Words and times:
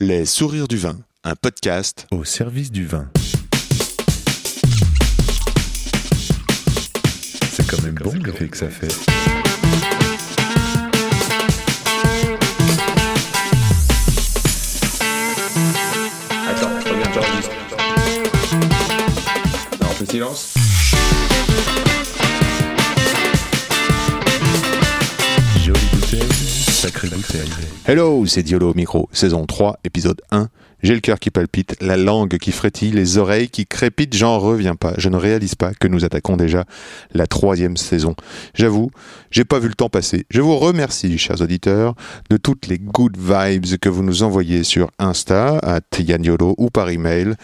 Les 0.00 0.26
sourires 0.26 0.68
du 0.68 0.76
vin, 0.76 0.96
un 1.24 1.34
podcast 1.34 2.06
au 2.12 2.22
service 2.22 2.70
du 2.70 2.86
vin. 2.86 3.10
C'est 7.50 7.66
quand 7.66 7.82
même 7.82 7.96
bon 7.96 8.14
l'effet 8.24 8.46
que 8.46 8.56
ça 8.56 8.68
fait. 8.68 8.86
Attends, 16.46 16.78
regarde, 16.88 17.14
j'enregistre. 17.14 17.50
Non, 19.80 19.88
on 19.90 19.94
fait 19.94 20.10
silence. 20.12 20.54
Jolie 25.64 25.80
bouteille, 25.92 26.20
bouteille. 26.20 27.17
Hello, 27.86 28.26
c'est 28.26 28.42
Diolo 28.42 28.70
au 28.70 28.74
micro, 28.74 29.08
saison 29.12 29.46
3, 29.46 29.78
épisode 29.84 30.20
1. 30.30 30.48
J'ai 30.82 30.94
le 30.94 31.00
cœur 31.00 31.18
qui 31.18 31.30
palpite, 31.30 31.76
la 31.80 31.96
langue 31.96 32.38
qui 32.38 32.52
frétille, 32.52 32.92
les 32.92 33.18
oreilles 33.18 33.48
qui 33.48 33.66
crépitent, 33.66 34.14
j'en 34.14 34.38
reviens 34.38 34.76
pas. 34.76 34.94
Je 34.98 35.08
ne 35.08 35.16
réalise 35.16 35.54
pas 35.54 35.72
que 35.74 35.88
nous 35.88 36.04
attaquons 36.04 36.36
déjà 36.36 36.64
la 37.12 37.26
troisième 37.26 37.76
saison. 37.76 38.14
J'avoue, 38.54 38.90
j'ai 39.30 39.44
pas 39.44 39.58
vu 39.58 39.68
le 39.68 39.74
temps 39.74 39.88
passer. 39.88 40.26
Je 40.30 40.40
vous 40.40 40.56
remercie, 40.56 41.18
chers 41.18 41.40
auditeurs, 41.40 41.94
de 42.30 42.36
toutes 42.36 42.66
les 42.66 42.78
good 42.78 43.16
vibes 43.16 43.78
que 43.80 43.88
vous 43.88 44.02
nous 44.02 44.22
envoyez 44.22 44.62
sur 44.64 44.90
Insta, 44.98 45.58
à 45.58 45.80
Yandiolo 45.98 46.54
ou 46.58 46.70
par 46.70 46.90
email, 46.90 47.34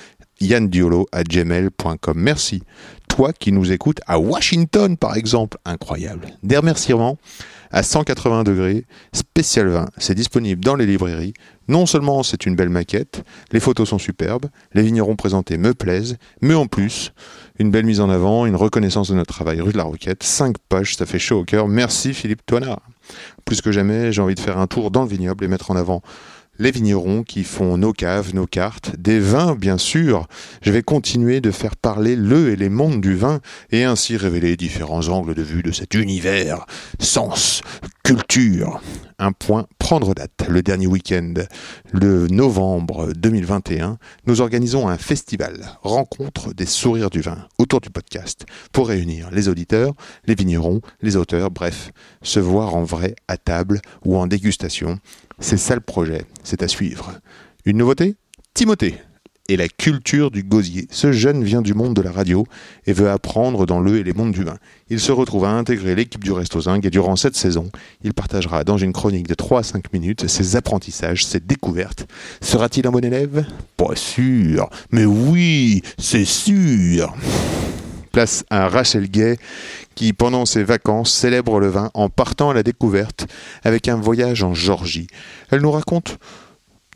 yandiolo 0.40 1.06
à 1.12 1.24
gmail.com. 1.24 2.16
Merci. 2.16 2.62
Toi 3.08 3.32
qui 3.32 3.52
nous 3.52 3.72
écoutes 3.72 4.00
à 4.06 4.18
Washington, 4.18 4.96
par 4.96 5.16
exemple. 5.16 5.58
Incroyable. 5.64 6.28
Des 6.42 6.56
remerciements 6.56 7.18
à 7.74 7.82
180 7.82 8.44
degrés, 8.44 8.86
spécial 9.12 9.68
vin. 9.68 9.86
C'est 9.98 10.14
disponible 10.14 10.64
dans 10.64 10.76
les 10.76 10.86
librairies. 10.86 11.34
Non 11.66 11.86
seulement 11.86 12.22
c'est 12.22 12.46
une 12.46 12.54
belle 12.54 12.68
maquette, 12.68 13.24
les 13.50 13.58
photos 13.58 13.88
sont 13.88 13.98
superbes, 13.98 14.46
les 14.74 14.82
vignerons 14.82 15.16
présentés 15.16 15.58
me 15.58 15.74
plaisent, 15.74 16.16
mais 16.40 16.54
en 16.54 16.66
plus, 16.66 17.12
une 17.58 17.72
belle 17.72 17.84
mise 17.84 18.00
en 18.00 18.10
avant, 18.10 18.46
une 18.46 18.54
reconnaissance 18.54 19.08
de 19.08 19.14
notre 19.14 19.34
travail 19.34 19.60
rue 19.60 19.72
de 19.72 19.76
la 19.76 19.82
Roquette, 19.82 20.22
5 20.22 20.56
pages, 20.68 20.94
ça 20.94 21.04
fait 21.04 21.18
chaud 21.18 21.40
au 21.40 21.44
cœur. 21.44 21.66
Merci 21.66 22.14
Philippe 22.14 22.46
Toinard. 22.46 22.80
Plus 23.44 23.60
que 23.60 23.72
jamais, 23.72 24.12
j'ai 24.12 24.22
envie 24.22 24.36
de 24.36 24.40
faire 24.40 24.58
un 24.58 24.68
tour 24.68 24.92
dans 24.92 25.02
le 25.02 25.08
vignoble 25.08 25.44
et 25.44 25.48
mettre 25.48 25.72
en 25.72 25.76
avant 25.76 26.00
les 26.58 26.70
vignerons 26.70 27.22
qui 27.22 27.44
font 27.44 27.76
nos 27.76 27.92
caves, 27.92 28.34
nos 28.34 28.46
cartes, 28.46 28.96
des 28.96 29.18
vins 29.18 29.54
bien 29.54 29.78
sûr. 29.78 30.26
Je 30.62 30.70
vais 30.70 30.82
continuer 30.82 31.40
de 31.40 31.50
faire 31.50 31.76
parler 31.76 32.16
le 32.16 32.50
et 32.50 32.56
les 32.56 32.68
mondes 32.68 33.00
du 33.00 33.14
vin 33.14 33.40
et 33.70 33.84
ainsi 33.84 34.16
révéler 34.16 34.56
différents 34.56 35.08
angles 35.08 35.34
de 35.34 35.42
vue 35.42 35.62
de 35.62 35.72
cet 35.72 35.94
univers, 35.94 36.66
sens, 36.98 37.62
culture. 38.04 38.80
Un 39.18 39.32
point, 39.32 39.66
prendre 39.78 40.12
date. 40.14 40.44
Le 40.48 40.60
dernier 40.60 40.86
week-end, 40.86 41.34
le 41.92 42.26
novembre 42.26 43.12
2021, 43.14 43.98
nous 44.26 44.40
organisons 44.40 44.88
un 44.88 44.98
festival, 44.98 45.78
rencontre 45.82 46.52
des 46.52 46.66
sourires 46.66 47.10
du 47.10 47.20
vin, 47.20 47.46
autour 47.58 47.80
du 47.80 47.90
podcast, 47.90 48.44
pour 48.72 48.88
réunir 48.88 49.30
les 49.30 49.48
auditeurs, 49.48 49.94
les 50.26 50.34
vignerons, 50.34 50.80
les 51.00 51.16
auteurs, 51.16 51.50
bref, 51.50 51.92
se 52.22 52.40
voir 52.40 52.74
en 52.74 52.82
vrai 52.82 53.14
à 53.28 53.36
table 53.36 53.80
ou 54.04 54.16
en 54.16 54.26
dégustation 54.26 54.98
c'est 55.38 55.56
ça 55.56 55.74
le 55.74 55.80
projet, 55.80 56.24
c'est 56.42 56.62
à 56.62 56.68
suivre. 56.68 57.20
Une 57.64 57.78
nouveauté? 57.78 58.16
Timothée 58.54 58.96
et 59.48 59.56
la 59.56 59.68
culture 59.68 60.30
du 60.30 60.42
gosier. 60.42 60.86
Ce 60.90 61.12
jeune 61.12 61.44
vient 61.44 61.60
du 61.60 61.74
monde 61.74 61.94
de 61.94 62.00
la 62.00 62.10
radio 62.10 62.46
et 62.86 62.92
veut 62.92 63.10
apprendre 63.10 63.66
dans 63.66 63.80
le 63.80 63.98
et 63.98 64.02
les 64.02 64.12
mondes 64.12 64.32
du 64.32 64.42
vin. 64.42 64.56
Il 64.88 65.00
se 65.00 65.12
retrouve 65.12 65.44
à 65.44 65.50
intégrer 65.50 65.94
l'équipe 65.94 66.24
du 66.24 66.32
Resto 66.32 66.62
Zinc 66.62 66.84
et 66.84 66.90
durant 66.90 67.16
cette 67.16 67.36
saison, 67.36 67.70
il 68.02 68.14
partagera 68.14 68.64
dans 68.64 68.78
une 68.78 68.92
chronique 68.92 69.28
de 69.28 69.34
3 69.34 69.60
à 69.60 69.62
5 69.62 69.92
minutes 69.92 70.28
ses 70.28 70.56
apprentissages, 70.56 71.26
ses 71.26 71.40
découvertes. 71.40 72.06
Sera-t-il 72.40 72.86
un 72.86 72.90
bon 72.90 73.04
élève? 73.04 73.44
Pas 73.76 73.96
sûr, 73.96 74.70
mais 74.90 75.04
oui, 75.04 75.82
c'est 75.98 76.24
sûr 76.24 77.14
place 78.14 78.44
à 78.48 78.68
Rachel 78.68 79.10
Gay 79.10 79.38
qui, 79.96 80.12
pendant 80.12 80.46
ses 80.46 80.62
vacances, 80.62 81.12
célèbre 81.12 81.58
le 81.58 81.66
vin 81.66 81.90
en 81.94 82.08
partant 82.08 82.50
à 82.50 82.54
la 82.54 82.62
découverte 82.62 83.26
avec 83.64 83.88
un 83.88 83.96
voyage 83.96 84.44
en 84.44 84.54
Georgie. 84.54 85.08
Elle 85.50 85.62
nous 85.62 85.72
raconte 85.72 86.18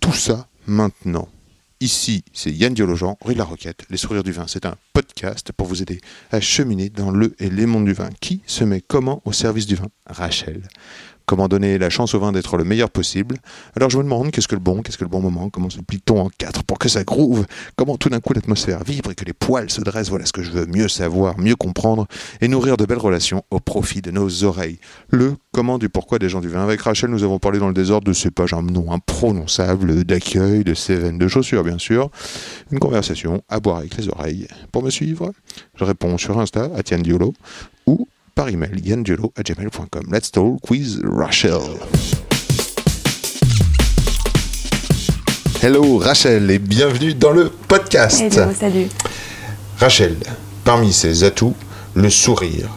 tout 0.00 0.12
ça 0.12 0.46
maintenant. 0.68 1.28
Ici, 1.80 2.22
c'est 2.32 2.52
Yann 2.52 2.72
Diologen, 2.72 3.16
rue 3.20 3.32
de 3.34 3.38
la 3.38 3.44
Roquette, 3.44 3.82
Les 3.90 3.96
Sourires 3.96 4.22
du 4.22 4.30
Vin. 4.30 4.44
C'est 4.46 4.64
un 4.64 4.76
podcast 4.92 5.50
pour 5.50 5.66
vous 5.66 5.82
aider 5.82 6.00
à 6.30 6.40
cheminer 6.40 6.88
dans 6.88 7.10
le 7.10 7.34
et 7.40 7.50
les 7.50 7.66
mondes 7.66 7.86
du 7.86 7.94
vin. 7.94 8.10
Qui 8.20 8.42
se 8.46 8.62
met 8.62 8.80
comment 8.80 9.20
au 9.24 9.32
service 9.32 9.66
du 9.66 9.74
vin? 9.74 9.88
Rachel 10.06 10.68
comment 11.28 11.46
donner 11.46 11.76
la 11.76 11.90
chance 11.90 12.14
au 12.14 12.20
vin 12.20 12.32
d'être 12.32 12.56
le 12.56 12.64
meilleur 12.64 12.88
possible. 12.88 13.36
Alors 13.76 13.90
je 13.90 13.98
me 13.98 14.02
demande 14.02 14.30
qu'est-ce 14.30 14.48
que 14.48 14.54
le 14.54 14.62
bon, 14.62 14.80
qu'est-ce 14.80 14.96
que 14.96 15.04
le 15.04 15.10
bon 15.10 15.20
moment, 15.20 15.50
comment 15.50 15.68
se 15.68 15.78
plie-t-on 15.78 16.18
en 16.18 16.30
quatre 16.30 16.64
pour 16.64 16.78
que 16.78 16.88
ça 16.88 17.04
groove, 17.04 17.46
comment 17.76 17.98
tout 17.98 18.08
d'un 18.08 18.20
coup 18.20 18.32
l'atmosphère 18.32 18.82
vibre 18.82 19.10
et 19.10 19.14
que 19.14 19.26
les 19.26 19.34
poils 19.34 19.68
se 19.68 19.82
dressent, 19.82 20.08
voilà 20.08 20.24
ce 20.24 20.32
que 20.32 20.42
je 20.42 20.50
veux 20.50 20.64
mieux 20.64 20.88
savoir, 20.88 21.38
mieux 21.38 21.54
comprendre 21.54 22.06
et 22.40 22.48
nourrir 22.48 22.78
de 22.78 22.86
belles 22.86 22.98
relations 22.98 23.44
au 23.50 23.60
profit 23.60 24.00
de 24.00 24.10
nos 24.10 24.44
oreilles. 24.44 24.78
Le 25.10 25.36
comment 25.52 25.76
du 25.76 25.90
pourquoi 25.90 26.18
des 26.18 26.30
gens 26.30 26.40
du 26.40 26.48
vin. 26.48 26.62
Avec 26.62 26.80
Rachel, 26.80 27.10
nous 27.10 27.24
avons 27.24 27.38
parlé 27.38 27.58
dans 27.58 27.68
le 27.68 27.74
désordre 27.74 28.06
de 28.06 28.14
ces 28.14 28.30
pages 28.30 28.54
un 28.54 28.62
nom 28.62 28.90
imprononçable, 28.90 30.04
d'accueil, 30.04 30.64
de 30.64 30.72
cévennes, 30.72 31.18
de 31.18 31.28
chaussures 31.28 31.62
bien 31.62 31.78
sûr. 31.78 32.10
Une 32.72 32.78
conversation 32.78 33.42
à 33.50 33.60
boire 33.60 33.76
avec 33.78 33.98
les 33.98 34.08
oreilles. 34.08 34.48
Pour 34.72 34.82
me 34.82 34.88
suivre, 34.88 35.32
je 35.74 35.84
réponds 35.84 36.16
sur 36.16 36.40
Insta 36.40 36.70
à 36.74 36.82
Diolo 36.82 37.34
ou 37.86 38.08
par 38.38 38.48
email 38.50 38.78
yandiolo@gmail.com. 38.84 40.12
Let's 40.12 40.30
talk 40.30 40.70
with 40.70 41.00
Rachel. 41.02 41.60
Hello 45.60 45.98
Rachel 45.98 46.48
et 46.48 46.60
bienvenue 46.60 47.14
dans 47.14 47.32
le 47.32 47.50
podcast. 47.50 48.20
Hello, 48.20 48.52
salut. 48.54 48.86
Rachel, 49.80 50.14
parmi 50.62 50.92
ses 50.92 51.24
atouts, 51.24 51.56
le 51.96 52.08
sourire, 52.10 52.68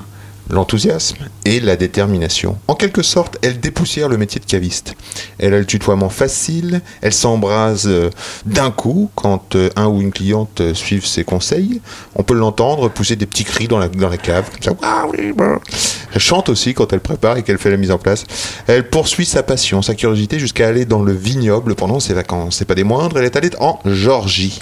l'enthousiasme 0.52 1.30
et 1.46 1.60
la 1.60 1.76
détermination. 1.76 2.58
En 2.68 2.76
quelque 2.76 3.02
sorte, 3.02 3.38
elle 3.42 3.60
dépoussière 3.60 4.10
le 4.10 4.18
métier 4.18 4.40
de 4.40 4.46
caviste. 4.46 4.96
Elle 5.40 5.54
a 5.54 5.60
le 5.60 5.66
tutoiement 5.66 6.10
facile, 6.10 6.82
elle 7.02 7.14
s'embrase 7.14 7.88
euh, 7.88 8.10
d'un 8.46 8.72
coup 8.72 9.10
quand 9.16 9.56
euh, 9.56 9.70
un 9.76 9.88
ou 9.88 10.02
une 10.02 10.12
cliente 10.12 10.62
euh, 10.62 10.74
suivent 10.74 11.06
ses 11.06 11.24
conseils. 11.24 11.82
On 12.16 12.24
peut 12.24 12.34
l'entendre 12.34 12.90
pousser 12.90 13.16
des 13.16 13.26
petits 13.26 13.46
cris 13.46 13.68
dans 13.68 13.80
la, 13.80 13.88
dans 13.88 14.10
la 14.10 14.18
cave. 14.18 14.50
Ah. 14.82 15.06
Elle 16.14 16.22
chante 16.22 16.50
aussi 16.50 16.74
quand 16.74 16.92
elle 16.94 17.00
prépare 17.00 17.38
et 17.38 17.44
qu'elle 17.44 17.58
fait 17.58 17.72
la 17.72 17.78
mise 17.78 17.92
en 17.92 17.98
place. 17.98 18.26
Elle 18.68 18.90
poursuit 18.90 19.26
sa 19.26 19.44
passion, 19.44 19.82
sa 19.82 19.96
curiosité 19.96 20.40
jusqu'à 20.40 20.68
aller 20.68 20.86
dans 20.86 21.02
le 21.02 21.14
vignoble 21.14 21.76
pendant 21.76 22.00
ses 22.00 22.14
vacances. 22.14 22.58
C'est 22.58 22.66
pas 22.66 22.76
des 22.76 22.84
moindres, 22.84 23.18
elle 23.18 23.26
est 23.26 23.36
allée 23.36 23.52
en 23.60 23.80
Georgie. 23.86 24.62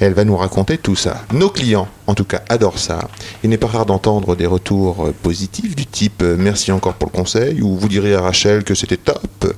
Elle 0.00 0.14
va 0.14 0.24
nous 0.24 0.36
raconter 0.36 0.78
tout 0.78 0.94
ça. 0.94 1.24
Nos 1.32 1.50
clients, 1.50 1.88
en 2.06 2.14
tout 2.14 2.24
cas, 2.24 2.42
adorent 2.48 2.78
ça. 2.78 3.08
Il 3.42 3.50
n'est 3.50 3.56
pas 3.58 3.66
rare 3.66 3.84
d'entendre 3.86 4.36
des 4.36 4.46
retours 4.46 5.06
euh, 5.06 5.14
positifs 5.22 5.74
du 5.74 5.86
type 5.86 6.22
euh, 6.22 6.36
merci 6.38 6.70
encore 6.70 6.94
pour 6.94 7.10
le 7.12 7.16
conseil 7.16 7.60
ou 7.62 7.76
vous 7.76 7.88
direz 7.88 8.14
à 8.14 8.20
Rachel 8.20 8.62
que 8.64 8.74
c'était 8.74 8.96
top. 8.96 9.52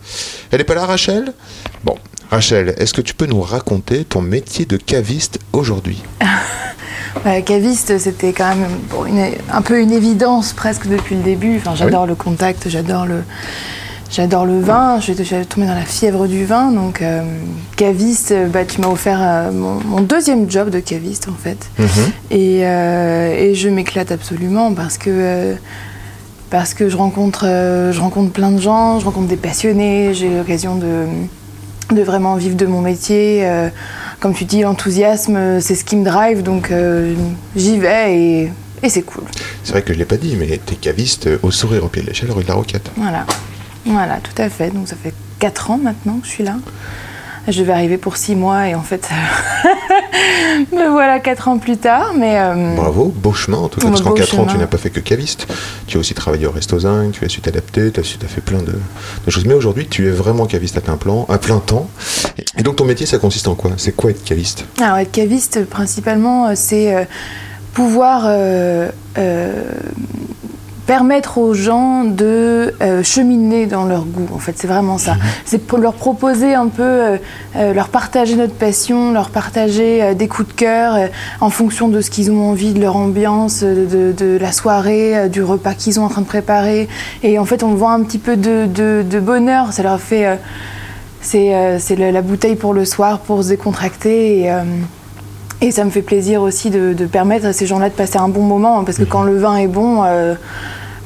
Elle 0.50 0.58
n'est 0.58 0.64
pas 0.64 0.74
là, 0.74 0.86
Rachel? 0.86 1.34
Bon, 1.84 1.96
Rachel, 2.30 2.74
est-ce 2.78 2.94
que 2.94 3.02
tu 3.02 3.12
peux 3.14 3.26
nous 3.26 3.42
raconter 3.42 4.04
ton 4.04 4.22
métier 4.22 4.64
de 4.64 4.76
caviste 4.76 5.38
aujourd'hui? 5.52 6.02
Bah, 7.24 7.42
caviste, 7.42 7.98
c'était 7.98 8.32
quand 8.32 8.54
même 8.54 8.68
bon, 8.88 9.04
une- 9.04 9.32
un 9.52 9.62
peu 9.62 9.80
une 9.80 9.90
évidence 9.90 10.52
presque 10.52 10.86
depuis 10.86 11.16
le 11.16 11.22
début. 11.22 11.56
Enfin, 11.58 11.74
j'adore 11.74 12.06
le 12.06 12.14
contact, 12.14 12.68
j'adore 12.68 13.04
le, 13.04 13.24
j'adore 14.10 14.46
le 14.46 14.60
vin. 14.60 14.98
Je 15.00 15.12
suis 15.12 15.46
tombée 15.46 15.66
dans 15.66 15.74
la 15.74 15.82
fièvre 15.84 16.26
du 16.26 16.44
vin, 16.44 16.70
donc 16.72 17.02
euh, 17.02 17.22
caviste. 17.76 18.34
Bah, 18.52 18.64
tu 18.64 18.80
m'as 18.80 18.88
offert 18.88 19.18
euh, 19.22 19.52
mon, 19.52 19.80
mon 19.84 20.00
deuxième 20.00 20.50
job 20.50 20.70
de 20.70 20.80
caviste 20.80 21.28
en 21.28 21.34
fait, 21.42 21.70
et, 22.30 22.66
euh, 22.66 23.34
et 23.36 23.54
je 23.54 23.68
m'éclate 23.68 24.12
absolument 24.12 24.72
parce 24.74 24.98
que. 24.98 25.10
euh, 25.10 25.54
parce 26.50 26.74
que 26.74 26.88
je 26.88 26.96
rencontre, 26.96 27.44
euh, 27.46 27.92
je 27.92 28.00
rencontre 28.00 28.32
plein 28.32 28.50
de 28.50 28.60
gens, 28.60 28.98
je 28.98 29.04
rencontre 29.04 29.28
des 29.28 29.36
passionnés, 29.36 30.14
j'ai 30.14 30.28
l'occasion 30.36 30.74
de, 30.74 31.04
de 31.94 32.02
vraiment 32.02 32.34
vivre 32.34 32.56
de 32.56 32.66
mon 32.66 32.80
métier. 32.80 33.42
euh, 33.46 33.68
comme 34.18 34.34
tu 34.34 34.44
dis, 34.46 34.62
l'enthousiasme, 34.62 35.36
euh, 35.36 35.60
c'est 35.60 35.76
ce 35.76 35.84
qui 35.84 35.94
me 35.94 36.04
drive, 36.04 36.42
donc 36.42 36.72
euh, 36.72 37.14
j'y 37.54 37.78
vais 37.78 38.16
et, 38.18 38.52
et 38.82 38.88
c'est 38.88 39.02
cool. 39.02 39.22
C'est 39.62 39.70
vrai 39.70 39.82
que 39.82 39.94
je 39.94 39.98
l'ai 40.00 40.04
pas 40.04 40.16
dit, 40.16 40.34
mais 40.36 40.58
t'es 40.66 40.74
caviste 40.74 41.28
au 41.44 41.52
sourire 41.52 41.84
au 41.84 41.88
pied 41.88 42.02
de 42.02 42.08
l'échelle, 42.08 42.32
rue 42.32 42.42
de 42.42 42.48
la 42.48 42.54
Roquette. 42.54 42.90
Voilà, 42.96 43.24
voilà, 43.86 44.18
tout 44.18 44.40
à 44.42 44.48
fait. 44.48 44.70
Donc 44.70 44.88
ça 44.88 44.96
fait 44.96 45.14
4 45.38 45.70
ans 45.70 45.78
maintenant 45.82 46.18
que 46.18 46.26
je 46.26 46.30
suis 46.32 46.44
là. 46.44 46.56
Je 47.48 47.62
vais 47.62 47.72
arriver 47.72 47.96
pour 47.96 48.16
6 48.18 48.36
mois 48.36 48.68
et 48.68 48.74
en 48.74 48.82
fait, 48.82 49.08
me 50.72 50.90
voilà 50.90 51.18
4 51.20 51.48
ans 51.48 51.58
plus 51.58 51.78
tard. 51.78 52.12
Mais 52.16 52.38
euh, 52.38 52.74
Bravo, 52.76 53.06
beau 53.16 53.32
chemin 53.32 53.56
en 53.58 53.68
tout 53.68 53.80
cas, 53.80 53.88
parce 53.88 54.02
qu'en 54.02 54.12
4 54.12 54.38
ans 54.38 54.46
tu 54.46 54.58
n'as 54.58 54.66
pas 54.66 54.76
fait 54.76 54.90
que 54.90 55.00
caviste. 55.00 55.46
Tu 55.86 55.96
as 55.96 56.00
aussi 56.00 56.14
travaillé 56.14 56.46
au 56.46 56.50
Resto 56.50 56.78
Zinc, 56.80 57.12
tu 57.12 57.24
as 57.24 57.28
su 57.28 57.40
t'adapter, 57.40 57.90
tu 57.90 58.00
as, 58.00 58.02
su- 58.02 58.18
fait 58.28 58.42
plein 58.42 58.58
de, 58.62 58.72
de 59.24 59.30
choses. 59.30 59.46
Mais 59.46 59.54
aujourd'hui, 59.54 59.86
tu 59.88 60.06
es 60.06 60.10
vraiment 60.10 60.46
caviste 60.46 60.76
à 60.76 60.80
plein, 60.82 60.96
plan, 60.96 61.24
à 61.28 61.38
plein 61.38 61.58
temps. 61.60 61.88
Et 62.58 62.62
donc 62.62 62.76
ton 62.76 62.84
métier, 62.84 63.06
ça 63.06 63.18
consiste 63.18 63.48
en 63.48 63.54
quoi? 63.54 63.70
C'est 63.78 63.92
quoi 63.96 64.10
être 64.10 64.22
caviste? 64.22 64.66
Alors, 64.80 64.98
être 64.98 65.10
caviste, 65.12 65.64
principalement, 65.64 66.48
euh, 66.48 66.52
c'est 66.54 66.94
euh, 66.94 67.04
pouvoir 67.72 68.24
euh, 68.26 68.90
euh, 69.18 69.62
permettre 70.94 71.38
aux 71.38 71.54
gens 71.54 72.02
de 72.02 72.74
euh, 72.82 73.04
cheminer 73.04 73.66
dans 73.66 73.84
leur 73.84 74.04
goût. 74.04 74.26
En 74.34 74.40
fait, 74.40 74.54
c'est 74.56 74.66
vraiment 74.66 74.98
ça. 74.98 75.14
C'est 75.44 75.64
pour 75.64 75.78
leur 75.78 75.92
proposer 75.92 76.52
un 76.54 76.66
peu, 76.66 76.82
euh, 76.82 77.16
euh, 77.54 77.72
leur 77.72 77.90
partager 77.90 78.34
notre 78.34 78.54
passion, 78.54 79.12
leur 79.12 79.30
partager 79.30 80.02
euh, 80.02 80.14
des 80.14 80.26
coups 80.26 80.48
de 80.48 80.52
cœur 80.52 80.96
en 81.40 81.48
fonction 81.48 81.86
de 81.86 82.00
ce 82.00 82.10
qu'ils 82.10 82.32
ont 82.32 82.42
envie, 82.50 82.72
de 82.74 82.80
leur 82.80 82.96
ambiance, 82.96 83.62
de, 83.62 84.36
la 84.40 84.50
soirée, 84.50 85.28
du 85.28 85.44
repas 85.44 85.74
qu'ils 85.74 85.94
sont 85.94 86.02
en 86.02 86.08
train 86.08 86.22
de 86.22 86.26
préparer. 86.26 86.88
Et 87.22 87.38
en 87.38 87.44
fait, 87.44 87.62
on 87.62 87.74
voit 87.74 87.92
un 87.92 88.02
petit 88.02 88.18
peu 88.18 88.36
de, 88.36 88.66
de- 88.66 89.04
de 89.08 89.20
bonheur. 89.20 89.72
Ça 89.72 89.84
leur 89.84 90.00
fait. 90.00 90.40
c'est 91.20 91.94
la 91.96 92.22
bouteille 92.22 92.56
pour 92.56 92.74
le 92.74 92.84
soir, 92.84 93.20
pour 93.20 93.44
se 93.44 93.50
décontracter. 93.50 94.40
Et, 94.40 94.52
et 95.62 95.70
ça 95.70 95.84
me 95.84 95.90
fait 95.90 96.02
plaisir 96.02 96.42
aussi 96.42 96.70
de, 96.70 96.94
de 96.94 97.06
permettre 97.06 97.46
à 97.46 97.52
ces 97.52 97.66
gens-là 97.66 97.90
de 97.90 97.94
passer 97.94 98.16
un 98.18 98.28
bon 98.28 98.42
moment. 98.42 98.80
hein, 98.80 98.84
Parce 98.84 98.98
que 98.98 99.04
quand 99.04 99.22
le 99.22 99.38
vin 99.38 99.56
est 99.56 99.68
bon, 99.68 100.02
euh, 100.04 100.34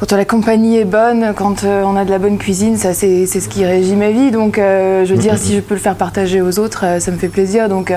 quand 0.00 0.16
la 0.16 0.24
compagnie 0.24 0.78
est 0.78 0.84
bonne, 0.84 1.32
quand 1.36 1.64
euh, 1.64 1.82
on 1.84 1.96
a 1.96 2.04
de 2.04 2.10
la 2.10 2.18
bonne 2.18 2.36
cuisine, 2.36 2.76
ça 2.76 2.94
c'est 2.94 3.26
ce 3.26 3.48
qui 3.48 3.64
régit 3.64 3.94
ma 3.94 4.10
vie. 4.10 4.30
Donc 4.30 4.58
euh, 4.58 5.04
je 5.04 5.14
veux 5.14 5.20
dire, 5.20 5.38
si 5.38 5.54
je 5.54 5.60
peux 5.60 5.74
le 5.74 5.80
faire 5.80 5.94
partager 5.94 6.40
aux 6.40 6.58
autres, 6.58 6.84
euh, 6.84 7.00
ça 7.00 7.10
me 7.10 7.16
fait 7.16 7.28
plaisir. 7.28 7.68
Donc 7.68 7.92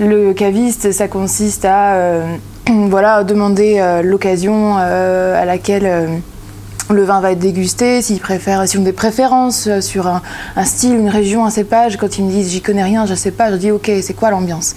le 0.00 0.32
caviste, 0.32 0.92
ça 0.92 1.08
consiste 1.08 1.64
à 1.64 2.24
voilà, 2.66 3.22
demander 3.22 3.82
l'occasion 4.02 4.76
à 4.76 5.44
laquelle 5.44 6.22
le 6.92 7.04
vin 7.04 7.20
va 7.20 7.32
être 7.32 7.38
dégusté, 7.38 8.02
s'ils 8.02 8.20
préfèrent, 8.20 8.66
s'ils 8.68 8.80
ont 8.80 8.84
des 8.84 8.92
préférences 8.92 9.66
euh, 9.66 9.80
sur 9.80 10.06
un, 10.06 10.22
un 10.56 10.64
style, 10.64 10.94
une 10.94 11.08
région, 11.08 11.44
un 11.44 11.50
cépage. 11.50 11.96
Quand 11.96 12.18
ils 12.18 12.24
me 12.24 12.30
disent 12.30 12.50
j'y 12.50 12.60
connais 12.60 12.82
rien, 12.82 13.06
je 13.06 13.14
sais 13.14 13.30
pas, 13.30 13.50
je 13.50 13.56
dis 13.56 13.70
ok, 13.70 13.90
c'est 14.02 14.14
quoi 14.14 14.30
l'ambiance 14.30 14.74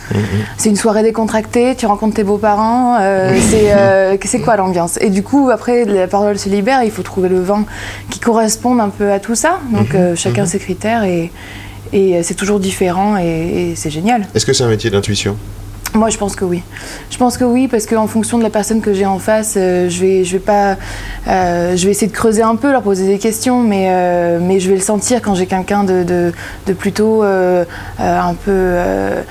C'est 0.57 0.69
une 0.69 0.75
soirée 0.75 1.03
décontractée, 1.03 1.75
tu 1.75 1.85
rencontres 1.85 2.15
tes 2.15 2.23
beaux-parents, 2.23 2.97
euh, 2.99 3.35
c'est 3.49 3.73
euh, 3.73 4.17
c'est 4.23 4.39
quoi 4.39 4.55
l'ambiance 4.55 4.97
Et 5.01 5.09
du 5.09 5.23
coup, 5.23 5.49
après, 5.51 5.85
la 5.85 6.07
parole 6.07 6.37
se 6.39 6.49
libère, 6.49 6.83
il 6.83 6.91
faut 6.91 7.03
trouver 7.03 7.29
le 7.29 7.41
vin 7.41 7.65
qui 8.09 8.19
corresponde 8.19 8.79
un 8.79 8.89
peu 8.89 9.11
à 9.11 9.19
tout 9.19 9.35
ça. 9.35 9.59
Donc 9.71 9.95
euh, 9.95 10.15
chacun 10.15 10.45
ses 10.45 10.59
critères 10.59 11.03
et, 11.03 11.31
et 11.91 12.23
c'est 12.23 12.35
toujours 12.35 12.59
différent 12.59 13.17
et, 13.17 13.23
et 13.71 13.75
c'est 13.75 13.89
génial. 13.89 14.27
Est-ce 14.33 14.45
que 14.45 14.53
c'est 14.53 14.63
un 14.63 14.69
métier 14.69 14.89
d'intuition? 14.89 15.37
Moi, 15.95 16.09
je 16.09 16.17
pense 16.17 16.35
que 16.35 16.43
oui. 16.43 16.63
Je 17.11 17.17
pense 17.17 17.37
que 17.37 17.43
oui, 17.43 17.67
parce 17.67 17.85
qu'en 17.85 18.07
fonction 18.07 18.39
de 18.39 18.43
la 18.43 18.49
personne 18.49 18.81
que 18.81 18.93
j'ai 18.93 19.05
en 19.05 19.19
face, 19.19 19.53
euh, 19.57 19.89
je 19.89 20.01
vais, 20.01 20.23
je 20.23 20.33
vais 20.33 20.39
pas, 20.39 20.75
euh, 21.27 21.77
je 21.77 21.85
vais 21.85 21.91
essayer 21.91 22.07
de 22.07 22.11
creuser 22.11 22.41
un 22.41 22.55
peu, 22.55 22.71
leur 22.71 22.81
poser 22.81 23.05
des 23.05 23.19
questions, 23.19 23.61
mais, 23.61 23.89
euh, 23.89 24.39
mais 24.41 24.59
je 24.59 24.69
vais 24.69 24.75
le 24.75 24.81
sentir 24.81 25.21
quand 25.21 25.35
j'ai 25.35 25.45
quelqu'un 25.45 25.83
de, 25.83 26.03
de, 26.03 26.73
plutôt 26.73 27.21
un 27.23 28.33
peu 28.33 28.75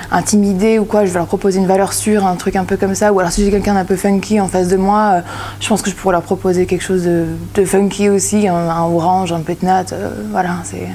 intimidé 0.09 0.79
ou 0.79 0.85
quoi. 0.85 1.03
Je 1.03 1.11
vais 1.11 1.19
leur 1.19 1.27
proposer 1.27 1.59
une 1.59 1.67
valeur 1.67 1.91
sûre, 1.91 2.25
un 2.25 2.35
truc 2.35 2.55
un 2.55 2.63
peu 2.63 2.77
comme 2.77 2.95
ça. 2.95 3.11
Ou 3.11 3.19
alors 3.19 3.33
si 3.33 3.43
j'ai 3.43 3.51
quelqu'un 3.51 3.73
d'un 3.73 3.83
peu 3.83 3.97
funky 3.97 4.39
en 4.39 4.47
face 4.47 4.69
de 4.69 4.77
moi, 4.77 5.21
je 5.59 5.67
pense 5.67 5.81
que 5.81 5.89
je 5.89 5.95
pourrais 5.95 6.13
leur 6.13 6.21
proposer 6.21 6.65
quelque 6.65 6.83
chose 6.83 7.03
de, 7.03 7.65
funky 7.65 8.09
aussi, 8.09 8.47
un, 8.47 8.55
un 8.55 8.83
orange, 8.83 9.33
un 9.33 9.41
pétnat. 9.41 9.83
voilà, 10.31 10.55
c'est, 10.63 10.87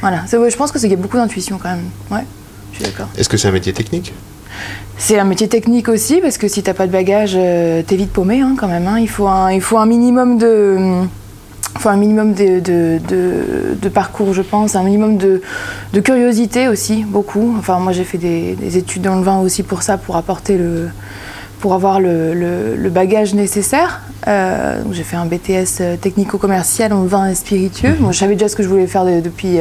voilà. 0.00 0.22
Je 0.30 0.56
pense 0.56 0.70
que 0.70 0.78
qu'il 0.78 0.90
y 0.90 0.94
a 0.94 0.96
beaucoup 0.96 1.16
d'intuition 1.16 1.58
quand 1.60 1.70
même. 1.70 1.84
Ouais, 2.12 2.24
je 2.70 2.76
suis 2.76 2.84
d'accord. 2.84 3.08
Est-ce 3.18 3.28
que 3.28 3.36
c'est 3.36 3.48
un 3.48 3.52
métier 3.52 3.72
technique? 3.72 4.12
C'est 4.96 5.18
un 5.18 5.24
métier 5.24 5.48
technique 5.48 5.88
aussi, 5.88 6.20
parce 6.20 6.38
que 6.38 6.46
si 6.48 6.62
t'as 6.62 6.72
pas 6.74 6.86
de 6.86 6.92
bagage, 6.92 7.32
euh, 7.36 7.82
t'es 7.86 7.96
vite 7.96 8.12
paumé 8.12 8.40
hein, 8.40 8.54
quand 8.58 8.68
même. 8.68 8.86
hein. 8.86 8.98
Il, 9.00 9.08
faut 9.08 9.26
un, 9.26 9.86
minimum 9.86 10.38
de. 10.38 11.02
un 11.84 11.96
minimum 11.96 12.32
de, 12.32 13.88
parcours, 13.92 14.32
je 14.32 14.42
pense, 14.42 14.76
un 14.76 14.84
minimum 14.84 15.16
de, 15.18 15.40
curiosité 16.00 16.68
aussi, 16.68 17.04
beaucoup. 17.04 17.54
Enfin, 17.58 17.78
moi 17.80 17.92
j'ai 17.92 18.04
fait 18.04 18.18
des, 18.18 18.54
des 18.54 18.76
études 18.78 19.02
dans 19.02 19.16
le 19.16 19.22
vin 19.22 19.40
aussi 19.40 19.62
pour 19.62 19.82
ça, 19.82 19.98
pour 19.98 20.16
apporter 20.16 20.56
le. 20.56 20.88
pour 21.60 21.74
avoir 21.74 21.98
le, 22.00 22.88
bagage 22.90 23.34
nécessaire. 23.34 24.00
Euh, 24.26 24.80
j'ai 24.92 25.02
fait 25.02 25.16
un 25.16 25.26
BTS 25.26 25.80
euh, 25.80 25.96
technico-commercial 25.96 26.92
en 26.94 27.02
vin 27.02 27.28
et 27.28 27.34
spiritueux. 27.34 27.96
Moi 28.00 28.12
je 28.12 28.18
savais 28.20 28.34
déjà 28.34 28.48
ce 28.48 28.56
que 28.56 28.62
je 28.62 28.68
voulais 28.68 28.86
faire 28.86 29.04
de- 29.04 29.20
depuis. 29.20 29.58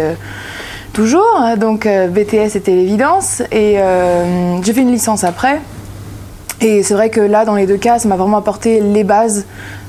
Toujours. 0.94 1.36
hein, 1.38 1.58
Donc 1.58 1.86
euh, 1.86 2.08
BTS 2.08 2.50
c'était 2.50 2.72
l'évidence. 2.72 3.42
Et 3.52 3.80
euh, 3.80 4.62
j'ai 4.62 4.74
fait 4.74 4.82
une 4.82 4.92
licence 4.92 5.24
après. 5.24 5.60
Et 6.62 6.82
c'est 6.82 6.94
vrai 6.94 7.10
que 7.10 7.20
là, 7.20 7.44
dans 7.44 7.56
les 7.56 7.68
deux 7.68 7.78
cas, 7.78 8.00
ça 8.00 8.08
m'a 8.08 8.16
vraiment 8.16 8.38
apporté 8.38 8.80
les 8.80 9.04
bases, 9.04 9.46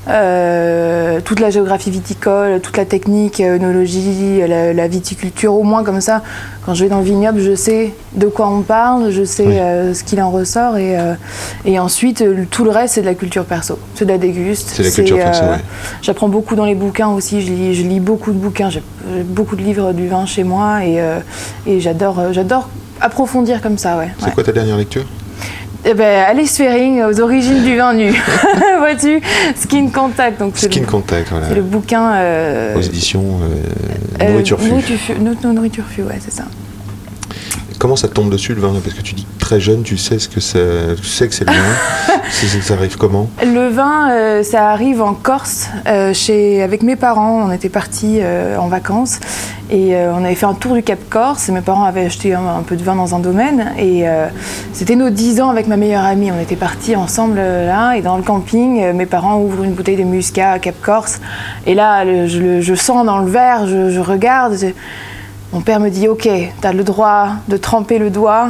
euh, 0.07 1.19
toute 1.23 1.39
la 1.39 1.49
géographie 1.49 1.89
viticole, 1.91 2.59
toute 2.61 2.77
la 2.77 2.85
technique, 2.85 3.39
euh, 3.39 3.55
œnologie, 3.55 4.41
la, 4.47 4.73
la 4.73 4.87
viticulture, 4.87 5.53
au 5.53 5.63
moins 5.63 5.83
comme 5.83 6.01
ça. 6.01 6.21
Quand 6.65 6.73
je 6.73 6.83
vais 6.83 6.89
dans 6.89 6.99
le 6.99 7.03
vignoble, 7.05 7.39
je 7.39 7.55
sais 7.55 7.93
de 8.13 8.27
quoi 8.27 8.47
on 8.49 8.61
parle, 8.61 9.11
je 9.11 9.23
sais 9.23 9.45
Oui. 9.45 9.57
euh, 9.59 9.93
ce 9.93 10.03
qu'il 10.03 10.21
en 10.21 10.31
ressort. 10.31 10.77
Et, 10.77 10.97
euh, 10.99 11.13
et 11.65 11.79
ensuite, 11.79 12.21
euh, 12.21 12.45
tout 12.49 12.63
le 12.63 12.71
reste, 12.71 12.95
c'est 12.95 13.01
de 13.01 13.05
la 13.05 13.15
culture 13.15 13.45
perso. 13.45 13.77
C'est 13.95 14.05
de 14.05 14.11
la 14.11 14.17
déguste. 14.17 14.69
C'est 14.73 14.83
la 14.83 14.91
culture 14.91 15.17
perso, 15.17 15.43
ouais. 15.43 15.61
J'apprends 16.01 16.29
beaucoup 16.29 16.55
dans 16.55 16.65
les 16.65 16.75
bouquins 16.75 17.09
aussi. 17.09 17.41
Je 17.41 17.51
lis, 17.51 17.75
je 17.75 17.83
lis 17.83 17.99
beaucoup 17.99 18.31
de 18.31 18.37
bouquins. 18.37 18.69
J'ai 18.69 18.83
beaucoup 19.23 19.55
de 19.55 19.61
livres 19.61 19.91
du 19.93 20.07
vin 20.07 20.25
chez 20.25 20.43
moi. 20.43 20.83
Et, 20.85 20.99
euh, 20.99 21.19
et 21.67 21.79
j'adore 21.79 22.19
euh, 22.19 22.31
j'adore 22.31 22.69
approfondir 23.01 23.61
comme 23.61 23.77
ça, 23.77 23.97
ouais. 23.97 24.09
C'est 24.19 24.25
ouais. 24.27 24.31
quoi 24.31 24.43
ta 24.43 24.51
dernière 24.51 24.77
lecture? 24.77 25.05
Eh 25.87 25.93
ben, 25.93 26.23
Alice 26.27 26.57
Fering, 26.57 27.03
aux 27.03 27.19
origines 27.21 27.63
du 27.63 27.77
vin 27.77 27.93
nu. 27.93 28.09
Vois-tu? 28.79 29.21
Skin 29.55 29.89
Contact. 29.93 30.39
Donc 30.39 30.57
Skin 30.57 30.81
le, 30.81 30.85
Contact, 30.87 31.29
voilà. 31.29 31.47
c'est 31.47 31.53
le 31.55 31.61
bouquin. 31.61 32.13
euh, 32.15 32.75
Aux 32.75 32.81
éditions 32.81 33.23
euh, 33.43 34.23
euh, 34.23 34.29
Nourriture 34.31 34.59
Fue. 34.59 34.71
Nourriture 35.53 35.85
Fue, 35.87 36.01
ouais, 36.01 36.17
c'est 36.19 36.33
ça. 36.33 36.45
Comment 37.85 37.95
ça 37.95 38.07
tombe 38.07 38.31
dessus 38.31 38.55
le 38.55 38.61
vin 38.61 38.73
Parce 38.83 38.95
que 38.95 39.03
tu 39.03 39.13
dis 39.13 39.27
très 39.37 39.59
jeune, 39.59 39.83
tu 39.83 39.95
sais 39.95 40.17
ce 40.17 40.27
que 40.27 40.39
c'est, 40.39 40.95
tu 40.95 41.03
sais 41.05 41.27
que 41.27 41.35
c'est 41.35 41.47
le 41.47 41.53
vin. 41.53 41.59
Ça 42.63 42.73
arrive 42.73 42.97
comment 42.97 43.29
Le 43.43 43.67
vin, 43.69 44.09
euh, 44.09 44.41
ça 44.41 44.71
arrive 44.71 45.03
en 45.03 45.13
Corse, 45.13 45.69
euh, 45.87 46.11
chez, 46.11 46.63
avec 46.63 46.81
mes 46.81 46.95
parents. 46.95 47.43
On 47.47 47.51
était 47.51 47.69
partis 47.69 48.17
euh, 48.21 48.57
en 48.57 48.67
vacances 48.69 49.19
et 49.69 49.95
on 49.95 50.25
avait 50.25 50.33
fait 50.33 50.47
un 50.47 50.55
tour 50.55 50.73
du 50.73 50.81
Cap 50.81 50.97
Corse. 51.11 51.47
Et 51.47 51.51
mes 51.51 51.61
parents 51.61 51.83
avaient 51.83 52.05
acheté 52.05 52.33
un, 52.33 52.41
un 52.57 52.63
peu 52.63 52.75
de 52.75 52.83
vin 52.83 52.95
dans 52.95 53.13
un 53.13 53.19
domaine 53.19 53.71
et 53.77 54.05
c'était 54.73 54.95
nos 54.95 55.11
10 55.11 55.39
ans 55.41 55.51
avec 55.51 55.67
ma 55.67 55.77
meilleure 55.77 56.05
amie. 56.05 56.31
On 56.31 56.41
était 56.41 56.55
partis 56.55 56.95
ensemble 56.95 57.35
là 57.37 57.93
et 57.93 58.01
dans 58.01 58.17
le 58.17 58.23
camping, 58.23 58.93
mes 58.93 59.05
parents 59.05 59.39
ouvrent 59.39 59.63
une 59.63 59.73
bouteille 59.73 59.97
de 59.97 60.03
muscat 60.03 60.53
à 60.53 60.59
Cap 60.59 60.75
Corse 60.81 61.21
et 61.67 61.75
là, 61.75 62.03
le- 62.03 62.25
je, 62.25 62.39
le- 62.39 62.61
je 62.61 62.73
sens 62.73 63.05
dans 63.05 63.19
le 63.19 63.29
verre, 63.29 63.67
je, 63.67 63.91
je 63.91 63.99
regarde. 63.99 64.55
je- 64.59 64.73
mon 65.55 65.61
père 65.61 65.79
me 65.79 65.89
dit 65.89 66.09
Ok, 66.09 66.23
tu 66.27 66.67
as 66.67 66.73
le 66.73 66.83
droit 66.83 67.29
de 67.47 67.55
tremper 67.55 67.97
le 67.97 68.09
doigt 68.09 68.49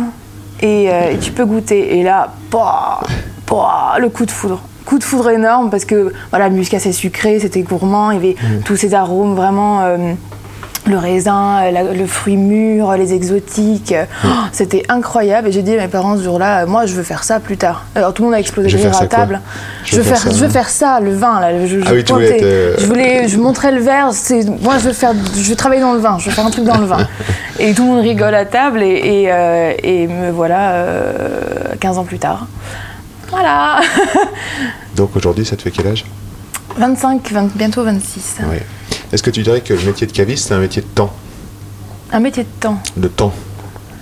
et, 0.60 0.90
euh, 0.90 1.12
et 1.12 1.20
tu 1.20 1.32
peux 1.32 1.46
goûter. 1.46 2.00
Et 2.00 2.04
là, 2.04 2.34
pouah, 2.50 3.00
pouah, 3.46 3.98
le 4.00 4.10
coup 4.10 4.26
de 4.26 4.32
foudre. 4.32 4.60
Coup 4.86 4.98
de 4.98 5.04
foudre 5.04 5.30
énorme 5.30 5.70
parce 5.70 5.86
que 5.86 6.12
voilà, 6.32 6.50
le 6.50 6.56
muscat 6.56 6.80
c'est 6.80 6.92
sucré, 6.92 7.40
c'était 7.40 7.62
gourmand, 7.62 8.10
il 8.12 8.16
y 8.16 8.18
avait 8.18 8.36
tous 8.66 8.76
ces 8.76 8.94
arômes 8.96 9.36
vraiment. 9.36 9.82
euh, 9.84 10.14
le 10.88 10.98
raisin, 10.98 11.64
euh, 11.64 11.72
la- 11.72 11.84
le 11.84 12.06
fruit 12.06 12.38
mûr, 12.38 12.92
les 12.94 13.14
exotiques, 13.14 13.94
Oh, 14.24 14.28
c'était 14.52 14.84
incroyable. 14.90 15.48
Et 15.48 15.52
j'ai 15.52 15.62
dit 15.64 15.74
à 15.76 15.82
mes 15.82 15.88
parents 15.88 16.18
ce 16.18 16.24
jour-là, 16.24 16.66
moi 16.66 16.86
je 16.86 16.94
veux 16.94 17.04
faire 17.04 17.24
ça 17.24 17.40
plus 17.40 17.58
tard. 17.58 17.86
Alors 17.96 18.14
tout 18.14 18.22
le 18.22 18.28
monde 18.28 18.36
a 18.36 18.40
explosé 18.40 18.70
Je 18.70 18.78
faire 18.78 18.94
à 18.96 18.98
quoi 19.00 19.08
table. 19.08 19.42
Je 19.84 19.92
Je 19.92 19.96
veux 19.98 20.04
faire 20.04 20.18
faire, 20.20 20.32
ça, 20.32 20.38
je 20.38 20.44
veux 20.46 20.50
faire 20.52 20.70
ça, 20.70 21.00
le 21.00 21.14
vin 21.14 21.40
là. 21.40 21.66
Je, 21.66 21.80
je 21.80 21.86
Ah 21.88 21.92
oui, 21.94 22.04
pointais. 22.04 22.38
être, 22.38 22.44
euh, 22.44 22.76
Je 22.78 22.86
voulais, 22.86 23.28
je 23.28 23.38
montrais 23.38 23.72
le 23.72 23.82
verre. 23.82 24.10
C'est 24.14 24.44
moi 24.62 24.78
je 24.78 24.86
veux 24.88 24.94
faire, 24.94 25.14
je 25.36 25.50
veux 25.50 25.56
travailler 25.56 25.82
dans 25.82 25.94
le 25.94 26.00
vin. 26.00 26.18
Je 26.20 26.26
veux 26.26 26.32
faire 26.36 26.46
un 26.46 26.52
truc 26.52 26.66
dans 26.66 26.78
le 26.78 26.86
vin. 26.86 27.08
Et 27.60 27.74
tout 27.74 27.84
le 27.84 27.90
monde 27.90 28.02
rigole 28.02 28.36
à 28.36 28.46
table 28.46 28.84
et, 28.84 28.88
et, 29.24 29.32
euh, 29.32 29.72
et 29.82 30.08
me 30.08 30.30
voilà 30.32 30.72
euh, 30.74 31.42
15 31.80 31.98
ans 31.98 32.04
plus 32.04 32.20
tard. 32.20 32.48
Voilà. 33.32 33.80
Donc 34.96 35.16
aujourd'hui, 35.16 35.46
ça 35.46 35.56
te 35.56 35.62
fait 35.62 35.72
quel 35.72 35.88
âge? 35.88 36.06
25, 36.78 37.32
20 37.32 37.56
bientôt 37.56 37.84
26. 37.84 38.38
Ouais. 38.50 38.62
Est-ce 39.16 39.24
que 39.24 39.30
tu 39.32 39.44
dirais 39.44 39.62
que 39.62 39.74
le 39.74 39.82
métier 39.86 40.06
de 40.08 40.12
caviste, 40.12 40.50
c'est 40.50 40.54
un 40.56 40.60
métier 40.60 40.82
de 40.82 40.88
temps 40.94 41.10
Un 42.12 42.20
métier 42.20 42.44
de 42.44 42.50
temps. 42.60 42.78
De 42.98 43.08
temps 43.08 43.32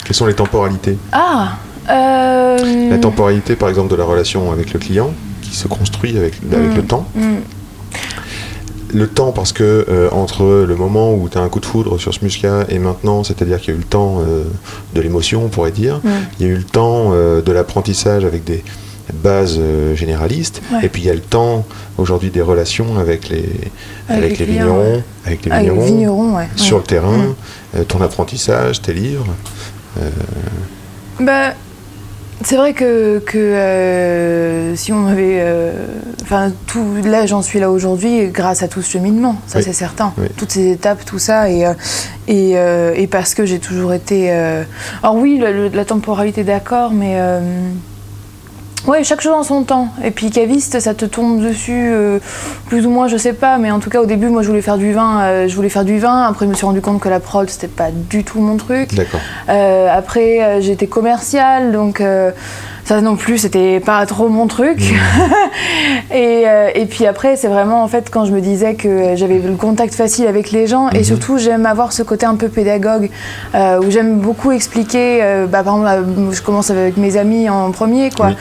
Quelles 0.04 0.16
sont 0.16 0.26
les 0.26 0.34
temporalités 0.34 0.98
Ah. 1.12 1.58
euh, 1.88 2.90
La 2.90 2.98
temporalité, 2.98 3.56
par 3.56 3.70
exemple, 3.70 3.92
de 3.92 3.96
la 3.96 4.06
relation 4.06 4.52
avec 4.52 4.74
le 4.74 4.80
client, 4.80 5.14
qui 5.44 5.56
se 5.56 5.68
construit 5.68 6.18
avec, 6.18 6.34
avec 6.52 6.76
le 6.76 6.82
temps. 6.82 7.06
mm. 7.14 7.36
Le 8.96 9.08
temps, 9.08 9.32
parce 9.32 9.54
que 9.54 9.86
euh, 9.88 10.10
entre 10.14 10.66
le 10.68 10.76
moment 10.76 11.14
où 11.14 11.30
tu 11.30 11.38
as 11.38 11.42
un 11.42 11.50
coup 11.50 11.60
de 11.60 11.66
foudre 11.68 12.00
sur 12.00 12.12
ce 12.12 12.24
muscat 12.24 12.66
et 12.70 12.80
maintenant, 12.80 13.24
c'est-à-dire 13.24 13.60
qu'il 13.60 13.70
y 13.70 13.72
a 13.74 13.76
eu 13.76 13.82
le 13.82 13.88
temps 13.88 14.18
euh, 14.28 14.46
de 14.96 15.02
l'émotion, 15.02 15.46
on 15.46 15.50
pourrait 15.50 15.70
dire, 15.72 16.00
Mm. 16.04 16.10
il 16.40 16.48
y 16.48 16.50
a 16.50 16.54
eu 16.54 16.58
le 16.58 16.64
temps 16.64 17.12
de 17.12 17.52
l'apprentissage 17.52 18.26
avec 18.26 18.44
des 18.46 18.64
bases 19.14 19.58
euh, 19.60 19.96
généralistes, 19.96 20.62
Ouais. 20.72 20.86
et 20.86 20.90
puis 20.90 21.02
il 21.02 21.06
y 21.08 21.10
a 21.10 21.14
le 21.14 21.20
temps 21.20 21.66
aujourd'hui 21.98 22.30
des 22.30 22.42
relations 22.42 22.98
avec 22.98 23.30
les, 23.30 23.50
avec 24.08 24.24
Avec 24.24 24.40
les, 24.40 24.46
vignerons, 24.46 24.78
ouais. 24.96 25.04
avec 25.26 25.46
les 25.46 25.52
Ah, 25.52 25.60
vignerons, 25.62 26.36
ouais. 26.38 26.48
sur 26.56 26.78
le 26.78 26.84
terrain, 26.84 27.18
Mm. 27.18 27.36
euh, 27.78 27.84
ton 27.84 28.02
apprentissage, 28.02 28.82
tes 28.82 28.94
livres. 28.94 29.28
Bah, 31.20 31.54
c'est 32.44 32.56
vrai 32.56 32.74
que, 32.74 33.20
que 33.20 33.38
euh, 33.38 34.76
si 34.76 34.92
on 34.92 35.06
avait. 35.08 35.38
euh, 35.40 35.72
Enfin, 36.24 36.52
tout, 36.68 36.84
là, 37.04 37.26
j'en 37.26 37.42
suis 37.42 37.60
là 37.60 37.70
aujourd'hui 37.70 38.30
grâce 38.30 38.64
à 38.64 38.68
tout 38.70 38.82
ce 38.82 38.92
cheminement, 38.92 39.36
ça 39.46 39.58
Oui. 39.60 39.64
c'est 39.66 39.74
certain. 39.74 40.14
Oui. 40.18 40.28
Toutes 40.38 40.52
ces 40.52 40.72
étapes, 40.72 41.04
tout 41.06 41.20
ça. 41.20 41.50
Et, 41.50 41.66
euh, 41.66 41.74
et, 42.30 42.54
euh, 42.56 42.94
et 42.96 43.08
parce 43.08 43.36
que 43.36 43.46
j'ai 43.46 43.60
toujours 43.60 43.94
été. 43.94 44.32
euh, 44.32 44.64
Alors, 45.04 45.16
oui, 45.18 45.42
la 45.74 45.86
temporalité, 45.86 46.44
d'accord, 46.46 46.92
mais. 46.92 47.18
Ouais, 48.86 49.04
chaque 49.06 49.22
chose 49.22 49.32
en 49.34 49.44
son 49.44 49.64
temps. 49.64 49.88
Et 50.04 50.12
puis 50.12 50.30
caviste, 50.30 50.80
ça 50.80 50.94
te 50.94 51.06
tombe 51.06 51.42
dessus, 51.42 51.90
euh, 51.94 52.20
plus 52.68 52.86
ou 52.86 52.90
moins, 52.90 53.08
je 53.08 53.16
sais 53.16 53.32
pas. 53.32 53.58
Mais 53.58 53.72
en 53.72 53.80
tout 53.80 53.90
cas, 53.90 54.02
au 54.02 54.06
début, 54.06 54.28
moi, 54.28 54.42
je 54.42 54.48
voulais 54.50 54.62
faire 54.62 54.78
du 54.78 54.92
vin. 54.92 55.22
euh, 55.22 55.48
je 55.48 55.56
voulais 55.56 55.70
faire 55.70 55.86
du 55.86 56.00
vin. 56.00 56.24
Après, 56.24 56.46
je 56.46 56.50
me 56.50 56.56
suis 56.56 56.66
rendu 56.66 56.82
compte 56.82 57.00
que 57.00 57.08
la 57.08 57.22
prod, 57.22 57.50
c'était 57.50 57.70
pas 57.70 57.92
du 57.92 58.26
tout 58.26 58.42
mon 58.42 58.58
truc. 58.58 58.94
D'accord. 58.94 59.22
Euh, 59.50 59.88
après, 59.90 60.62
j'étais 60.62 60.88
commerciale, 60.88 61.72
donc 61.72 62.02
ça 62.86 63.00
non 63.02 63.16
plus, 63.16 63.38
c'était 63.38 63.80
pas 63.80 64.06
trop 64.06 64.28
mon 64.28 64.48
truc. 64.48 64.80
et, 66.12 66.44
euh, 66.46 66.70
et 66.76 66.86
puis 66.86 67.06
après, 67.06 67.38
c'est 67.38 67.48
vraiment 67.48 67.82
en 67.84 67.88
fait 67.88 68.10
quand 68.10 68.26
je 68.26 68.32
me 68.34 68.42
disais 68.42 68.76
que 68.76 69.16
j'avais 69.16 69.40
le 69.40 69.56
contact 69.56 69.94
facile 69.96 70.28
avec 70.28 70.52
les 70.52 70.68
gens, 70.68 70.90
et 70.90 71.04
surtout 71.04 71.38
j'aime 71.38 71.66
avoir 71.66 71.94
ce 71.94 72.04
côté 72.04 72.26
un 72.26 72.36
peu 72.36 72.50
pédagogue, 72.50 73.10
euh, 73.56 73.80
où 73.82 73.90
j'aime 73.90 74.20
beaucoup 74.20 74.52
expliquer. 74.52 75.20
euh, 75.24 75.46
bah, 75.48 75.64
par 75.64 75.78
exemple, 75.78 76.32
je 76.32 76.42
commence 76.42 76.70
avec 76.72 76.98
mes 76.98 77.16
amis 77.18 77.50
en 77.50 77.72
premier, 77.72 78.10
quoi. 78.10 78.28
Oui. 78.28 78.36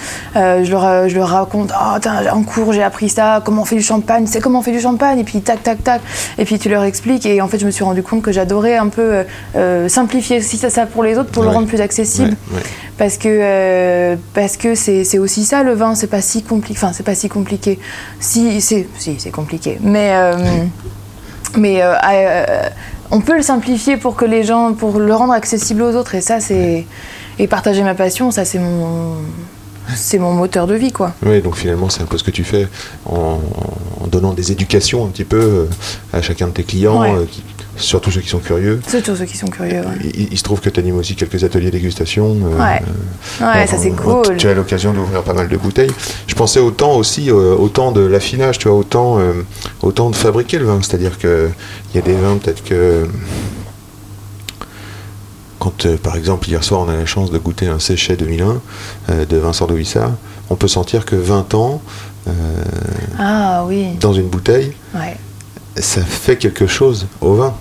Je, 0.65 0.71
leur, 0.71 1.09
je 1.09 1.15
leur 1.17 1.29
raconte, 1.29 1.73
oh, 1.73 1.99
tain, 2.01 2.33
en 2.33 2.43
cours 2.43 2.73
j'ai 2.73 2.83
appris 2.83 3.09
ça, 3.09 3.41
comment 3.45 3.63
on 3.63 3.65
fait 3.65 3.77
du 3.77 3.83
champagne, 3.83 4.27
c'est 4.27 4.41
comment 4.41 4.59
on 4.59 4.63
fait 4.63 4.73
du 4.73 4.81
champagne, 4.81 5.19
et 5.21 5.25
puis 5.25 5.41
tac, 5.41 5.63
tac, 5.63 5.83
tac. 5.85 6.01
Et 6.39 6.45
puis 6.45 6.59
tu 6.59 6.69
leur 6.69 6.83
expliques, 6.85 7.27
et 7.27 7.41
en 7.41 7.49
fait 7.49 7.59
je 7.59 7.67
me 7.67 7.71
suis 7.71 7.85
rendu 7.85 8.03
compte 8.03 8.23
que 8.23 8.33
j'adorais 8.33 8.77
un 8.77 8.89
peu 8.89 9.25
simplifier 9.89 10.39
aussi 10.39 10.57
ça, 10.57 10.71
ça 10.71 10.87
pour 10.87 11.05
les 11.05 11.17
autres, 11.19 11.31
pour 11.31 11.43
le 11.45 11.49
rendre 11.51 11.67
plus 11.69 11.81
accessible 11.81 12.31
Ouais, 12.53 12.57
ouais. 12.57 12.63
parce 12.99 13.17
que 13.17 14.17
parce 14.35 14.57
que 14.57 14.75
c'est 14.75 15.19
aussi 15.19 15.45
ça 15.45 15.63
le 15.63 15.75
vin 15.75 15.95
c'est 15.95 16.07
pas 16.07 16.23
si 16.23 16.43
compliqué 16.43 16.79
enfin 16.79 16.93
c'est 16.93 17.03
pas 17.03 17.15
si 17.15 17.29
compliqué. 17.29 17.79
Si 18.21 18.61
c'est 18.61 18.87
si 18.99 19.31
compliqué. 19.31 19.79
Mais 19.83 20.11
euh, 20.15 20.37
mais 21.57 21.83
euh, 21.83 21.95
euh, 22.03 22.69
on 23.11 23.21
peut 23.21 23.37
le 23.37 23.43
simplifier 23.43 23.97
pour 23.99 24.17
que 24.17 24.25
les 24.25 24.43
gens 24.45 24.73
pour 24.73 24.99
le 24.99 25.15
rendre 25.15 25.33
accessible 25.35 25.83
aux 25.83 25.95
autres. 25.95 26.15
Et 26.15 26.21
ça 26.21 26.41
c'est 26.41 26.87
et 27.39 27.47
partager 27.47 27.83
ma 27.83 27.95
passion 27.95 28.31
ça 28.31 28.45
c'est 28.45 28.59
mon 28.59 29.17
c'est 29.95 30.19
mon 30.19 30.33
moteur 30.33 30.67
de 30.67 30.75
vie 30.75 30.93
quoi. 30.93 31.13
Oui, 31.27 31.43
donc 31.43 31.57
finalement, 31.57 31.91
c'est 31.91 32.03
un 32.03 32.07
peu 32.07 32.17
ce 32.17 32.23
que 32.23 32.31
tu 32.31 32.45
fais 32.45 32.69
en, 33.05 33.41
en 34.01 34.07
donnant 34.07 34.33
des 34.33 34.53
éducations 34.53 35.05
un 35.05 35.09
petit 35.09 35.25
peu 35.25 35.67
à 36.13 36.23
chacun 36.23 36.47
de 36.47 36.53
tes 36.53 36.63
clients, 36.63 37.01
Ouais. 37.03 37.27
qui- 37.29 37.43
surtout 37.77 38.11
ceux 38.11 38.21
qui 38.21 38.29
sont 38.29 38.39
curieux. 38.39 38.81
surtout 38.87 39.17
ceux 39.17 39.25
qui 39.25 39.37
sont 39.37 39.47
curieux 39.49 39.81
ouais, 39.81 40.11
Il, 40.15 40.33
il 40.33 40.39
se 40.39 40.43
trouve 40.43 40.61
que 40.61 40.69
tu 40.71 40.79
animes 40.81 40.97
aussi 40.99 41.15
quelques 41.17 41.43
ateliers 41.45 41.71
dégustation. 41.71 42.37
euh, 42.45 42.59
Ouais. 42.59 42.81
euh, 43.41 43.45
Ouais, 43.55 43.63
en- 43.65 43.67
ça 43.67 43.77
c'est 43.79 43.91
en- 43.93 43.97
cool 44.23 44.37
Tu 44.37 44.47
as 44.49 44.55
l'occasion 44.55 44.93
d'ouvrir 44.93 45.23
pas 45.23 45.35
mal 45.35 45.49
de 45.49 45.57
bouteilles. 45.57 45.91
Je 46.27 46.35
pensais 46.35 46.61
autant 46.61 46.95
aussi 46.97 47.31
euh, 47.31 47.55
autant 47.57 47.91
de 47.93 48.01
l'affinage, 48.03 48.59
tu 48.59 48.69
vois, 48.69 48.77
autant, 48.77 49.19
euh, 49.19 49.33
autant 49.83 50.11
de 50.11 50.17
fabriquer 50.17 50.59
le 50.59 50.67
vin. 50.67 50.81
C'est-à-dire 50.83 51.19
qu'il 51.19 51.51
y 51.95 51.99
a 51.99 52.03
des 52.03 52.15
vins 52.15 52.37
peut-être 52.37 52.63
que. 52.65 53.07
Quand, 55.59 55.87
euh, 55.87 55.97
par 55.97 56.17
exemple, 56.17 56.49
hier 56.49 56.63
soir, 56.65 56.81
on 56.81 56.89
a 56.89 56.97
la 56.97 57.07
chance 57.07 57.31
de 57.31 57.39
goûter 57.39 57.69
un 57.69 57.79
séchet 57.79 58.17
2001 58.17 58.61
euh, 59.11 59.25
de 59.25 59.37
Vincent 59.37 59.67
de 59.67 59.75
Wissard, 59.75 60.11
on 60.51 60.57
peut 60.57 60.67
sentir 60.69 61.05
que 61.05 61.15
20 61.15 61.55
ans, 61.55 61.81
euh, 62.27 62.31
ah 63.19 63.65
oui 63.69 63.87
dans 64.01 64.13
une 64.13 64.27
bouteille, 64.29 64.73
ouais 64.95 65.17
ça 65.77 66.01
fait 66.03 66.37
quelque 66.37 66.67
chose 66.67 67.07
au 67.21 67.35
vin. 67.35 67.55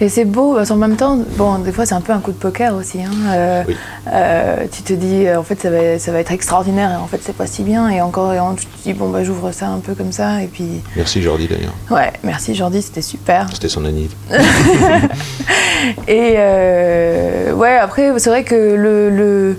Et 0.00 0.08
c'est 0.08 0.24
beau, 0.24 0.54
parce 0.54 0.68
qu'en 0.68 0.76
même 0.76 0.96
temps, 0.96 1.16
bon, 1.36 1.58
des 1.58 1.70
fois 1.70 1.86
c'est 1.86 1.94
un 1.94 2.00
peu 2.00 2.12
un 2.12 2.18
coup 2.18 2.32
de 2.32 2.36
poker 2.36 2.74
aussi. 2.74 2.98
hein. 3.02 3.10
Euh, 3.28 3.62
Oui. 3.68 3.76
euh, 4.12 4.64
tu 4.70 4.82
te 4.82 4.92
dis, 4.92 5.26
euh, 5.26 5.38
en 5.38 5.44
fait, 5.44 5.60
ça 5.60 5.70
va, 5.70 5.98
ça 5.98 6.10
va 6.12 6.18
être 6.18 6.32
extraordinaire, 6.32 6.90
et 6.90 6.96
en 6.96 7.06
fait, 7.06 7.20
c'est 7.22 7.34
pas 7.36 7.46
si 7.46 7.62
bien. 7.62 7.88
Et 7.88 8.00
encore, 8.00 8.32
et 8.32 8.40
en- 8.40 8.54
tu 8.54 8.66
te 8.66 8.82
dis, 8.82 8.92
bon, 8.94 9.10
bah, 9.10 9.22
j'ouvre 9.22 9.52
ça 9.52 9.68
un 9.68 9.78
peu 9.78 9.94
comme 9.94 10.10
ça, 10.12 10.42
et 10.42 10.46
puis, 10.48 10.82
Merci 10.96 11.22
Jordi 11.22 11.46
d'ailleurs. 11.46 11.72
ouais, 11.90 12.12
merci 12.24 12.54
Jordi, 12.54 12.82
c'était 12.82 13.02
super. 13.02 13.46
C'était 13.52 13.68
son 13.68 13.84
anniv. 13.84 14.10
Et 16.08 16.34
euh, 16.36 17.52
ouais, 17.54 17.76
après, 17.76 18.12
c'est 18.18 18.30
vrai 18.30 18.44
que 18.44 18.54
le, 18.54 19.10
le, 19.10 19.56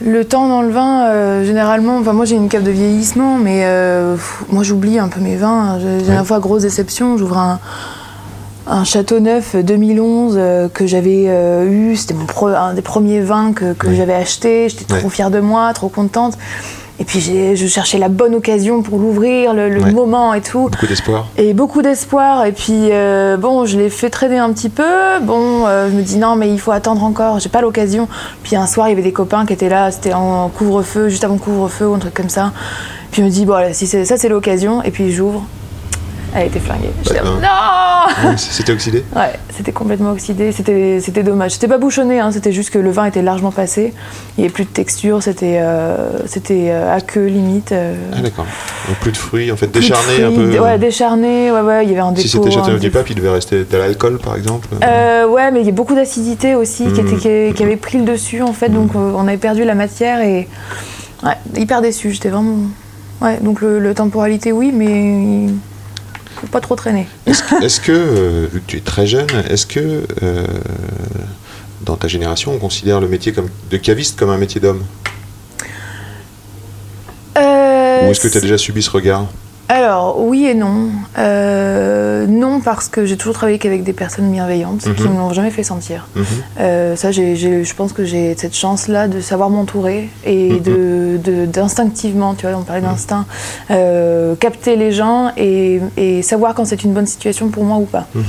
le 0.00 0.24
temps 0.24 0.48
dans 0.48 0.62
le 0.62 0.70
vin, 0.70 1.06
euh, 1.06 1.44
généralement, 1.44 1.98
enfin, 1.98 2.12
moi 2.12 2.24
j'ai 2.24 2.36
une 2.36 2.48
cave 2.48 2.62
de 2.64 2.70
vieillissement, 2.70 3.36
mais 3.38 3.62
euh, 3.64 4.14
pff, 4.14 4.44
moi 4.50 4.62
j'oublie 4.62 4.98
un 4.98 5.08
peu 5.08 5.20
mes 5.20 5.36
vins. 5.36 5.78
J'ai 5.78 6.10
Ouais. 6.10 6.16
une 6.18 6.24
fois 6.24 6.40
grosse 6.40 6.62
déception, 6.62 7.16
j'ouvre 7.16 7.38
un, 7.38 7.58
un 8.66 8.84
Château 8.84 9.20
Neuf 9.20 9.54
2011 9.56 10.34
euh, 10.36 10.68
que 10.68 10.86
j'avais 10.86 11.24
eu, 11.66 11.96
c'était 11.96 12.14
mon 12.14 12.26
pro- 12.26 12.48
un 12.48 12.74
des 12.74 12.82
premiers 12.82 13.20
vins 13.20 13.52
que, 13.52 13.74
j'avais 13.94 14.14
acheté, 14.14 14.68
j'étais 14.68 14.84
trop 14.98 15.08
fière 15.08 15.30
de 15.30 15.40
moi, 15.40 15.72
trop 15.74 15.88
contente. 15.88 16.36
Et 17.00 17.04
puis 17.04 17.18
j'ai- 17.20 17.56
je 17.56 17.66
cherchais 17.66 17.98
la 17.98 18.08
bonne 18.08 18.36
occasion 18.36 18.80
pour 18.82 18.98
l'ouvrir, 18.98 19.52
le, 19.52 19.68
le 19.68 19.82
Ouais. 19.82 19.90
moment 19.92 20.32
et 20.32 20.40
tout. 20.40 20.68
Beaucoup 20.70 20.86
d'espoir. 20.86 21.26
Et 21.36 21.52
beaucoup 21.52 21.82
d'espoir. 21.82 22.44
Et 22.46 22.52
puis, 22.52 22.90
euh, 22.92 23.36
bon, 23.36 23.66
je 23.66 23.76
l'ai 23.76 23.90
fait 23.90 24.10
traîner 24.10 24.38
un 24.38 24.52
petit 24.52 24.68
peu. 24.68 24.84
Bon, 25.22 25.66
euh, 25.66 25.88
je 25.90 25.96
me 25.96 26.02
dis 26.02 26.18
non, 26.18 26.36
mais 26.36 26.48
il 26.50 26.60
faut 26.60 26.70
attendre 26.70 27.02
encore, 27.02 27.40
j'ai 27.40 27.48
pas 27.48 27.62
l'occasion. 27.62 28.06
Puis 28.44 28.54
un 28.54 28.66
soir, 28.68 28.86
il 28.86 28.90
y 28.90 28.92
avait 28.92 29.02
des 29.02 29.12
copains 29.12 29.44
qui 29.44 29.52
étaient 29.52 29.68
là, 29.68 29.90
c'était 29.90 30.14
en 30.14 30.48
couvre-feu, 30.50 31.08
juste 31.08 31.24
avant 31.24 31.36
couvre-feu 31.36 31.88
ou 31.88 31.94
un 31.94 31.98
truc 31.98 32.14
comme 32.14 32.28
ça. 32.28 32.52
Puis 33.10 33.22
je 33.22 33.26
me 33.26 33.30
dis, 33.30 33.40
bon, 33.44 33.54
voilà, 33.54 33.72
si 33.72 33.86
ça, 33.88 34.04
c'est 34.16 34.28
l'occasion. 34.28 34.80
Et 34.84 34.90
puis 34.92 35.10
j'ouvre. 35.10 35.42
Elle 36.36 36.50
flinguée. 36.50 36.90
Bah, 37.06 37.12
là, 37.14 37.20
hein. 37.24 38.08
non 38.24 38.30
Ouais, 38.30 38.36
C'était 38.36 38.72
oxydé? 38.72 39.04
Ouais, 39.14 39.32
c'était 39.56 39.70
complètement 39.72 40.10
oxydé, 40.10 40.50
c'était 40.52 41.22
dommage. 41.22 41.52
C'était 41.52 41.68
pas 41.68 41.78
bouchonné, 41.78 42.18
hein, 42.18 42.30
c'était 42.32 42.50
juste 42.52 42.70
que 42.70 42.78
le 42.78 42.90
vin 42.90 43.04
était 43.04 43.22
largement 43.22 43.52
passé. 43.52 43.92
Il 44.36 44.40
n'y 44.40 44.44
avait 44.46 44.52
plus 44.52 44.64
de 44.64 44.70
texture, 44.70 45.22
c'était 45.22 45.58
euh, 45.60 46.18
c'était 46.26 46.66
euh, 46.70 46.94
à 46.96 47.00
queue 47.00 47.26
limite. 47.26 47.70
euh, 47.72 47.94
Ah 48.16 48.20
d'accord. 48.20 48.46
Donc 48.88 48.96
plus 48.98 49.12
de 49.12 49.16
fruits, 49.16 49.52
en 49.52 49.56
fait, 49.56 49.68
plus 49.68 49.80
décharné 49.80 50.24
un 50.24 50.32
fruits, 50.32 50.56
peu. 50.56 50.58
Ouais, 50.58 50.78
décharné, 50.78 51.52
ouais, 51.52 51.60
ouais, 51.60 51.84
il 51.84 51.90
y 51.90 51.92
avait 51.92 52.00
un 52.00 52.10
dépôt. 52.10 52.22
si 52.22 52.28
c'était 52.28 52.48
un 52.48 52.50
Châteauneuf 52.50 52.80
du. 52.80 52.90
Pape, 52.90 53.08
il 53.10 53.16
devait 53.16 53.30
rester 53.30 53.64
de 53.64 53.76
l'alcool 53.76 54.18
par 54.18 54.36
exemple. 54.36 54.68
Euh, 54.82 55.26
ouais, 55.28 55.50
mais 55.52 55.60
il 55.60 55.66
y 55.66 55.70
a 55.70 55.72
beaucoup 55.72 55.94
d'acidité 55.94 56.54
aussi 56.56 56.84
qui, 56.92 57.00
Mm. 57.02 57.06
était, 57.16 57.48
qui, 57.50 57.54
qui 57.56 57.62
avait 57.62 57.76
pris 57.76 57.98
le 57.98 58.04
dessus 58.04 58.42
en 58.42 58.52
fait, 58.52 58.68
donc 58.70 58.90
euh, 58.96 59.12
on 59.16 59.26
avait 59.28 59.36
perdu 59.36 59.64
la 59.64 59.74
matière 59.74 60.20
et 60.20 60.48
ouais, 61.22 61.36
hyper 61.56 61.80
déçu. 61.80 62.10
J'étais 62.10 62.28
vraiment. 62.28 62.56
Ouais, 63.20 63.38
donc 63.40 63.60
le, 63.60 63.78
le 63.78 63.94
temporalité, 63.94 64.50
oui, 64.52 64.72
mais 64.74 65.46
faut 66.40 66.46
pas 66.46 66.60
trop 66.60 66.76
traîner. 66.76 67.06
Est-ce 67.26 67.80
que, 67.80 67.92
euh, 67.92 68.46
vu 68.52 68.60
que 68.60 68.66
tu 68.66 68.76
es 68.76 68.80
très 68.80 69.06
jeune, 69.06 69.26
est-ce 69.48 69.66
que 69.66 70.04
euh, 70.22 70.46
dans 71.82 71.96
ta 71.96 72.08
génération, 72.08 72.52
on 72.52 72.58
considère 72.58 73.00
le 73.00 73.08
métier 73.08 73.32
comme, 73.32 73.48
de 73.70 73.76
caviste 73.76 74.18
comme 74.18 74.30
un 74.30 74.38
métier 74.38 74.60
d'homme? 74.60 74.84
Euh, 77.36 78.06
Ou 78.06 78.10
est-ce 78.10 78.20
que 78.20 78.28
tu 78.28 78.38
as 78.38 78.40
déjà 78.40 78.58
subi 78.58 78.82
ce 78.82 78.90
regard? 78.90 79.26
Alors, 79.76 80.20
oui 80.20 80.46
et 80.46 80.54
non. 80.54 80.90
Euh, 81.18 82.26
non, 82.28 82.60
parce 82.60 82.88
que 82.88 83.04
j'ai 83.06 83.16
toujours 83.16 83.34
travaillé 83.34 83.58
qu'avec 83.58 83.82
des 83.82 83.92
personnes 83.92 84.30
bienveillantes 84.30 84.82
qui 84.94 85.02
Mhm. 85.02 85.08
ne 85.14 85.18
m'ont 85.18 85.32
jamais 85.32 85.50
fait 85.50 85.64
sentir. 85.64 86.06
Mhm. 86.14 86.24
Euh, 86.60 86.94
ça, 86.96 87.10
j'ai- 87.10 87.34
j'ai- 87.34 87.64
je 87.64 87.74
pense 87.74 87.92
que 87.92 88.04
j'ai 88.04 88.36
cette 88.38 88.54
chance-là 88.54 89.08
de 89.08 89.20
savoir 89.20 89.50
m'entourer 89.50 90.08
et 90.24 90.50
Mhm. 90.50 90.60
de, 90.60 91.20
de- 91.24 91.46
d'instinctivement, 91.46 92.34
tu 92.34 92.46
vois, 92.46 92.56
on 92.56 92.62
parlait 92.62 92.82
d'instinct, 92.82 93.26
euh, 93.72 94.36
capter 94.36 94.76
les 94.76 94.92
gens 94.92 95.32
et, 95.36 95.80
et 95.96 96.22
savoir 96.22 96.54
quand 96.54 96.64
c'est 96.64 96.84
une 96.84 96.92
bonne 96.92 97.06
situation 97.08 97.48
pour 97.48 97.64
moi 97.64 97.78
ou 97.78 97.86
pas. 97.86 98.06
Mhm. 98.14 98.22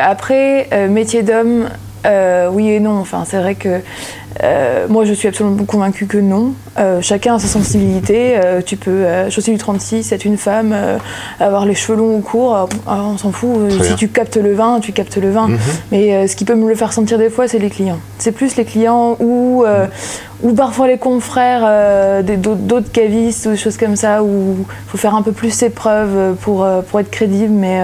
Après, 0.00 0.68
métier 0.88 1.22
d'homme, 1.24 1.68
euh, 2.06 2.48
oui 2.50 2.70
et 2.70 2.80
non. 2.80 2.98
Enfin, 2.98 3.24
c'est 3.26 3.38
vrai 3.38 3.54
que 3.54 3.80
euh, 4.42 4.86
moi, 4.88 5.04
je 5.04 5.12
suis 5.12 5.28
absolument 5.28 5.64
convaincue 5.64 6.06
que 6.06 6.18
non. 6.18 6.52
Euh, 6.78 7.00
chacun 7.00 7.36
a 7.36 7.38
sa 7.38 7.46
sensibilité. 7.46 8.38
Tu 8.66 8.76
peux, 8.76 9.04
suis 9.30 9.52
du 9.52 9.58
36, 9.58 10.12
être 10.12 10.24
une 10.24 10.36
femme, 10.36 10.74
avoir 11.40 11.64
les 11.66 11.74
cheveux 11.74 11.98
longs 11.98 12.16
ou 12.16 12.20
courts, 12.20 12.56
euh, 12.56 12.64
ah, 12.86 13.02
on 13.04 13.18
s'en 13.18 13.32
fout. 13.32 13.68
Très 13.68 13.78
si 13.78 13.88
bien. 13.88 13.96
tu 13.96 14.08
captes 14.08 14.36
le 14.36 14.54
vin, 14.54 14.80
tu 14.80 14.92
captes 14.92 15.16
le 15.16 15.30
vin. 15.30 15.48
Mhm. 15.48 15.58
Mais 15.92 16.26
ce 16.26 16.36
qui 16.36 16.44
peut 16.44 16.54
me 16.54 16.68
le 16.68 16.74
faire 16.74 16.92
sentir 16.92 17.18
des 17.18 17.30
fois, 17.30 17.48
c'est 17.48 17.58
les 17.58 17.70
clients. 17.70 17.98
C'est 18.18 18.32
plus 18.32 18.56
les 18.56 18.64
clients 18.64 19.16
ou, 19.20 19.64
ou 20.42 20.52
parfois 20.52 20.86
les 20.86 20.98
confrères 20.98 22.22
d'autres 22.22 22.92
cavistes 22.92 23.46
ou 23.46 23.50
des 23.50 23.56
choses 23.56 23.76
comme 23.76 23.96
ça 23.96 24.22
où 24.22 24.56
il 24.58 24.90
faut 24.90 24.98
faire 24.98 25.14
un 25.14 25.22
peu 25.22 25.32
plus 25.32 25.50
ses 25.50 25.70
preuves 25.70 26.34
pour, 26.40 26.66
pour 26.88 27.00
être 27.00 27.10
crédible. 27.10 27.52
Mais 27.52 27.82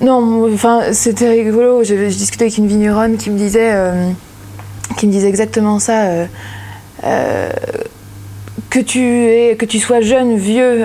non, 0.00 0.48
enfin, 0.52 0.92
c'était 0.92 1.28
rigolo. 1.30 1.82
Je, 1.84 1.94
je 2.08 2.16
discutais 2.16 2.44
avec 2.44 2.58
une 2.58 2.66
vigneronne 2.68 3.16
qui 3.16 3.30
me 3.30 3.36
disait, 3.38 3.70
euh, 3.72 4.10
qui 4.96 5.06
me 5.06 5.12
disait 5.12 5.28
exactement 5.28 5.78
ça. 5.78 6.04
euh, 6.04 6.26
euh, 7.04 7.50
que 8.70 8.80
tu 8.80 9.00
es, 9.00 9.56
que 9.56 9.64
tu 9.64 9.78
sois 9.78 10.00
jeune, 10.02 10.36
vieux, 10.36 10.84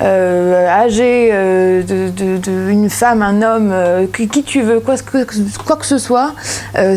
âgé, 0.00 1.30
de, 1.30 2.08
de- 2.10 2.36
de- 2.38 2.70
une 2.70 2.88
femme, 2.88 3.20
un 3.22 3.42
homme, 3.42 3.74
qui, 4.16 4.26
qui 4.28 4.42
tu 4.42 4.62
veux, 4.62 4.80
quoi, 4.80 4.96
que- 4.96 5.26
quoi 5.64 5.76
que 5.76 5.84
ce 5.86 5.98
soit, 5.98 6.32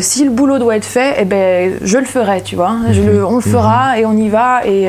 si 0.00 0.24
le 0.24 0.30
boulot 0.30 0.58
doit 0.58 0.76
être 0.76 0.84
fait, 0.86 1.16
eh 1.18 1.24
ben, 1.24 1.74
je 1.82 1.98
le 1.98 2.04
ferai, 2.06 2.42
tu 2.42 2.56
vois. 2.56 2.76
Je 2.90 3.02
le- 3.02 3.24
on 3.26 3.36
le 3.36 3.42
fera 3.42 3.98
et 3.98 4.06
on 4.06 4.16
y 4.16 4.28
va. 4.28 4.62
Et, 4.66 4.88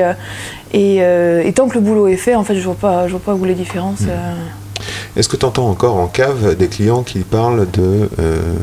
et, 0.74 0.98
et 1.00 1.54
tant 1.54 1.68
que 1.68 1.74
le 1.76 1.82
boulot 1.82 2.08
est 2.08 2.16
fait, 2.16 2.36
en 2.36 2.44
fait, 2.44 2.56
je 2.56 2.64
vois 2.64 2.76
pas, 2.76 3.08
je 3.08 3.12
vois 3.12 3.22
pas 3.22 3.34
où 3.34 3.44
les 3.46 3.56
différences. 3.56 4.04
Est-ce 5.16 5.30
que 5.30 5.38
tu 5.38 5.46
entends 5.46 5.70
encore 5.70 5.96
en 5.98 6.08
cave 6.08 6.56
des 6.56 6.68
clients 6.68 7.04
qui 7.04 7.20
parlent 7.20 7.70
de 7.70 8.10
euh, 8.20 8.56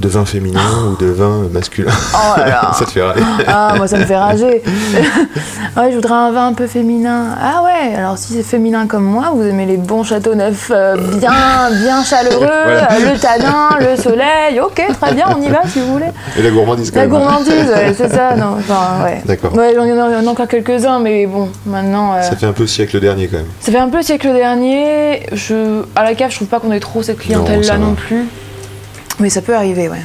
De 0.00 0.08
vin 0.08 0.24
féminin 0.24 0.60
ou 0.90 0.96
de 1.00 1.08
vin 1.10 1.42
masculin 1.52 1.92
Oh 2.12 2.36
là 2.38 2.46
là. 2.48 2.72
Ça 2.78 2.84
te 2.84 2.90
fait 2.90 3.02
râler. 3.02 3.22
Ah, 3.46 3.74
moi 3.76 3.86
ça 3.86 3.98
me 3.98 4.04
fait 4.04 4.16
rager. 4.16 4.62
ouais, 5.76 5.90
je 5.90 5.94
voudrais 5.94 6.14
un 6.14 6.32
vin 6.32 6.48
un 6.48 6.52
peu 6.54 6.66
féminin. 6.66 7.26
Ah 7.40 7.62
ouais, 7.62 7.94
alors 7.96 8.18
si 8.18 8.32
c'est 8.32 8.42
féminin 8.42 8.86
comme 8.88 9.04
moi, 9.04 9.30
vous 9.32 9.42
aimez 9.44 9.64
les 9.64 9.76
bons 9.76 10.02
châteaux 10.02 10.34
neufs 10.34 10.72
euh, 10.74 10.96
bien, 11.18 11.30
bien 11.70 12.02
chaleureux, 12.02 12.40
Voilà. 12.64 12.88
euh, 12.92 13.12
le 13.12 13.18
tanin, 13.18 13.68
le 13.78 13.96
soleil. 13.96 14.60
Ok, 14.60 14.82
très 15.00 15.14
bien, 15.14 15.26
on 15.38 15.40
y 15.40 15.48
va 15.48 15.60
si 15.68 15.78
vous 15.78 15.92
voulez. 15.92 16.10
Et 16.36 16.42
la 16.42 16.50
gourmandise 16.50 16.90
quand 16.90 16.96
La 16.98 17.06
même. 17.06 17.10
gourmandise, 17.20 17.52
ouais, 17.52 17.94
c'est 17.96 18.08
ça. 18.10 18.34
Non, 18.34 18.56
enfin, 18.58 19.04
ouais. 19.04 19.22
D'accord. 19.24 19.54
Ouais, 19.54 19.72
j'en 19.76 19.84
ai, 19.84 20.26
encore 20.28 20.48
quelques-uns, 20.48 20.98
mais 20.98 21.26
bon, 21.26 21.48
maintenant. 21.64 22.14
euh, 22.14 22.22
Ça 22.22 22.34
fait 22.34 22.46
un 22.46 22.52
peu 22.52 22.66
siècle 22.66 22.98
dernier 22.98 23.28
quand 23.28 23.36
même. 23.36 23.46
ça 23.60 23.70
fait 23.70 23.78
un 23.78 23.88
peu 23.88 24.02
siècle 24.02 24.32
dernier. 24.32 25.26
Je, 25.32 25.82
à 25.94 26.02
la 26.02 26.14
cave, 26.14 26.30
je 26.30 26.36
trouve 26.36 26.48
pas 26.48 26.58
qu'on 26.58 26.72
ait 26.72 26.80
trop 26.80 27.02
cette 27.04 27.18
clientèle-là 27.18 27.78
non, 27.78 27.94
plus. 27.94 28.26
Mais 29.20 29.30
ça 29.30 29.42
peut 29.42 29.54
arriver, 29.54 29.88
ouais. 29.88 30.02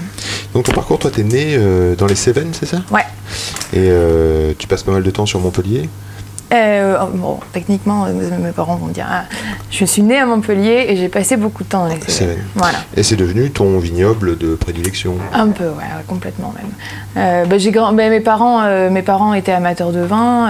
Donc 0.53 0.65
ton 0.65 0.71
parcours, 0.71 0.99
toi, 0.99 1.11
t'es 1.11 1.23
né 1.23 1.55
euh, 1.57 1.95
dans 1.95 2.07
les 2.07 2.15
Cévennes, 2.15 2.51
c'est 2.53 2.65
ça? 2.65 2.83
Ouais. 2.91 3.05
Et 3.73 3.89
euh, 3.89 4.53
tu 4.57 4.67
passes 4.67 4.83
pas 4.83 4.91
mal 4.91 5.03
de 5.03 5.11
temps 5.11 5.25
sur 5.25 5.39
Montpellier? 5.39 5.89
Euh, 6.53 6.97
oh, 7.01 7.07
bon, 7.13 7.39
techniquement, 7.51 8.05
euh, 8.05 8.13
mes 8.41 8.51
parents 8.51 8.77
vont 8.77 8.87
dire 8.87 9.05
ah, 9.09 9.23
je 9.69 9.83
suis 9.83 10.01
née 10.01 10.17
à 10.17 10.25
Montpellier 10.25 10.85
et 10.87 10.95
j'ai 10.95 11.09
passé 11.09 11.35
beaucoup 11.35 11.63
de 11.63 11.69
temps 11.69 11.85
dans 11.87 11.93
les 11.93 11.99
Cévennes. 12.07 12.37
Voilà, 12.55 12.77
Et 12.95 13.03
c'est 13.03 13.17
devenu 13.17 13.51
ton 13.51 13.79
vignoble 13.79 14.37
de 14.37 14.55
prédilection. 14.55 15.15
un 15.33 15.49
peu, 15.49 15.65
ouais, 15.65 15.83
complètement 16.07 16.53
même. 16.55 16.71
Euh, 17.17 17.45
bah, 17.45 17.57
j'ai 17.57 17.71
grand... 17.71 17.91
bah, 17.91 18.09
mes, 18.09 18.21
parents, 18.21 18.61
euh, 18.63 18.89
mes 18.89 19.01
parents 19.01 19.33
étaient 19.33 19.51
amateurs 19.51 19.91
de 19.91 19.99
vin. 19.99 20.49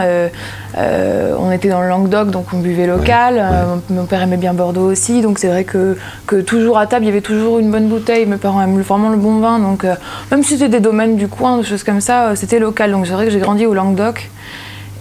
on 0.77 1.51
était 1.51 1.69
dans 1.69 1.81
le 1.81 1.89
Languedoc, 1.89 2.29
donc 2.29 2.45
on 2.53 2.59
buvait 2.59 2.85
local. 2.85 3.43
Mon, 3.89 3.95
mon 4.01 4.05
père 4.05 4.21
aimait 4.21 4.37
bien 4.37 4.53
Bordeaux 4.53 4.91
aussi, 4.91 5.21
donc 5.21 5.39
c'est 5.39 5.47
vrai 5.47 5.63
que, 5.63 5.97
que 6.27 6.35
toujours 6.35 6.77
à 6.77 6.85
table, 6.85 7.05
il 7.05 7.07
y 7.07 7.11
avait 7.11 7.21
toujours 7.21 7.57
une 7.57 7.71
bonne 7.71 7.87
bouteille. 7.87 8.27
Mes 8.27 8.37
parents 8.37 8.61
aiment 8.61 8.81
vraiment 8.81 9.09
le 9.09 9.17
bon 9.17 9.39
vin, 9.39 9.57
donc 9.57 9.83
même 10.29 10.43
si 10.43 10.57
c'était 10.57 10.69
des 10.69 10.79
domaines 10.79 11.15
du 11.15 11.27
coin, 11.27 11.57
des 11.57 11.63
choses 11.63 11.83
comme 11.83 12.01
ça, 12.01 12.35
c'était 12.35 12.59
local. 12.59 12.91
Donc 12.91 13.07
c'est 13.07 13.13
vrai 13.13 13.25
que 13.25 13.31
j'ai 13.31 13.39
grandi 13.39 13.65
au 13.65 13.73
Languedoc. 13.73 14.29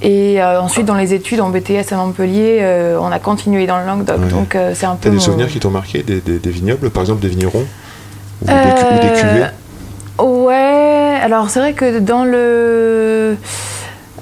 Et 0.03 0.43
euh, 0.43 0.61
ensuite, 0.61 0.85
dans 0.87 0.95
les 0.95 1.15
études 1.15 1.41
en 1.41 1.49
BTS 1.51 1.93
à 1.93 1.97
Montpellier, 1.97 2.59
euh, 2.61 2.99
on 3.01 3.11
a 3.11 3.19
continué 3.19 3.67
dans 3.67 3.79
le 3.79 3.87
Languedoc. 3.87 4.19
Ouais. 4.19 4.29
Donc 4.29 4.55
euh, 4.55 4.73
c'est 4.75 4.87
un 4.87 4.93
peu. 4.95 4.99
T'as 5.05 5.11
des 5.11 5.17
mon- 5.17 5.23
souvenirs 5.23 5.49
qui 5.49 5.59
t'ont 5.59 5.71
marqué 5.71 6.03
des, 6.03 6.21
des- 6.21 6.39
des 6.39 6.51
vignobles, 6.51 6.91
par 6.91 7.03
exemple 7.03 7.23
des 7.23 7.29
vignerons 7.29 7.65
ou, 8.43 8.47
des, 8.47 8.53
cu- 8.53 8.59
ou 8.95 8.99
des 9.01 9.21
cuvées? 9.21 9.47
Ouais, 10.19 11.19
alors 11.23 11.51
c'est 11.51 11.61
vrai 11.61 11.73
que 11.73 11.99
dans 11.99 12.25
le. 12.25 13.37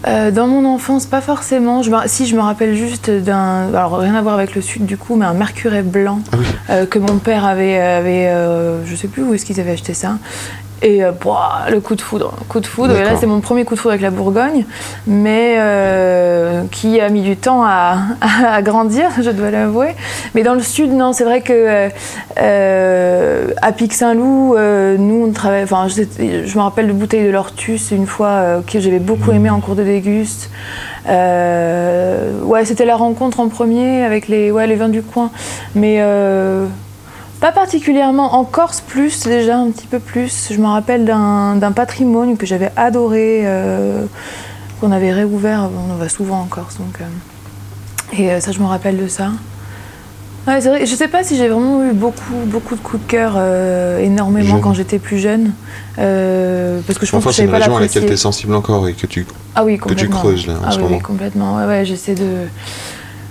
dans 0.07 0.47
mon 0.47 0.65
enfance, 0.65 1.07
pas 1.07 1.21
forcément. 1.21 1.83
Je 1.83 1.91
me- 1.91 2.07
si 2.07 2.27
je 2.27 2.37
me 2.37 2.41
rappelle 2.41 2.75
juste 2.75 3.11
d'un. 3.11 3.69
Alors 3.75 3.99
rien 3.99 4.15
à 4.15 4.23
voir 4.23 4.35
avec 4.35 4.55
le 4.55 4.61
sud 4.61 4.87
du 4.87 4.97
coup, 4.97 5.17
mais 5.17 5.25
un 5.25 5.35
mercuret 5.35 5.83
blanc 5.83 6.21
Ah 6.33 6.37
oui. 6.39 6.87
que 6.89 6.99
mon 6.99 7.19
père 7.19 7.45
avait. 7.45 7.79
avait 7.79 8.33
je 8.87 8.97
sais 8.97 9.09
plus 9.09 9.23
où 9.23 9.35
est-ce 9.35 9.45
qu'ils 9.45 9.61
avaient 9.61 9.73
acheté 9.73 9.95
ça. 9.95 10.19
Et 10.85 11.03
euh, 11.03 11.13
le 11.71 11.81
coup 11.81 11.95
de 11.95 12.03
foudre, 12.03 12.35
coup 12.47 12.61
de 12.61 12.67
foudre. 12.67 12.95
Et 12.95 13.05
là, 13.05 13.17
c'est 13.19 13.27
mon 13.27 13.41
premier 13.41 13.65
coup 13.65 13.75
de 13.75 13.81
foudre 13.81 13.93
avec 13.93 14.03
la 14.03 14.11
Bourgogne, 14.11 14.67
mais 15.07 15.57
euh, 15.59 16.65
qui 16.71 17.01
a 17.01 17.09
mis 17.09 17.23
du 17.23 17.39
temps 17.39 17.65
à, 17.65 17.97
à 18.47 18.61
grandir, 18.61 19.09
je 19.19 19.31
dois 19.31 19.51
l'avouer. 19.51 19.95
Mais 20.35 20.43
dans 20.43 20.53
le 20.53 20.61
sud, 20.61 20.93
non, 20.93 21.15
c'est 21.15 21.25
vrai 21.25 21.41
que 21.41 21.89
euh, 22.39 23.49
à 23.63 23.73
Pic-Saint-Loup, 23.73 24.57
euh, 24.57 24.99
nous, 24.99 25.25
on 25.27 25.33
travaille. 25.33 25.63
Enfin, 25.63 25.87
je, 25.89 26.03
je 26.45 26.55
me 26.59 26.63
rappelle 26.63 26.89
de 26.89 26.93
bouteilles 26.93 27.25
de 27.25 27.31
Lortus 27.31 27.91
une 27.91 28.07
fois 28.07 28.63
que 28.71 28.79
j'avais 28.79 28.99
beaucoup 28.99 29.33
aimé 29.33 29.49
en 29.49 29.61
cours 29.61 29.77
de 29.77 29.85
déguste. 29.85 30.51
Ouais, 31.07 32.65
c'était 32.67 32.85
la 32.85 32.97
rencontre 32.97 33.41
en 33.41 33.49
premier 33.49 34.05
avec 34.05 34.29
les, 34.29 34.51
ouais, 34.51 34.67
les 34.67 34.75
vins 34.75 34.91
du 34.91 35.03
coin, 35.03 35.31
mais 35.75 36.03
pas 37.45 37.53
particulièrement 37.53 38.37
en 38.37 38.45
Corse 38.47 38.81
plus 38.81 39.25
déjà 39.25 39.59
un 39.59 39.71
petit 39.71 39.87
peu 39.87 39.99
plus. 39.99 40.49
Je 40.51 40.59
me 40.59 40.67
rappelle 40.67 41.05
d'un 41.05 41.73
patrimoine 41.73 42.39
que 42.39 42.47
j'avais 42.47 42.73
adoré, 42.75 43.43
euh, 43.45 44.07
qu'on 44.81 44.91
avait 44.93 45.13
réouvert. 45.13 45.69
On 45.77 45.93
en 45.93 45.97
va 45.97 46.09
souvent 46.09 46.41
en 46.41 46.47
Corse, 46.47 46.79
donc 46.79 47.03
euh, 47.03 48.19
et 48.19 48.33
euh, 48.33 48.41
ça 48.41 48.51
je 48.51 48.61
me 48.61 48.65
rappelle 48.65 48.97
de 48.97 49.09
ça. 49.09 49.29
Ouais, 50.47 50.59
vrai. 50.61 50.87
Je 50.87 50.95
sais 50.95 51.07
pas 51.09 51.23
si 51.23 51.37
j'ai 51.37 51.49
vraiment 51.49 51.85
eu 51.85 51.93
beaucoup, 51.93 52.33
beaucoup 52.47 52.77
de 52.77 52.81
coups 52.81 53.05
de 53.05 53.11
cœur, 53.11 53.35
euh, 53.37 53.99
énormément 53.99 54.59
quand 54.61 54.73
j'étais 54.73 54.99
plus 54.99 55.19
jeune, 55.19 55.53
euh, 55.99 56.81
parce 56.87 56.99
que 56.99 57.05
je 57.05 57.11
pense 57.11 57.19
Enfin, 57.19 57.29
que 57.29 57.37
c'est 57.37 57.45
une 57.45 57.51
pas 57.51 57.59
région 57.59 57.77
à 57.77 57.81
laquelle 57.81 58.07
tu 58.07 58.13
es 58.13 58.17
sensible 58.17 58.55
encore 58.55 58.89
et 58.89 58.95
que 58.95 59.07
tu. 59.07 59.27
Ah 59.55 59.67
oui, 59.67 59.77
que 59.79 59.93
tu 59.93 60.09
creuses, 60.09 60.47
là, 60.47 60.55
en 60.55 60.57
ah 60.65 60.71
ce 60.71 60.77
oui, 60.79 60.85
moment. 60.85 60.97
oui, 60.97 61.03
complètement. 61.03 61.57
Ouais, 61.57 61.67
ouais, 61.67 61.85
j'essaie 61.85 62.15
de. 62.15 62.47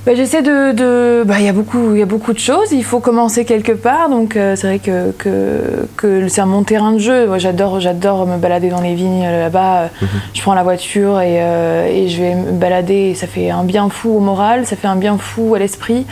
Bah, 0.06 0.16
j'essaie 0.16 0.42
de. 0.42 0.74
de- 0.74 1.24
Bah, 1.26 1.36
il 1.40 1.46
y 1.46 1.48
a 1.48 1.54
beaucoup, 1.54 1.94
il 1.94 2.00
y 2.00 2.02
a 2.02 2.06
beaucoup 2.06 2.34
de 2.34 2.40
choses. 2.40 2.74
Il 2.74 2.84
faut 2.84 3.00
commencer 3.00 3.46
quelque 3.46 3.72
part. 3.72 4.10
Donc, 4.10 4.36
euh, 4.36 4.58
c'est 4.58 4.68
vrai 4.68 4.80
que, 4.80 5.12
que, 5.12 5.88
que 5.96 6.28
c'est 6.28 6.44
mon 6.46 6.64
terrain 6.64 6.92
de 6.92 6.98
jeu. 6.98 7.28
Moi, 7.28 7.38
j'adore, 7.38 7.80
j'adore 7.80 8.26
me 8.28 8.38
balader 8.38 8.70
dans 8.70 8.82
les 8.82 8.96
vignes 8.96 9.24
euh, 9.26 9.44
là-bas. 9.44 9.90
Mhm. 10.02 10.08
Je 10.34 10.42
prends 10.42 10.56
la 10.56 10.64
voiture 10.64 11.22
et, 11.22 11.38
euh, 11.42 11.88
et 11.88 12.10
je 12.10 12.22
vais 12.22 12.36
me 12.36 12.52
balader. 12.52 13.12
Et 13.12 13.16
ça 13.16 13.28
fait 13.28 13.50
un 13.50 13.64
bien 13.64 13.88
fou 13.90 14.18
au 14.18 14.20
moral, 14.20 14.66
ça 14.66 14.76
fait 14.76 14.88
un 14.88 14.98
bien 14.98 15.18
fou 15.18 15.56
à 15.56 15.60
l'esprit. 15.60 16.06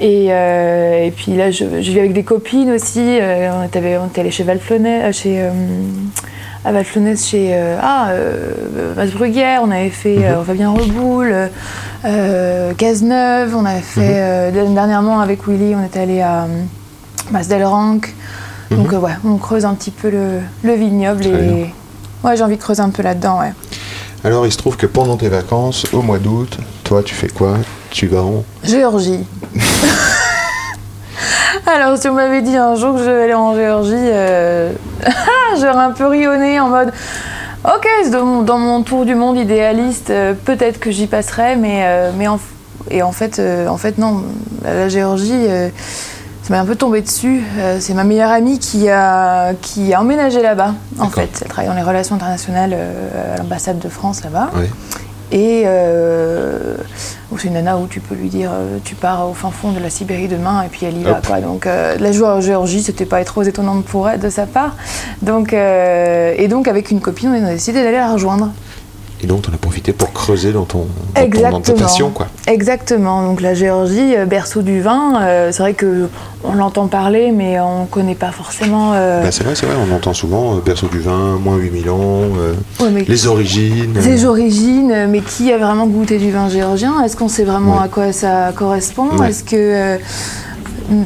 Et, 0.00 0.28
euh, 0.30 1.04
et 1.06 1.12
puis 1.12 1.36
là, 1.36 1.52
je, 1.52 1.64
je 1.80 1.90
vis 1.92 2.00
avec 2.00 2.12
des 2.14 2.24
copines 2.24 2.72
aussi. 2.72 2.98
Euh, 3.20 3.50
on 3.54 3.64
était, 3.66 3.98
on 4.02 4.08
était 4.08 4.20
allé 4.22 4.32
chez 4.32 4.42
Valflonnet, 4.42 5.02
euh, 5.04 5.12
chez. 5.12 5.48
À 6.64 6.72
Valflonès 6.72 7.26
chez 7.26 7.50
euh, 7.52 7.78
ah, 7.80 8.08
euh, 8.10 8.52
on 9.62 9.70
avait 9.70 9.90
fait 9.90 10.24
euh, 10.24 10.42
Fabien 10.42 10.70
Reboul, 10.70 11.30
euh, 11.30 11.48
euh, 12.04 12.74
Cazeneuve, 12.74 13.54
on 13.56 13.64
avait 13.64 13.80
fait 13.80 14.16
euh, 14.16 14.50
dernièrement 14.50 15.20
avec 15.20 15.46
Willy, 15.46 15.74
on 15.74 15.84
était 15.84 16.00
allé 16.00 16.20
à 16.20 16.42
euh, 16.42 16.46
Mas-del-Ranc. 17.30 18.00
Donc 18.70 18.92
ouais, 18.92 19.12
on 19.24 19.36
creuse 19.38 19.64
un 19.64 19.74
petit 19.74 19.90
peu 19.90 20.10
le, 20.10 20.40
le 20.62 20.74
vignoble 20.74 21.24
et 21.26 21.72
ouais, 22.22 22.36
j'ai 22.36 22.42
envie 22.42 22.56
de 22.56 22.60
creuser 22.60 22.82
un 22.82 22.90
peu 22.90 23.02
là-dedans, 23.02 23.40
ouais. 23.40 23.52
Alors, 24.24 24.46
il 24.46 24.52
se 24.52 24.58
trouve 24.58 24.76
que 24.76 24.86
pendant 24.86 25.16
tes 25.16 25.28
vacances, 25.28 25.86
au 25.92 26.02
mois 26.02 26.18
d'août, 26.18 26.58
toi, 26.82 27.02
tu 27.04 27.14
fais 27.14 27.28
quoi? 27.28 27.54
Tu 27.90 28.08
vas 28.08 28.22
en. 28.22 28.44
Géorgie. 28.64 29.24
Alors, 31.74 31.98
si 31.98 32.08
on 32.08 32.14
m'avait 32.14 32.40
dit 32.40 32.56
un 32.56 32.74
jour 32.76 32.94
que 32.94 33.00
je 33.00 33.10
vais 33.10 33.24
aller 33.24 33.34
en 33.34 33.54
Géorgie, 33.54 33.92
euh, 33.94 34.72
j'aurais 35.56 35.84
un 35.84 35.90
peu 35.90 36.06
rionné 36.06 36.58
en 36.60 36.68
mode 36.68 36.92
Ok, 37.64 37.86
dans 38.10 38.24
mon, 38.24 38.42
dans 38.42 38.58
mon 38.58 38.82
tour 38.82 39.04
du 39.04 39.14
monde 39.14 39.36
idéaliste, 39.36 40.10
euh, 40.10 40.32
peut-être 40.32 40.80
que 40.80 40.90
j'y 40.90 41.06
passerai, 41.06 41.56
mais, 41.56 41.82
euh, 41.82 42.10
mais 42.16 42.26
en, 42.26 42.38
et 42.90 43.02
en, 43.02 43.12
fait, 43.12 43.40
en 43.68 43.76
fait, 43.76 43.98
non. 43.98 44.22
La 44.64 44.88
Géorgie, 44.88 45.46
ça 46.42 46.54
m'est 46.54 46.56
un 46.56 46.64
peu 46.64 46.74
tombé 46.74 47.02
dessus. 47.02 47.42
C'est 47.80 47.92
ma 47.92 48.04
meilleure 48.04 48.30
amie 48.30 48.58
qui 48.58 48.88
a, 48.88 49.52
qui 49.60 49.92
a 49.92 50.00
emménagé 50.00 50.40
là-bas, 50.40 50.74
en 50.98 51.10
fait. 51.10 51.28
Elle 51.42 51.48
travaille 51.48 51.68
dans 51.68 51.76
les 51.76 51.82
relations 51.82 52.14
internationales 52.14 52.74
à 53.34 53.38
l'ambassade 53.38 53.78
de 53.78 53.88
France 53.88 54.24
là-bas. 54.24 54.50
Et 55.30 55.64
euh, 55.66 56.76
bon, 57.30 57.36
c'est 57.38 57.48
une 57.48 57.54
nana 57.54 57.76
où 57.76 57.86
tu 57.86 58.00
peux 58.00 58.14
lui 58.14 58.28
dire 58.28 58.50
euh, 58.52 58.78
tu 58.82 58.94
pars 58.94 59.28
au 59.28 59.34
fin 59.34 59.50
fond 59.50 59.72
de 59.72 59.80
la 59.80 59.90
Sibérie 59.90 60.28
demain 60.28 60.62
et 60.62 60.68
puis 60.68 60.86
elle 60.86 60.96
y 60.96 61.02
va 61.02 61.20
quoi. 61.24 61.40
Donc 61.40 61.66
euh, 61.66 61.96
la 61.98 62.12
joie 62.12 62.34
en 62.34 62.40
Géorgie, 62.40 62.82
c'était 62.82 63.04
pas 63.04 63.22
trop 63.24 63.42
étonnant 63.42 63.82
pour 63.82 64.08
elle 64.08 64.20
de 64.20 64.30
sa 64.30 64.46
part. 64.46 64.74
Donc 65.20 65.52
euh, 65.52 66.34
et 66.36 66.48
donc 66.48 66.66
avec 66.66 66.90
une 66.90 67.00
copine, 67.00 67.28
on 67.30 67.46
a 67.46 67.52
décidé 67.52 67.82
d'aller 67.82 67.98
la 67.98 68.12
rejoindre. 68.12 68.50
Et 69.22 69.26
donc, 69.26 69.42
tu 69.42 69.50
en 69.50 69.54
as 69.54 69.56
profité 69.56 69.92
pour 69.92 70.12
creuser 70.12 70.52
dans 70.52 70.64
ton, 70.64 70.78
dans 70.78 70.84
ton, 70.84 70.88
dans 71.14 71.14
ta 71.14 71.22
Exactement. 71.24 71.78
passion, 71.78 72.10
quoi. 72.10 72.28
Exactement. 72.46 73.22
Donc 73.24 73.40
la 73.40 73.52
Géorgie, 73.54 74.14
euh, 74.16 74.26
berceau 74.26 74.62
du 74.62 74.80
vin. 74.80 75.20
euh, 75.22 75.50
c'est 75.50 75.62
vrai 75.62 75.74
que 75.74 76.08
on 76.44 76.52
l'entend 76.54 76.86
parler, 76.86 77.32
mais 77.32 77.58
on 77.58 77.86
connaît 77.86 78.14
pas 78.14 78.30
forcément. 78.30 78.92
euh, 78.94 79.22
Bah, 79.22 79.32
c'est 79.32 79.42
vrai, 79.42 79.56
c'est 79.56 79.66
vrai, 79.66 79.74
on 79.90 79.92
entend 79.94 80.14
souvent 80.14 80.54
euh, 80.56 80.60
berceau 80.64 80.86
du 80.86 81.00
vin, 81.00 81.36
moins 81.42 81.56
8000 81.56 81.90
ans, 81.90 82.20
ouais, 82.80 82.90
mais 82.92 83.02
les 83.08 83.26
origines. 83.26 83.94
Ses 84.00 84.24
origines, 84.24 85.06
mais 85.08 85.20
qui 85.20 85.52
a 85.52 85.58
vraiment 85.58 85.86
goûté 85.88 86.18
du 86.18 86.30
vin 86.30 86.48
géorgien? 86.48 87.02
Est-ce 87.02 87.16
qu'on 87.16 87.28
sait 87.28 87.44
vraiment 87.44 87.78
Ouais. 87.78 87.84
à 87.84 87.88
quoi 87.88 88.12
ça 88.12 88.52
correspond? 88.54 89.08
Ouais. 89.18 89.30
Est-ce 89.30 89.42
que 89.42 89.98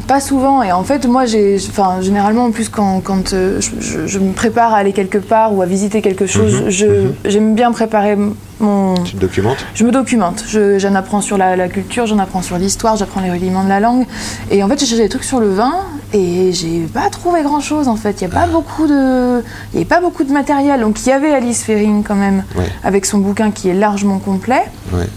pas 0.06 0.20
souvent. 0.20 0.62
Et 0.62 0.72
en 0.72 0.84
fait, 0.84 1.06
moi, 1.06 1.26
j'ai, 1.26 1.56
enfin, 1.68 2.00
généralement, 2.00 2.44
en 2.46 2.50
plus, 2.50 2.68
quand, 2.68 3.00
quand 3.02 3.32
euh, 3.32 3.60
je, 3.60 3.70
je- 3.80 4.06
je 4.06 4.18
me 4.18 4.32
prépare 4.32 4.72
à 4.74 4.78
aller 4.78 4.92
quelque 4.92 5.18
part 5.18 5.54
ou 5.54 5.62
à 5.62 5.66
visiter 5.66 6.02
quelque 6.02 6.26
chose, 6.26 6.62
Mhm, 6.62 6.70
je, 6.70 6.86
mhm. 6.86 7.14
j'aime 7.24 7.54
bien 7.54 7.72
préparer 7.72 8.16
mon. 8.60 8.94
Tu 9.04 9.14
te 9.14 9.20
documentes? 9.20 9.64
Je 9.74 9.84
me 9.84 9.90
documente. 9.90 10.44
Je- 10.46 10.78
j'en 10.78 10.94
apprends 10.94 11.20
sur 11.20 11.36
la, 11.38 11.56
la 11.56 11.68
culture, 11.68 12.06
j'en 12.06 12.18
apprends 12.18 12.42
sur 12.42 12.58
l'histoire, 12.58 12.96
j'apprends 12.96 13.20
les 13.20 13.30
rudiments 13.30 13.64
de 13.64 13.68
la 13.68 13.80
langue. 13.80 14.06
Et 14.50 14.62
en 14.62 14.68
fait, 14.68 14.78
j'ai 14.78 14.86
cherché 14.86 15.02
des 15.02 15.08
trucs 15.08 15.24
sur 15.24 15.40
le 15.40 15.52
vin 15.52 15.72
et 16.12 16.52
j'ai 16.52 16.80
pas 16.92 17.08
trouvé 17.10 17.42
grand 17.42 17.60
chose. 17.60 17.88
En 17.88 17.96
fait, 17.96 18.20
il 18.20 18.22
y 18.22 18.30
a 18.30 18.34
pas 18.34 18.46
beaucoup 18.46 18.86
de, 18.86 19.40
il 19.72 19.74
y 19.74 19.76
avait 19.78 19.84
pas 19.84 20.00
beaucoup 20.00 20.22
de 20.24 20.32
matériel. 20.32 20.80
Donc, 20.80 21.00
il 21.04 21.08
y 21.08 21.12
avait 21.12 21.32
Alice 21.32 21.64
Fering 21.64 22.02
quand 22.04 22.14
même 22.14 22.44
Ouais. 22.56 22.66
avec 22.84 23.04
son 23.06 23.18
bouquin 23.18 23.50
qui 23.50 23.68
est 23.68 23.74
largement 23.74 24.18
complet. 24.18 24.62
Ouais. 24.92 25.08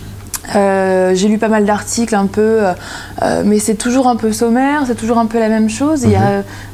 Euh, 0.55 1.13
j'ai 1.15 1.27
lu 1.27 1.37
pas 1.37 1.47
mal 1.47 1.65
d'articles 1.65 2.13
un 2.13 2.27
peu, 2.27 2.41
euh, 2.41 2.73
euh, 3.23 3.41
mais 3.45 3.59
c'est 3.59 3.75
toujours 3.75 4.07
un 4.07 4.15
peu 4.15 4.31
sommaire, 4.31 4.83
c'est 4.85 4.95
toujours 4.95 5.17
un 5.17 5.25
peu 5.25 5.39
la 5.39 5.49
même 5.49 5.69
chose. 5.69 6.05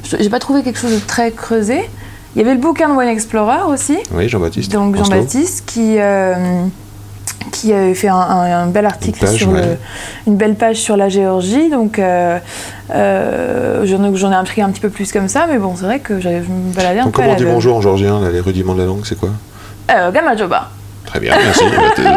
Je- 0.04 0.18
J'ai 0.20 0.30
pas 0.30 0.40
trouvé 0.40 0.62
quelque 0.64 0.80
chose 0.80 0.94
de 0.94 1.00
très 1.00 1.32
creusé. 1.32 1.90
Il 2.36 2.42
y 2.42 2.46
avait 2.46 2.54
le 2.54 2.60
bouquin 2.62 2.90
de 2.90 2.94
Wine 2.96 3.10
Explorer 3.10 3.64
aussi, 3.68 3.98
Oui, 4.14 4.28
Jean-Baptiste. 4.30 4.72
donc. 4.72 4.96
Jean-Baptiste, 4.98 5.64
qui, 5.66 5.96
euh, 6.00 6.36
qui 7.52 7.74
avait 7.74 7.94
fait 7.94 8.08
un, 8.08 8.16
un- 8.16 8.64
un 8.64 8.68
bel 8.68 8.86
article 8.86 9.20
Une 9.22 9.28
page, 9.30 9.38
sur 9.38 9.52
le- 9.52 9.78
une 10.28 10.36
belle 10.38 10.56
page 10.56 10.78
sur 10.78 10.96
la 10.98 11.10
Géorgie. 11.10 11.70
Donc 11.70 11.98
j'en 11.98 12.02
ai, 14.32 14.36
appris 14.36 14.62
un 14.62 14.70
petit 14.70 14.82
peu 14.82 14.90
plus 14.90 15.12
comme 15.12 15.28
ça, 15.28 15.48
mais 15.50 15.58
bon, 15.58 15.76
c'est 15.76 15.86
vrai 15.86 16.00
que 16.00 16.20
je 16.20 16.30
me 16.30 16.74
baladais 16.76 17.00
un 17.00 17.04
Donc, 17.06 17.14
peu 17.14 17.22
comment 17.22 17.34
on 17.34 17.38
dit 17.38 17.46
bonjour 17.46 17.78
en 17.78 17.82
georgien, 17.82 18.20
là, 18.22 18.30
les 18.32 18.40
rudiments 18.42 18.74
de 18.76 18.80
la 18.80 18.86
langue, 18.86 19.06
c'est 19.06 19.20
quoi? 19.20 19.30
Gamajoba. 20.14 20.70
Très 21.12 21.20
bien, 21.20 21.34
merci. 21.36 21.66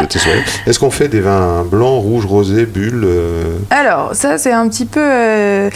t'es 0.09 0.19
souhaité. 0.21 0.43
Est-ce 0.67 0.79
qu'on 0.79 0.93
fait 0.93 1.09
des 1.09 1.21
vins 1.21 1.65
blancs, 1.65 2.01
rouges, 2.01 2.27
rosés, 2.27 2.65
bulles 2.65 3.03
euh, 3.05 3.59
Alors, 3.71 4.15
ça, 4.15 4.39
c'est 4.39 4.53
un 4.53 4.69
petit 4.69 4.87
peu. 4.87 5.01
euh, 5.03 5.69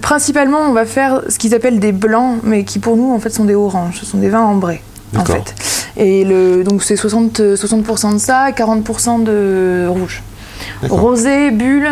principalement, 0.00 0.60
on 0.60 0.72
va 0.72 0.84
faire 0.84 1.22
ce 1.28 1.36
qu'ils 1.36 1.52
appellent 1.56 1.80
des 1.80 1.90
blancs, 1.90 2.38
mais 2.44 2.62
qui 2.62 2.78
pour 2.78 2.96
nous, 2.96 3.12
en 3.12 3.18
fait, 3.18 3.30
sont 3.30 3.44
des 3.44 3.56
oranges. 3.56 3.98
Ce 3.98 4.06
sont 4.06 4.18
des 4.18 4.28
vins 4.28 4.44
ambrés, 4.44 4.82
en 5.16 5.24
fait. 5.24 5.52
Et 5.96 6.24
le, 6.24 6.62
donc, 6.62 6.84
c'est 6.84 6.94
60, 6.94 7.40
euh, 7.40 7.56
60% 7.56 8.12
de 8.12 8.18
ça 8.18 8.48
et 8.48 8.52
40% 8.52 9.24
de 9.24 9.88
rouge. 9.88 10.22
Rosé, 10.88 11.50
bulle, 11.50 11.88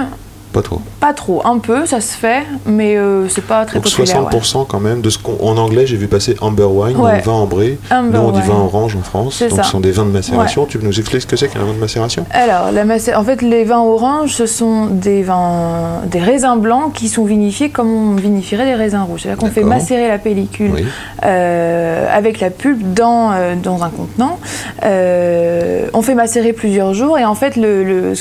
Pas 0.52 0.62
trop. 0.62 0.80
pas 1.00 1.12
trop. 1.14 1.40
Un 1.46 1.58
peu, 1.58 1.86
ça 1.86 2.00
se 2.00 2.14
fait, 2.16 2.42
mais 2.66 2.96
euh, 2.96 3.28
c'est 3.28 3.44
pas 3.44 3.64
très 3.64 3.78
Donc 3.80 3.84
populaire. 3.84 4.24
ouais. 4.24 4.30
60% 4.38 4.66
quand 4.66 4.80
même 4.80 5.00
de 5.00 5.08
ce 5.10 5.18
qu'on 5.18 5.38
en 5.48 5.56
anglais 5.56 5.86
j'ai 5.86 5.96
vu 5.96 6.06
passer 6.08 6.36
amber 6.40 6.64
wine, 6.64 6.96
Ouais. 6.96 7.20
vin 7.20 7.32
ambré. 7.32 7.78
Amber 7.90 8.18
Nous 8.18 8.24
on 8.24 8.30
dit 8.32 8.40
wine. 8.40 8.48
vin 8.48 8.54
orange 8.58 8.96
en 8.96 9.02
France. 9.02 9.40
Donc 9.42 9.50
ça. 9.58 9.62
ce 9.62 9.70
sont 9.70 9.80
des 9.80 9.90
vins 9.92 10.04
de 10.04 10.10
macération. 10.10 10.66
Tu 10.66 10.78
peux 10.78 10.86
nous 10.86 10.98
expliquer 10.98 11.20
ce 11.20 11.26
que 11.26 11.36
c'est 11.36 11.48
qu'un 11.48 11.60
vin 11.64 11.72
de 11.72 11.78
macération? 11.78 12.26
Alors, 12.32 12.70
la 12.72 12.84
macé- 12.84 13.14
en 13.16 13.24
fait, 13.24 13.40
les 13.42 13.64
vins 13.64 13.80
oranges, 13.80 14.32
ce 14.34 14.46
sont 14.46 14.86
des 14.86 15.22
vins, 15.22 16.02
des 16.06 16.18
raisins 16.20 16.56
blancs 16.58 16.92
qui 16.92 17.08
sont 17.08 17.24
vinifiés 17.24 17.70
comme 17.70 17.88
on 18.12 18.14
vinifierait 18.16 18.64
des 18.66 18.74
raisins 18.74 19.02
rouges. 19.08 19.22
C'est-à-dire 19.22 19.40
qu'on 19.40 19.50
fait 19.52 19.64
macérer 19.64 20.08
la 20.08 20.18
pellicule 20.18 20.70
Oui. 20.74 20.84
euh, 21.24 22.06
avec 22.12 22.40
la 22.40 22.50
pulpe 22.50 22.82
dans, 22.94 23.32
euh, 23.32 23.54
dans 23.56 23.82
un 23.82 23.88
contenant. 23.90 24.38
Euh, 24.84 25.86
on 25.94 26.02
fait 26.02 26.14
macérer 26.14 26.52
plusieurs 26.52 26.94
jours 26.94 27.18
et 27.18 27.24
en 27.24 27.34
fait, 27.34 27.56
le- 27.56 27.82
le- 27.84 28.12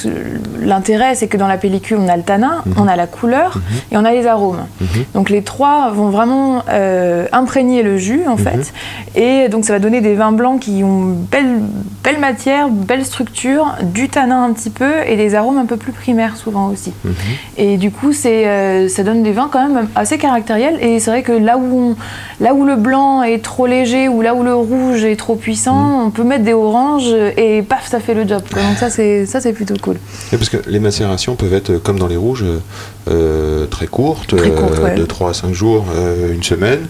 l'intérêt, 0.61 1.15
c'est 1.15 1.27
que 1.27 1.37
dans 1.37 1.47
la 1.47 1.57
pellicule, 1.57 1.97
on 1.99 2.07
a 2.07 2.17
le 2.21 2.25
tanin, 2.25 2.61
Mhm. 2.65 2.73
on 2.77 2.87
a 2.87 2.95
la 2.95 3.07
couleur 3.07 3.59
et 3.91 3.97
on 3.97 4.05
a 4.05 4.11
les 4.11 4.25
arômes. 4.27 4.63
Mhm. 4.79 4.87
Donc 5.13 5.29
les 5.29 5.41
trois 5.41 5.91
vont 5.91 6.09
vraiment 6.09 6.63
euh, 6.69 7.25
imprégner 7.31 7.83
le 7.83 7.97
jus 7.97 8.23
en 8.27 8.37
Mhm. 8.37 8.37
fait, 8.37 8.73
et 9.15 9.49
donc 9.49 9.65
ça 9.65 9.73
va 9.73 9.79
donner 9.79 10.01
des 10.01 10.15
vins 10.15 10.31
blancs 10.31 10.59
qui 10.61 10.83
ont 10.83 11.15
belle, 11.31 11.59
belle 12.03 12.19
matière, 12.19 12.69
belle 12.69 13.05
structure, 13.05 13.75
du 13.83 14.07
tanin 14.09 14.43
un 14.45 14.53
petit 14.53 14.69
peu 14.69 14.91
et 15.07 15.15
des 15.17 15.35
arômes 15.35 15.57
un 15.57 15.65
peu 15.65 15.77
plus 15.77 15.91
primaires 15.91 16.35
souvent 16.37 16.67
aussi. 16.69 16.93
Mhm. 17.03 17.13
Et 17.57 17.77
du 17.77 17.91
coup, 17.91 18.13
c'est, 18.13 18.47
euh, 18.47 18.87
ça 18.87 19.03
donne 19.03 19.23
des 19.23 19.31
vins 19.31 19.49
quand 19.51 19.67
même 19.67 19.87
assez 19.95 20.17
caractériels. 20.17 20.77
Et 20.81 20.99
c'est 20.99 21.11
vrai 21.11 21.23
que 21.23 21.31
là 21.33 21.57
où, 21.57 21.91
on- 21.91 21.95
là 22.43 22.53
où 22.53 22.65
le 22.65 22.75
blanc 22.75 23.23
est 23.23 23.43
trop 23.43 23.67
léger 23.67 24.07
ou 24.07 24.21
là 24.21 24.33
où 24.35 24.43
le 24.43 24.53
rouge 24.55 25.03
est 25.03 25.15
trop 25.15 25.35
puissant, 25.35 25.75
Mhm. 25.99 26.05
on 26.07 26.09
peut 26.11 26.23
mettre 26.23 26.43
des 26.43 26.53
oranges 26.53 27.13
et 27.37 27.61
paf, 27.61 27.87
ça 27.89 27.99
fait 27.99 28.13
le 28.13 28.27
job. 28.27 28.41
quoi. 28.53 28.61
Donc 28.61 28.77
ça, 28.77 28.89
c'est, 28.89 29.25
ça, 29.25 29.39
c'est 29.41 29.53
plutôt 29.53 29.75
cool. 29.81 29.95
Et 30.33 30.37
parce 30.37 30.49
que 30.49 30.57
les 30.67 30.79
macérations 30.79 31.35
peuvent 31.35 31.53
être, 31.53 31.77
comme 31.77 31.99
dans 31.99 32.07
les 32.11 32.17
rouges, 32.17 32.45
euh, 33.09 33.65
très 33.67 33.87
courtes, 33.87 34.35
Très 34.37 34.51
courtes, 34.51 34.79
ouais. 34.79 34.95
de 34.95 35.05
3 35.05 35.31
à 35.31 35.33
5 35.33 35.53
jours, 35.53 35.85
euh, 35.95 36.33
une 36.33 36.43
semaine, 36.43 36.81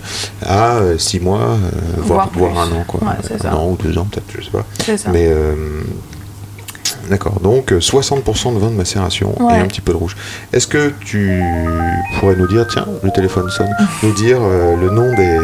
à 0.46 0.80
6 0.98 1.20
mois, 1.22 1.40
euh, 1.42 1.58
voire, 1.98 2.30
Voire 2.34 2.60
un 2.60 2.72
an. 2.72 2.84
Quoi. 2.88 3.00
Ouais. 3.02 3.48
Un 3.48 3.54
an 3.54 3.70
ou 3.70 3.78
deux 3.82 3.98
ans 3.98 4.08
peut-être, 4.12 4.26
je 4.38 4.44
sais 4.46 4.52
pas. 4.52 4.66
Ça. 4.98 5.10
Mais 5.12 5.28
euh, 5.30 5.54
d'accord, 7.10 7.40
donc 7.42 7.72
euh, 7.72 7.80
60% 7.80 8.54
de 8.56 8.60
vin 8.60 8.70
de 8.70 8.76
macération 8.76 9.34
et 9.50 9.54
un 9.56 9.66
petit 9.68 9.82
peu 9.82 9.92
de 9.94 9.98
rouge. 9.98 10.16
Est-ce 10.54 10.68
que 10.68 10.92
tu 11.06 11.42
pourrais 12.20 12.36
nous 12.36 12.48
dire, 12.48 12.68
tiens, 12.68 12.88
le 13.04 13.12
téléphone 13.12 13.50
sonne, 13.50 13.70
nous 14.04 14.14
dire 14.14 14.40
euh, 14.42 14.76
le 14.76 14.90
nom 14.90 15.14
des, 15.16 15.38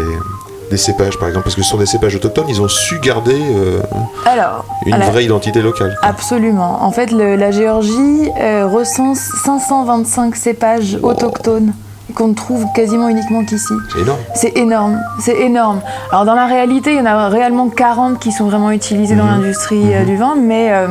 des 0.70 0.78
cépages 0.78 1.18
par 1.18 1.28
exemple 1.28 1.44
Parce 1.46 1.56
que 1.56 1.62
ce 1.64 1.70
sont 1.70 1.78
des 1.78 1.86
cépages 1.86 2.16
autochtones, 2.16 2.46
ils 2.50 2.62
ont 2.62 2.68
su 2.68 3.00
garder 3.00 3.40
euh, 3.40 3.80
Alors, 4.26 4.66
une 4.86 4.98
vraie 4.98 5.26
identité 5.26 5.62
locale. 5.62 5.96
quoi. 6.00 6.10
Absolument. 6.10 6.84
En 6.84 6.92
fait, 6.92 7.12
le- 7.12 7.36
la 7.36 7.52
Géorgie 7.52 8.30
euh, 8.40 8.68
recense 8.68 9.20
525 9.46 10.36
cépages 10.36 10.98
autochtones 11.02 11.74
qu'on 12.16 12.30
ne 12.30 12.34
trouve 12.34 12.66
quasiment 12.74 13.10
uniquement 13.10 13.44
qu'ici. 13.46 13.74
C'est 13.94 14.00
énorme. 14.02 14.20
C'est 14.34 14.58
énorme, 14.58 15.00
c'est 15.20 15.40
énorme. 15.42 15.82
Alors 16.12 16.26
dans 16.26 16.36
la 16.36 16.46
réalité, 16.48 16.92
il 16.94 16.98
y 16.98 17.02
en 17.02 17.06
a 17.06 17.28
réellement 17.30 17.70
40 17.70 18.20
qui 18.20 18.32
sont 18.32 18.46
vraiment 18.46 18.72
utilisés 18.72 19.16
dans 19.16 19.26
Mhm. 19.26 19.42
l'industrie 19.42 19.94
euh, 19.94 20.00
Mhm. 20.02 20.06
du 20.06 20.16
vin, 20.18 20.36
mais, 20.42 20.70
euh, 20.72 20.88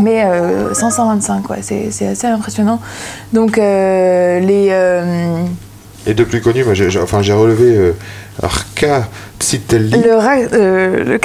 mais 0.00 0.24
euh, 0.24 0.74
525, 0.74 1.48
ouais, 1.50 1.58
c'est 1.62 1.90
c'est 1.92 2.08
assez 2.08 2.26
impressionnant. 2.26 2.80
Donc 3.32 3.58
euh, 3.58 4.40
les... 4.40 4.68
euh, 4.70 5.36
Et 6.06 6.14
de 6.14 6.24
plus 6.24 6.40
connu, 6.40 6.64
moi 6.64 6.74
j'ai 6.74 6.88
enfin, 7.00 7.22
j'ai 7.22 7.32
relevé 7.32 7.76
euh, 7.76 7.92
Arca 8.42 9.08
Tsitelli. 9.40 9.90
le, 9.90 10.18
euh, 10.52 11.04
le 11.04 11.18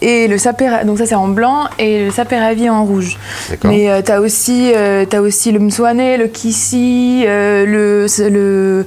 et 0.00 0.28
le 0.28 0.38
Sapera, 0.38 0.84
donc 0.84 0.98
ça 0.98 1.06
c'est 1.06 1.14
en 1.14 1.28
blanc, 1.28 1.64
et 1.78 2.06
le 2.06 2.10
Saperavi 2.10 2.70
en 2.70 2.84
rouge. 2.84 3.18
D'accord. 3.50 3.70
Mais 3.70 3.90
euh, 3.90 4.00
t'as 4.02 4.20
aussi, 4.20 4.72
euh, 4.74 5.04
t'as 5.08 5.20
aussi 5.20 5.52
le 5.52 5.58
Mswane, 5.58 6.16
le 6.18 6.26
Kissi, 6.28 7.24
euh, 7.26 7.66
le... 7.66 8.06
le 8.30 8.86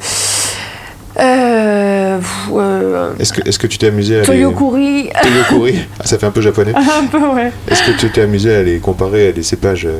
euh, 1.19 2.19
euh, 2.53 3.13
Est-ce 3.19 3.33
que, 3.33 3.47
est-ce 3.47 3.59
que 3.59 3.67
tu 3.67 3.77
t'es 3.77 3.87
amusé 3.87 4.17
à 4.17 4.19
les... 4.19 4.25
Toyokuri, 4.25 5.09
Toyokuri. 5.21 5.79
Ah, 5.99 6.05
ça 6.05 6.17
fait 6.17 6.25
un 6.25 6.31
peu 6.31 6.41
japonais. 6.41 6.73
un 6.75 7.05
peu 7.07 7.17
ouais. 7.17 7.51
Est-ce 7.69 7.83
que 7.83 7.91
tu 7.97 8.09
t'es 8.11 8.21
amusé 8.21 8.55
à 8.55 8.63
les 8.63 8.79
comparer 8.79 9.29
à 9.29 9.31
des 9.31 9.43
cépages 9.43 9.85
euh, 9.85 9.99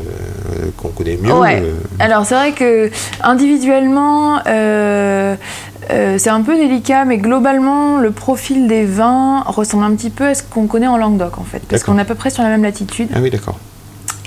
qu'on 0.77 0.89
connaît 0.89 1.17
mieux 1.21 1.33
Ouais. 1.33 1.63
Alors 1.99 2.25
c'est 2.25 2.35
vrai 2.35 2.51
que 2.51 2.89
individuellement, 3.23 4.39
c'est 4.45 6.29
un 6.29 6.41
peu 6.41 6.55
délicat, 6.55 7.05
mais 7.05 7.17
globalement, 7.17 7.97
le 7.97 8.11
profil 8.11 8.67
des 8.67 8.85
vins 8.85 9.41
ressemble 9.47 9.83
un 9.85 9.95
petit 9.95 10.09
peu 10.09 10.25
à 10.25 10.35
ce 10.35 10.43
qu'on 10.43 10.67
connaît 10.67 10.87
en 10.87 10.97
Languedoc 10.97 11.37
en 11.39 11.43
fait, 11.43 11.61
parce 11.67 11.83
qu'on 11.83 11.97
est 11.97 12.01
à 12.01 12.05
peu 12.05 12.15
près 12.15 12.29
sur 12.29 12.43
la 12.43 12.49
même 12.49 12.63
latitude. 12.63 13.09
Ah 13.15 13.19
oui, 13.21 13.29
d'accord. 13.29 13.57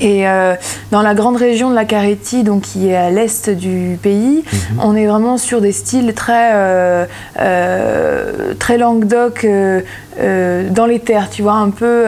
Et 0.01 0.27
euh, 0.29 0.55
dans 0.91 1.03
la 1.03 1.15
grande 1.15 1.37
région 1.37 1.71
de 1.71 1.75
la 1.75 1.85
Carétie, 1.85 2.43
donc 2.43 2.63
qui 2.63 2.89
est 2.89 2.97
à 2.97 3.11
l'est 3.11 3.51
du 3.51 3.99
pays, 4.03 4.43
Mhm. 4.73 4.81
on 4.83 4.97
est 4.97 5.07
vraiment 5.07 5.37
sur 5.39 5.61
des 5.61 5.73
styles 5.73 6.13
très 6.15 6.51
euh, 6.55 7.05
euh, 7.39 8.55
très 8.59 8.79
Languedoc 8.79 9.45
euh, 9.45 10.69
dans 10.71 10.87
les 10.87 10.99
terres, 11.01 11.29
tu 11.31 11.43
vois, 11.43 11.55
un 11.55 11.71
peu 11.71 12.05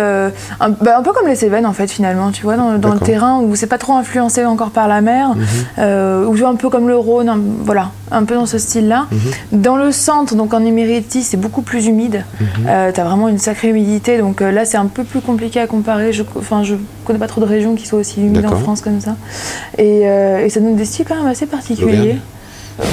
un, 0.61 0.71
bah, 0.71 0.97
un 0.99 1.03
peu 1.03 1.13
comme 1.13 1.27
les 1.29 1.35
Cévennes 1.37 1.67
en 1.67 1.73
fait 1.73 1.91
finalement, 1.91 2.31
tu 2.31 2.43
vois, 2.43 2.57
dans, 2.57 2.77
dans 2.79 2.93
le 2.93 2.99
terrain 3.01 3.41
où 3.41 3.55
c'est 3.57 3.67
pas 3.67 3.79
trop 3.79 3.95
influencé 3.95 4.45
encore 4.45 4.71
par 4.71 4.89
la 4.89 5.01
mer, 5.01 5.31
euh, 5.79 6.27
ou 6.27 6.47
un 6.47 6.55
peu 6.57 6.69
comme 6.69 6.89
le 6.89 6.97
Rhône, 6.97 7.29
un- 7.29 7.41
voilà, 7.65 7.91
un 8.11 8.25
peu 8.25 8.35
dans 8.35 8.47
ce 8.47 8.59
style-là. 8.59 9.07
Mhm. 9.11 9.63
Dans 9.63 9.77
le 9.77 9.93
centre, 9.93 10.35
donc 10.35 10.53
en 10.55 10.65
Éméritis, 10.65 11.23
c'est 11.23 11.37
beaucoup 11.37 11.63
plus 11.63 11.87
humide. 11.87 12.25
Mhm. 12.41 12.47
Euh, 12.69 12.91
T'as 12.93 13.05
vraiment 13.05 13.29
une 13.29 13.39
sacrée 13.39 13.69
humidité, 13.69 14.19
donc 14.19 14.41
là 14.41 14.65
c'est 14.65 14.77
un 14.77 14.87
peu 14.87 15.05
plus 15.05 15.21
compliqué 15.21 15.61
à 15.61 15.67
comparer. 15.67 16.13
Je, 16.13 16.23
enfin, 16.37 16.63
je 16.65 16.75
connais 17.05 17.19
pas 17.19 17.29
trop 17.29 17.41
de 17.41 17.47
régions 17.47 17.75
qui 17.75 17.87
soient 17.87 17.99
aussi 17.99 18.21
humides 18.21 18.47
en. 18.47 18.57
France 18.57 18.81
comme 18.81 19.01
ça. 19.01 19.17
Et, 19.79 20.09
euh, 20.09 20.45
et 20.45 20.49
ça 20.49 20.61
donne 20.61 20.77
des 20.77 20.85
styles 20.85 21.07
quand 21.07 21.17
même 21.17 21.27
assez 21.27 21.47
particuliers. 21.47 22.19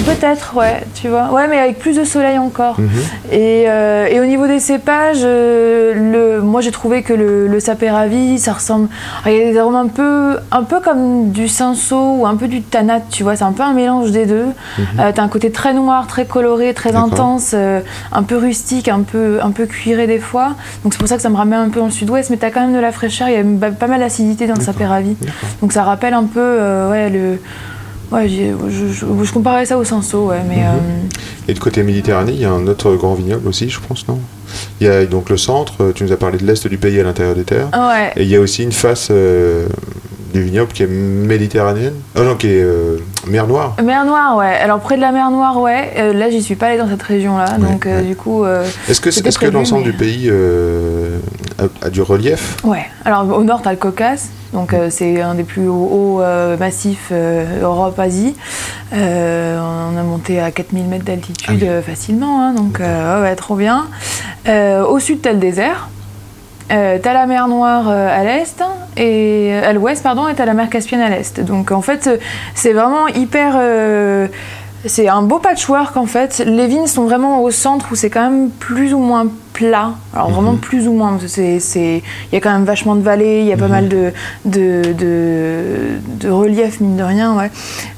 Peut-être, 0.06 0.56
ouais, 0.56 0.84
tu 0.96 1.08
vois. 1.08 1.32
Ouais, 1.32 1.48
mais 1.48 1.58
avec 1.58 1.80
plus 1.80 1.96
de 1.96 2.04
soleil 2.04 2.38
encore. 2.38 2.80
Mhm. 2.80 2.90
Et, 3.32 3.66
euh, 3.68 4.08
et 4.08 4.20
au 4.20 4.26
niveau 4.26 4.46
des 4.48 4.60
cépages, 4.60 5.22
euh, 5.24 5.94
le, 6.38 6.42
moi 6.42 6.62
j'ai 6.62 6.72
trouvé 6.72 7.02
que 7.02 7.14
le, 7.14 7.48
le 7.48 7.60
saperavi, 7.60 8.40
ça 8.40 8.54
ressemble. 8.54 8.90
Il 9.26 9.32
y 9.34 9.42
a 9.42 9.52
des 9.52 9.58
arômes 9.58 9.76
un 9.76 9.88
peu, 9.88 10.38
un 10.52 10.64
peu 10.64 10.80
comme 10.80 11.32
du 11.32 11.48
cinsault 11.48 12.18
ou 12.20 12.28
un 12.28 12.36
peu 12.36 12.48
du 12.48 12.62
tanat, 12.62 13.00
tu 13.10 13.24
vois. 13.24 13.36
C'est 13.36 13.44
un 13.46 13.52
peu 13.52 13.64
un 13.64 13.74
mélange 13.74 14.12
des 14.12 14.26
deux. 14.26 14.48
Euh, 15.00 15.12
T'as 15.14 15.24
un 15.24 15.28
côté 15.28 15.52
très 15.52 15.74
noir, 15.74 16.08
très 16.08 16.26
coloré, 16.26 16.74
très 16.74 16.92
Mhm. 16.92 16.98
Intense, 16.98 17.56
un 18.12 18.24
peu 18.24 18.36
rustique, 18.38 18.88
un 18.90 19.02
peu, 19.02 19.40
un 19.42 19.52
peu 19.52 19.66
cuiré 19.66 20.08
des 20.08 20.20
fois. 20.20 20.56
Donc 20.84 20.94
c'est 20.94 21.00
pour 21.00 21.08
ça 21.08 21.16
que 21.16 21.22
ça 21.22 21.30
me 21.30 21.36
ramène 21.38 21.60
un 21.60 21.70
peu 21.70 21.80
dans 21.80 21.86
le 21.86 21.92
sud-ouest, 21.92 22.30
mais 22.30 22.38
t'as 22.38 22.50
quand 22.50 22.62
même 22.62 22.74
de 22.74 22.80
la 22.80 22.92
fraîcheur. 22.92 23.30
Il 23.30 23.34
y 23.36 23.66
a 23.66 23.72
pas 23.72 23.88
mal 23.88 24.00
d'acidité 24.00 24.48
dans 24.48 24.56
le 24.56 24.62
saperavi. 24.62 25.16
D'accord. 25.22 25.34
Donc 25.62 25.72
ça 25.72 25.84
rappelle 25.84 26.14
un 26.14 26.24
peu, 26.26 26.88
ouais, 26.90 27.10
le. 27.10 27.40
Ouais, 28.12 28.28
je, 28.28 28.90
je, 28.92 29.06
je 29.24 29.34
comparais 29.34 29.66
ça 29.66 29.78
au 29.78 29.84
cinsault, 29.84 30.28
ouais, 30.30 30.42
mais. 30.48 30.58
Mhm. 30.58 30.64
euh, 30.66 31.48
Et 31.48 31.54
de 31.54 31.60
côté 31.60 31.84
Méditerranée, 31.84 32.34
il 32.34 32.42
y 32.42 32.46
a 32.46 32.52
un 32.52 32.66
autre 32.68 32.96
grand 32.96 33.14
vignoble 33.14 33.48
aussi, 33.48 33.70
je 33.70 33.80
pense, 33.80 34.08
non? 34.08 34.20
Il 34.82 34.88
y 34.88 34.90
a 34.90 35.06
donc 35.06 35.30
le 35.30 35.38
centre, 35.38 35.74
euh, 35.82 35.92
tu 35.94 36.04
nous 36.04 36.12
as 36.12 36.18
parlé 36.18 36.38
de 36.40 36.46
l'est 36.46 36.66
du 36.68 36.78
pays 36.78 37.00
à 37.00 37.04
l'intérieur 37.04 37.36
des 37.36 37.44
terres. 37.44 37.70
ouais. 37.74 38.12
Et 38.16 38.24
il 38.24 38.30
y 38.30 38.36
a 38.36 38.40
aussi 38.42 38.64
une 38.64 38.72
face 38.72 39.10
euh, 39.12 39.68
du 40.34 40.42
vignoble 40.44 40.72
qui 40.72 40.84
est 40.84 40.88
méditerranéenne. 40.88 41.94
Ah 42.16 42.22
non, 42.22 42.36
qui 42.36 42.48
est 42.48 42.62
euh, 42.64 42.98
mer 43.28 43.48
Noire. 43.48 43.76
Mer 43.84 44.06
Noire, 44.06 44.38
ouais. 44.38 44.56
Alors 44.62 44.80
près 44.80 44.96
de 44.96 45.02
la 45.02 45.12
mer 45.12 45.32
Noire, 45.32 45.60
ouais. 45.60 45.92
Euh, 45.98 46.14
là, 46.14 46.30
j'y 46.30 46.42
suis 46.42 46.56
pas 46.56 46.68
allée 46.68 46.78
dans 46.78 46.88
cette 46.90 47.02
région-là, 47.04 47.56
Ouais, 47.60 47.68
donc 47.72 47.86
euh, 47.86 47.98
ouais. 48.00 48.04
du 48.06 48.16
coup, 48.16 48.44
euh, 48.44 48.64
Est-ce 48.88 49.02
que, 49.02 49.10
est-ce 49.10 49.40
que 49.40 49.46
l'ensemble 49.48 49.86
mais- 49.86 49.92
du 49.92 49.98
pays 49.98 50.30
a, 50.32 51.86
a 51.86 51.90
du 51.90 52.02
relief? 52.02 52.58
Ouais. 52.64 52.86
Alors 53.06 53.28
au 53.38 53.44
nord, 53.44 53.62
t'as 53.64 53.72
le 53.72 53.78
Caucase, 53.78 54.30
donc 54.54 54.74
euh, 54.74 54.90
c'est 54.90 55.22
un 55.22 55.36
des 55.36 55.44
plus 55.44 55.68
hauts, 55.68 55.90
hauts, 56.18 56.22
euh, 56.22 56.58
massifs 56.58 57.10
euh, 57.12 57.62
Europe-Asie. 57.64 58.36
On 58.92 58.98
a 59.98 60.04
monté 60.04 60.40
à 60.40 60.52
4000 60.52 60.86
mètres 60.88 61.06
d'altitude 61.06 61.66
Ah 61.68 61.78
oui. 61.78 61.84
facilement, 61.84 62.42
hein, 62.44 62.54
donc 62.54 62.80
ouais, 62.80 63.36
trop 63.36 63.56
bien. 63.56 63.88
Au 64.48 65.00
sud, 65.00 65.22
t'as 65.22 65.32
le 65.34 65.40
désert. 65.40 65.90
Euh, 66.72 67.00
t'as 67.02 67.14
la 67.14 67.26
mer 67.26 67.48
Noire 67.48 67.86
euh, 67.88 68.20
à 68.20 68.24
l'est 68.24 68.62
et 68.96 69.54
à 69.56 69.74
l'ouest 69.74 70.04
pardon 70.04 70.28
et 70.28 70.36
t'as 70.36 70.46
la 70.46 70.54
mer 70.54 70.70
Caspienne 70.70 71.02
à 71.02 71.10
l'est. 71.10 71.40
Donc 71.40 71.72
en 71.72 71.82
fait 71.82 72.08
euh, 72.08 72.18
c'est 72.54 72.74
vraiment 72.74 73.08
hyper 73.08 73.56
euh, 73.58 74.28
c'est 74.86 75.08
un 75.10 75.22
beau 75.22 75.40
patchwork 75.40 75.98
en 75.98 76.06
fait. 76.06 76.44
Les 76.46 76.68
vignes 76.68 76.88
sont 76.88 77.04
vraiment 77.04 77.42
au 77.42 77.52
centre 77.52 77.88
où 77.92 77.96
c'est 77.96 78.10
quand 78.10 78.30
même 78.30 78.50
plus 78.50 78.94
ou 78.94 79.00
moins 79.00 79.28
plat. 79.54 79.92
Alors 80.14 80.30
vraiment 80.30 80.56
plus 80.56 80.88
ou 80.88 80.94
moins, 80.94 81.12
parce 81.12 81.24
que 81.24 81.28
c'est, 81.28 81.60
c'est, 81.60 82.02
il 82.32 82.34
y 82.34 82.38
a 82.38 82.40
quand 82.40 82.52
même 82.52 82.64
vachement 82.64 82.96
de 82.96 83.02
vallées, 83.02 83.42
il 83.42 83.48
y 83.48 83.54
a 83.54 83.58
pas 83.58 83.68
mal 83.68 83.90
de, 83.90 84.14
de, 84.46 84.94
de, 84.94 85.66
de 86.20 86.30
relief 86.30 86.80
mine 86.80 86.96
de 86.96 87.04
rien, 87.04 87.36
ouais. 87.36 87.52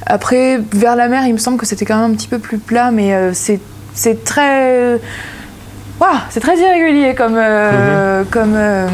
Après, 0.07 0.59
vers 0.73 0.95
la 0.95 1.07
mer, 1.07 1.27
il 1.27 1.33
me 1.33 1.37
semble 1.37 1.57
que 1.57 1.67
c'était 1.67 1.85
quand 1.85 1.97
même 2.01 2.11
un 2.11 2.15
petit 2.15 2.27
peu 2.27 2.39
plus 2.39 2.57
plat, 2.57 2.89
mais 2.89 3.13
euh, 3.13 3.31
c'est, 3.33 3.59
c'est 3.93 4.23
très, 4.23 4.99
Waouh, 6.01 6.09
c'est 6.31 6.39
très 6.39 6.57
irrégulier 6.57 7.13
comme, 7.15 7.35
euh, 7.37 8.23
comme, 8.31 8.53
euh, 8.55 8.87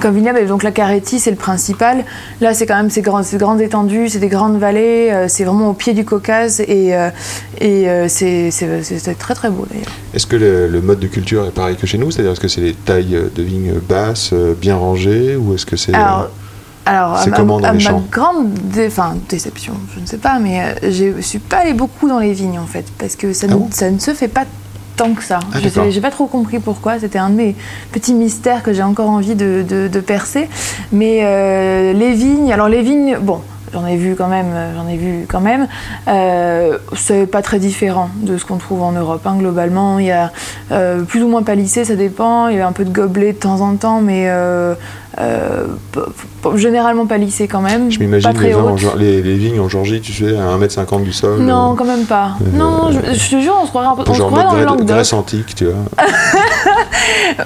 comme 0.00 0.14
vignoble. 0.14 0.38
Et 0.38 0.46
donc 0.46 0.62
la 0.62 0.70
Caretti, 0.70 1.20
c'est 1.20 1.30
le 1.30 1.36
principal. 1.36 2.04
Là, 2.40 2.54
c'est 2.54 2.64
quand 2.64 2.76
même 2.76 2.88
ces 2.88 3.02
grandes, 3.02 3.24
ces 3.24 3.36
grandes 3.36 3.60
étendues, 3.60 4.08
c'est 4.08 4.18
des 4.18 4.28
grandes 4.28 4.58
vallées, 4.58 5.10
euh, 5.12 5.26
c'est 5.28 5.44
vraiment 5.44 5.68
au 5.68 5.72
pied 5.74 5.92
du 5.92 6.06
Caucase 6.06 6.60
et, 6.60 6.96
euh, 6.96 7.10
et 7.60 8.08
c'est, 8.08 8.50
très 9.18 9.34
très 9.34 9.50
beau 9.50 9.66
d'ailleurs. 9.70 9.86
Est-ce 10.14 10.26
que 10.26 10.36
le, 10.36 10.68
le 10.68 10.80
mode 10.80 11.00
de 11.00 11.06
culture 11.06 11.44
est 11.46 11.50
pareil 11.50 11.76
que 11.76 11.86
chez 11.86 11.98
nous? 11.98 12.10
C'est-à-dire, 12.10 12.32
est-ce 12.32 12.40
que 12.40 12.48
c'est 12.48 12.62
les 12.62 12.72
tailles 12.74 13.18
de 13.34 13.42
vignes 13.42 13.74
basses, 13.86 14.32
bien 14.32 14.76
rangées, 14.76 15.36
ou 15.36 15.54
est-ce 15.54 15.66
que 15.66 15.76
c'est... 15.76 15.92
Alors, 15.94 16.30
alors 16.86 17.18
c'est 17.18 17.28
à, 17.28 17.30
ma, 17.32 17.36
comment 17.36 17.60
dans 17.60 17.68
à 17.68 17.72
les 17.72 17.78
ma 17.84 17.90
champs? 17.90 18.02
grande 18.10 18.54
dé- 18.54 18.86
enfin, 18.86 19.16
déception, 19.28 19.74
je 19.94 20.00
ne 20.00 20.06
sais 20.06 20.18
pas, 20.18 20.38
mais 20.38 20.62
euh, 20.62 20.90
je 20.90 21.20
suis 21.20 21.40
pas 21.40 21.58
allée 21.58 21.74
beaucoup 21.74 22.08
dans 22.08 22.20
les 22.20 22.32
vignes 22.32 22.58
en 22.58 22.66
fait, 22.66 22.86
parce 22.96 23.16
que 23.16 23.32
ça, 23.34 23.48
Ah 23.50 23.54
ne, 23.54 23.58
bon? 23.58 23.68
ça 23.70 23.90
ne 23.90 23.98
se 23.98 24.14
fait 24.14 24.28
pas 24.28 24.44
tant 24.96 25.12
que 25.14 25.22
ça. 25.22 25.38
Ah, 25.54 25.58
je 25.62 25.90
j'ai 25.90 26.00
pas 26.00 26.10
trop 26.10 26.26
compris 26.26 26.58
pourquoi. 26.58 26.98
C'était 26.98 27.18
un 27.18 27.30
de 27.30 27.34
mes 27.36 27.54
petits 27.92 28.14
mystères 28.14 28.62
que 28.62 28.72
j'ai 28.72 28.82
encore 28.82 29.10
envie 29.10 29.34
de, 29.34 29.64
de- 29.68 29.88
de 29.88 30.00
percer. 30.00 30.48
Mais 30.92 31.20
euh, 31.22 31.92
les 31.92 32.12
vignes, 32.14 32.52
alors 32.52 32.68
les 32.68 32.82
vignes, 32.82 33.18
bon. 33.20 33.40
J'en 33.72 33.84
ai 33.84 33.96
vu 33.96 34.14
quand 34.16 34.28
même, 34.28 34.46
euh, 34.54 34.74
j'en 34.76 34.88
ai 34.88 34.96
vu 34.96 35.26
quand 35.28 35.40
même. 35.40 35.66
Euh, 36.06 36.78
c'est 36.94 37.26
pas 37.26 37.42
très 37.42 37.58
différent 37.58 38.08
de 38.14 38.38
ce 38.38 38.44
qu'on 38.44 38.58
trouve 38.58 38.80
en 38.82 38.92
Europe. 38.92 39.26
hein, 39.26 39.34
globalement, 39.36 39.98
il 39.98 40.06
y 40.06 40.12
a 40.12 40.30
euh, 40.70 41.02
plus 41.02 41.22
ou 41.24 41.28
moins 41.28 41.42
palissé, 41.42 41.84
ça 41.84 41.96
dépend. 41.96 42.46
Il 42.48 42.56
y 42.56 42.60
a 42.60 42.66
un 42.66 42.72
peu 42.72 42.84
de 42.84 42.90
gobelet 42.92 43.32
de 43.32 43.38
temps 43.38 43.60
en 43.62 43.74
temps, 43.74 44.00
mais 44.00 44.28
généralement 46.56 47.06
palissé 47.06 47.48
quand 47.48 47.60
même. 47.60 47.90
Je 47.90 47.98
m'imagine 47.98 48.30
les, 48.38 48.52
les, 48.98 49.22
les 49.22 49.34
vignes 49.36 49.60
en 49.60 49.68
Georgie, 49.68 50.00
tu 50.00 50.12
sais, 50.12 50.36
à 50.36 50.56
1m50 50.56 51.02
du 51.02 51.12
sol. 51.12 51.40
Non, 51.40 51.72
euh, 51.72 51.74
quand 51.76 51.84
même 51.84 52.04
pas. 52.04 52.32
euh, 52.40 52.56
non, 52.56 52.90
je, 52.90 53.14
je 53.18 53.30
te 53.30 53.40
jure, 53.40 53.56
on 53.60 53.64
se 53.64 53.70
croirait, 53.70 53.88
un 53.88 53.94
peu, 53.94 54.02
on 54.06 54.12
se 54.12 54.18
genre 54.18 54.30
dans 54.30 54.54
le 54.54 54.64
Languedoc. 54.64 54.86
Grèce 54.86 55.12
antique, 55.12 55.54
tu 55.54 55.66
vois. 55.66 55.74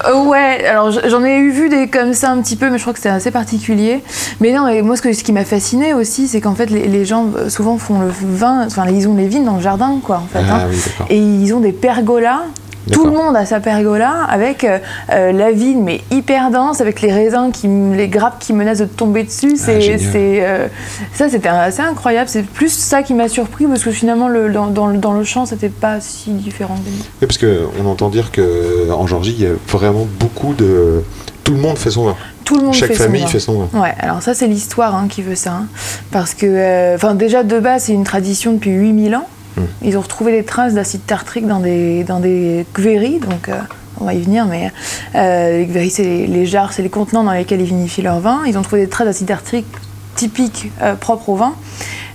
Euh, 0.07 0.23
ouais, 0.25 0.65
alors 0.65 0.91
j'en 0.91 1.23
ai 1.23 1.37
eu 1.37 1.51
vu 1.51 1.69
des 1.69 1.87
comme 1.87 2.13
ça 2.13 2.31
un 2.31 2.41
petit 2.41 2.55
peu, 2.55 2.69
mais 2.69 2.77
je 2.77 2.83
crois 2.83 2.93
que 2.93 2.99
c'était 2.99 3.09
assez 3.09 3.29
particulier. 3.31 4.03
Mais 4.39 4.53
non, 4.53 4.67
et 4.67 4.81
moi 4.81 4.95
ce, 4.95 5.01
que, 5.01 5.13
ce 5.13 5.23
qui 5.23 5.31
m'a 5.33 5.45
fasciné 5.45 5.93
aussi, 5.93 6.27
c'est 6.27 6.41
qu'en 6.41 6.55
fait 6.55 6.69
les, 6.69 6.87
les 6.87 7.05
gens 7.05 7.27
euh, 7.35 7.49
souvent 7.49 7.77
font 7.77 7.99
le 7.99 8.07
vin, 8.07 8.65
enfin 8.65 8.85
ils 8.89 9.07
ont 9.07 9.15
les 9.15 9.27
vignes 9.27 9.45
dans 9.45 9.57
le 9.57 9.61
jardin, 9.61 9.99
quoi, 10.03 10.17
en 10.17 10.27
fait. 10.31 10.43
Ah 10.49 10.61
hein. 10.61 10.67
oui. 10.69 10.77
Et 11.09 11.17
ils 11.17 11.53
ont 11.53 11.59
des 11.59 11.73
pergolas. 11.73 12.41
Tout 12.91 13.05
le 13.05 13.11
monde 13.11 13.35
a 13.35 13.45
sa 13.45 13.59
pergola 13.59 14.23
avec 14.29 14.63
euh, 14.63 14.79
euh, 15.11 15.31
la 15.31 15.51
vigne, 15.51 15.81
mais 15.83 16.01
hyper 16.09 16.49
dense, 16.51 16.81
avec 16.81 17.01
les 17.01 17.11
raisins, 17.11 17.51
qui, 17.53 17.67
les 17.67 18.07
grappes 18.07 18.39
qui 18.39 18.53
menacent 18.53 18.79
de 18.79 18.85
tomber 18.85 19.23
dessus. 19.23 19.55
C'est, 19.57 19.77
Ah, 19.93 19.97
c'est, 20.11 20.43
euh, 20.43 20.67
ça, 21.13 21.29
c'était 21.29 21.49
assez 21.49 21.81
incroyable. 21.81 22.27
C'est 22.29 22.43
plus 22.43 22.73
ça 22.73 23.03
qui 23.03 23.13
m'a 23.13 23.27
surpris 23.29 23.65
parce 23.67 23.83
que 23.83 23.91
finalement, 23.91 24.27
le, 24.27 24.51
dans, 24.51 24.67
dans 24.67 24.87
le- 24.87 24.97
dans 24.97 25.13
le 25.13 25.23
champ, 25.23 25.45
c'était 25.45 25.69
pas 25.69 25.99
si 26.01 26.31
différent. 26.31 26.75
Oui, 27.21 27.27
parce 27.27 27.37
qu'on 27.37 27.85
entend 27.85 28.09
dire 28.09 28.31
qu'en 28.31 29.05
Georgie, 29.07 29.35
il 29.37 29.43
y 29.43 29.47
a 29.47 29.51
vraiment 29.67 30.07
beaucoup 30.19 30.53
de... 30.53 31.03
Tout 31.43 31.53
le 31.53 31.59
monde 31.59 31.77
fait 31.77 31.91
son 31.91 32.05
vin. 32.05 32.15
Tout 32.45 32.57
le 32.57 32.63
monde 32.63 32.73
Chaque 32.73 32.89
fait 32.89 32.95
son 32.95 33.03
famille 33.03 33.21
vin. 33.21 33.27
fait 33.27 33.39
son 33.39 33.59
vin. 33.65 33.79
Ouais, 33.81 33.93
alors 33.99 34.21
ça 34.21 34.33
c'est 34.33 34.47
l'histoire 34.47 34.95
hein, 34.95 35.07
qui 35.09 35.21
veut 35.21 35.35
ça. 35.35 35.51
hein. 35.51 35.65
Parce 36.11 36.33
que, 36.33 36.45
euh, 36.45 36.95
enfin 36.95 37.15
déjà 37.15 37.43
de 37.43 37.59
base 37.59 37.83
c'est 37.85 37.93
une 37.93 38.03
tradition 38.03 38.53
depuis 38.53 38.71
8000 38.71 39.15
ans. 39.15 39.27
Mm. 39.57 39.61
Ils 39.83 39.97
ont 39.97 40.01
retrouvé 40.01 40.31
des 40.31 40.43
traces 40.43 40.73
d'acide 40.73 41.05
tartrique 41.05 41.47
dans 41.47 41.59
des, 41.59 42.03
dans 42.03 42.19
des 42.19 42.65
kvéris, 42.73 43.19
donc 43.19 43.49
euh, 43.49 43.59
on 43.99 44.05
va 44.05 44.13
y 44.13 44.21
venir, 44.21 44.45
mais 44.45 44.71
euh, 45.15 45.59
les 45.59 45.67
kvéris 45.67 45.89
c'est 45.91 46.03
les, 46.03 46.27
les 46.27 46.45
jarres, 46.45 46.73
c'est 46.73 46.81
les 46.81 46.89
contenants 46.89 47.23
dans 47.23 47.33
lesquels 47.33 47.61
ils 47.61 47.67
vinifient 47.67 48.01
leur 48.01 48.19
vin. 48.19 48.41
Ils 48.47 48.57
ont 48.57 48.61
trouvé 48.61 48.81
des 48.81 48.89
traces 48.89 49.07
d'acide 49.07 49.27
tartrique 49.27 49.67
typiques, 50.15 50.71
euh, 50.81 50.95
propres 50.95 51.29
au 51.29 51.35
vin. 51.35 51.53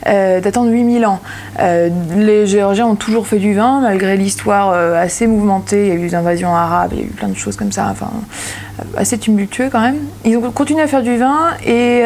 euh, 0.07 0.41
datant 0.41 0.65
de 0.65 0.71
8000 0.71 1.05
ans. 1.07 1.21
Euh, 1.59 1.89
les 2.17 2.47
Géorgiens 2.47 2.87
ont 2.87 2.95
toujours 2.95 3.27
fait 3.27 3.39
du 3.39 3.55
vin, 3.55 3.81
malgré 3.81 4.17
l'histoire 4.17 4.71
assez 4.71 5.27
mouvementée. 5.27 5.87
Il 5.87 5.89
y 5.89 5.91
a 5.91 5.95
eu 5.95 6.09
des 6.09 6.15
invasions 6.15 6.55
arabes, 6.55 6.91
il 6.93 6.99
y 6.99 7.03
a 7.03 7.05
eu 7.05 7.09
plein 7.09 7.29
de 7.29 7.35
choses 7.35 7.57
comme 7.57 7.73
ça. 7.73 7.89
Enfin, 7.91 8.11
assez 8.97 9.19
tumultueux 9.19 9.69
quand 9.71 9.81
même. 9.81 9.97
Ils 10.25 10.37
ont 10.37 10.53
continué 10.53 10.83
à 10.83 10.87
faire 10.87 11.03
du 11.03 11.17
vin 11.17 11.55
et, 11.67 12.03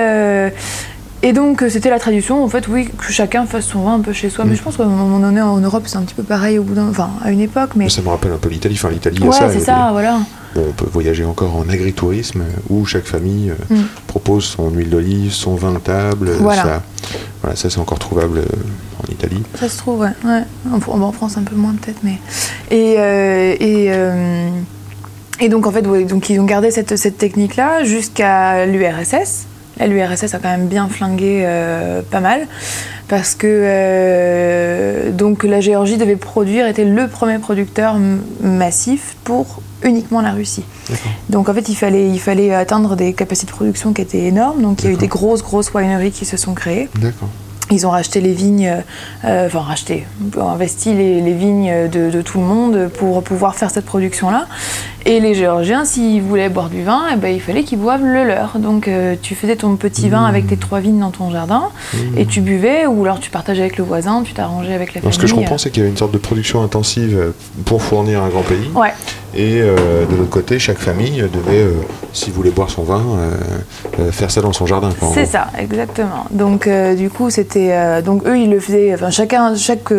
et 1.22 1.32
donc 1.32 1.62
euh, 1.62 1.68
c'était 1.68 1.90
la 1.90 1.98
tradition 1.98 2.42
en 2.42 2.48
fait, 2.48 2.66
oui, 2.68 2.88
que 2.96 3.12
chacun 3.12 3.46
fasse 3.46 3.66
son 3.66 3.82
vin 3.82 3.94
un 3.94 4.00
peu 4.00 4.12
chez 4.12 4.30
soi. 4.30 4.44
Mais 4.44 4.52
Mm. 4.52 4.56
je 4.56 4.62
pense 4.62 4.76
qu'à 4.76 4.84
un 4.84 4.86
moment 4.86 5.18
donné 5.18 5.40
en 5.42 5.58
Europe 5.58 5.84
c'est 5.86 5.96
un 5.96 6.02
petit 6.02 6.14
peu 6.14 6.22
pareil 6.22 6.58
au 6.58 6.62
bout 6.62 6.74
d'un, 6.74 6.88
enfin 6.88 7.10
à 7.22 7.30
une 7.30 7.40
époque, 7.40 7.70
mais 7.76 7.88
Ça 7.88 8.02
me 8.02 8.08
rappelle 8.08 8.32
un 8.32 8.38
peu 8.38 8.48
l'Italie. 8.48 8.74
Enfin, 8.76 8.90
l'Italie, 8.90 9.16
il 9.20 9.24
y 9.24 9.26
a 9.26 9.30
ouais 9.30 9.52
c'est 9.52 9.60
ça, 9.60 9.90
voilà. 9.92 10.18
On 10.56 10.72
peut 10.72 10.86
voyager 10.92 11.24
encore 11.24 11.54
en 11.56 11.68
agritourisme 11.68 12.42
où 12.70 12.84
chaque 12.84 13.04
famille 13.06 13.50
euh, 13.50 13.74
Mm. 13.74 13.82
propose 14.06 14.44
son 14.44 14.70
huile 14.70 14.90
d'olive, 14.90 15.32
son 15.32 15.54
vin 15.54 15.72
de 15.72 15.78
table. 15.78 16.30
Voilà. 16.40 16.62
Ça, 16.62 16.82
voilà, 17.42 17.56
ça 17.56 17.70
c'est 17.70 17.78
encore 17.78 17.98
trouvable 17.98 18.38
euh, 18.38 18.44
en 19.06 19.12
Italie. 19.12 19.42
Ça 19.54 19.68
se 19.68 19.78
trouve, 19.78 20.00
ouais. 20.00 20.08
ouais. 20.24 20.42
En, 20.72 21.12
France 21.12 21.36
un 21.36 21.42
peu 21.42 21.54
moins 21.54 21.74
peut-être, 21.80 22.00
mais 22.02 22.18
et 22.70 22.96
euh, 22.98 23.54
et 23.60 23.86
euh, 23.90 24.48
et 25.38 25.48
donc 25.48 25.66
en 25.66 25.70
fait, 25.70 25.82
donc 25.82 26.28
ils 26.30 26.38
ont 26.40 26.44
gardé 26.44 26.70
cette, 26.70 26.96
cette 26.96 27.16
technique-là 27.16 27.84
jusqu'à 27.84 28.66
l'URSS. 28.66 29.46
L'URSS 29.86 30.34
a 30.34 30.38
quand 30.38 30.50
même 30.50 30.66
bien 30.66 30.88
flingué 30.88 31.42
euh, 31.44 32.02
pas 32.02 32.20
mal 32.20 32.46
parce 33.08 33.34
que 33.34 33.46
euh, 33.48 35.10
donc 35.10 35.42
la 35.42 35.60
Géorgie 35.60 35.96
devait 35.96 36.16
produire, 36.16 36.66
était 36.66 36.84
le 36.84 37.08
premier 37.08 37.38
producteur 37.38 37.96
massif 38.40 39.16
pour 39.24 39.62
uniquement 39.82 40.20
la 40.20 40.30
Russie. 40.30 40.64
Donc 41.28 41.48
en 41.48 41.54
fait, 41.54 41.68
il 41.68 41.74
fallait, 41.74 42.08
il 42.08 42.20
fallait 42.20 42.54
atteindre 42.54 42.96
des 42.96 43.12
capacités 43.12 43.50
de 43.50 43.56
production 43.56 43.92
qui 43.92 44.02
étaient 44.02 44.26
énormes. 44.26 44.62
Donc 44.62 44.82
il 44.82 44.86
y 44.86 44.88
a 44.88 44.92
eu 44.92 44.96
des 44.96 45.08
grosses, 45.08 45.42
grosses 45.42 45.72
wineries 45.74 46.12
qui 46.12 46.24
se 46.24 46.36
sont 46.36 46.54
créées. 46.54 46.88
D'accord. 47.00 47.28
Ils 47.70 47.86
ont 47.86 47.90
racheté 47.90 48.20
les 48.20 48.32
vignes, 48.32 48.82
euh, 49.24 49.46
enfin 49.46 49.60
racheté, 49.60 50.06
investi 50.38 50.94
les, 50.94 51.20
les 51.20 51.34
vignes 51.34 51.88
de, 51.88 52.10
de 52.10 52.22
tout 52.22 52.38
le 52.38 52.44
monde 52.44 52.90
pour 52.98 53.22
pouvoir 53.22 53.54
faire 53.54 53.70
cette 53.70 53.84
production-là. 53.86 54.46
Et 55.06 55.18
les 55.18 55.34
Géorgiens, 55.34 55.84
s'ils 55.84 56.20
voulaient 56.20 56.50
boire 56.50 56.68
du 56.68 56.82
vin, 56.82 57.04
eh 57.12 57.16
ben, 57.16 57.28
il 57.34 57.40
fallait 57.40 57.62
qu'ils 57.62 57.78
boivent 57.78 58.04
le 58.04 58.24
leur. 58.24 58.58
Donc 58.58 58.86
euh, 58.86 59.14
tu 59.20 59.34
faisais 59.34 59.56
ton 59.56 59.76
petit 59.76 60.08
vin 60.08 60.24
avec 60.24 60.46
tes 60.46 60.56
trois 60.56 60.80
vignes 60.80 60.98
dans 61.00 61.10
ton 61.10 61.30
jardin 61.30 61.70
et 62.16 62.26
tu 62.26 62.40
buvais, 62.40 62.86
ou 62.86 63.04
alors 63.04 63.20
tu 63.20 63.30
partageais 63.30 63.62
avec 63.62 63.78
le 63.78 63.84
voisin, 63.84 64.22
tu 64.22 64.34
t'arrangeais 64.34 64.74
avec 64.74 64.94
la 64.94 65.00
famille. 65.00 65.14
ce 65.14 65.18
que 65.18 65.26
je 65.26 65.34
comprends, 65.34 65.58
c'est 65.58 65.70
qu'il 65.70 65.80
y 65.80 65.82
avait 65.82 65.90
une 65.90 65.96
sorte 65.96 66.12
de 66.12 66.18
production 66.18 66.62
intensive 66.62 67.16
euh, 67.16 67.30
pour 67.64 67.82
fournir 67.82 68.22
un 68.22 68.28
grand 68.28 68.42
pays. 68.42 68.68
Ouais, 68.74 68.92
Et 69.34 69.60
euh, 69.60 70.06
de 70.06 70.16
l'autre 70.16 70.30
côté, 70.30 70.58
chaque 70.58 70.78
famille 70.78 71.22
devait, 71.32 71.62
euh, 71.62 71.72
s'il 72.12 72.32
voulait 72.32 72.50
boire 72.50 72.68
son 72.68 72.82
vin, 72.82 73.00
euh, 73.00 73.30
euh, 74.00 74.10
faire 74.10 74.30
ça 74.30 74.40
dans 74.40 74.52
son 74.52 74.66
jardin. 74.66 74.90
c'est 75.14 75.26
ça, 75.26 75.48
exactement. 75.56 76.26
Donc 76.32 76.68
du 76.96 77.10
coup, 77.10 77.30
c'était 77.30 78.02
donc 78.02 78.26
eux, 78.26 78.36
ils 78.36 78.50
le 78.50 78.58
faisaient. 78.58 78.94
Enfin, 78.94 79.10
chacun, 79.10 79.54
chaque, 79.54 79.92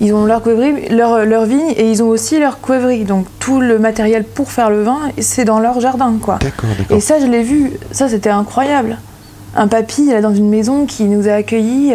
ils 0.00 0.12
ont 0.12 0.26
leur 0.26 0.42
cuivrerie, 0.42 0.88
leur, 0.90 1.24
leur 1.24 1.46
vigne, 1.46 1.72
et 1.76 1.90
ils 1.90 2.02
ont 2.02 2.08
aussi 2.08 2.38
leur 2.38 2.60
cuivrerie. 2.60 3.04
Donc 3.04 3.26
tout 3.40 3.60
le 3.60 3.78
matériel 3.78 4.24
pour 4.24 4.50
faire 4.50 4.68
le 4.68 4.82
vin, 4.82 4.98
c'est 5.18 5.44
dans 5.44 5.60
leur 5.60 5.80
jardin, 5.80 6.14
quoi. 6.20 6.38
D'accord, 6.40 6.70
d'accord. 6.78 6.96
Et 6.96 7.00
ça, 7.00 7.18
je 7.20 7.26
l'ai 7.26 7.42
vu. 7.42 7.72
Ça, 7.90 8.08
c'était 8.08 8.30
incroyable. 8.30 8.98
Un 9.56 9.68
papy, 9.68 10.06
là, 10.06 10.20
dans 10.20 10.34
une 10.34 10.50
maison 10.50 10.84
qui 10.84 11.04
nous 11.04 11.28
a 11.28 11.32
accueillis. 11.32 11.94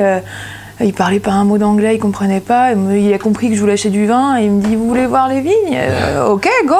Il 0.82 0.94
parlait 0.94 1.20
pas 1.20 1.32
un 1.32 1.44
mot 1.44 1.58
d'anglais, 1.58 1.96
il 1.96 2.00
comprenait 2.00 2.40
pas. 2.40 2.72
Il 2.74 3.14
a 3.14 3.18
compris 3.18 3.50
que 3.50 3.56
je 3.56 3.60
voulais 3.60 3.74
acheter 3.74 3.90
du 3.90 4.06
vin 4.08 4.38
et 4.38 4.46
il 4.46 4.52
me 4.52 4.62
dit 4.62 4.76
Vous 4.76 4.88
voulez 4.88 5.06
voir 5.08 5.28
les 5.28 5.42
vignes? 5.42 5.54
Euh, 5.76 6.30
Ok, 6.30 6.48
go 6.68 6.76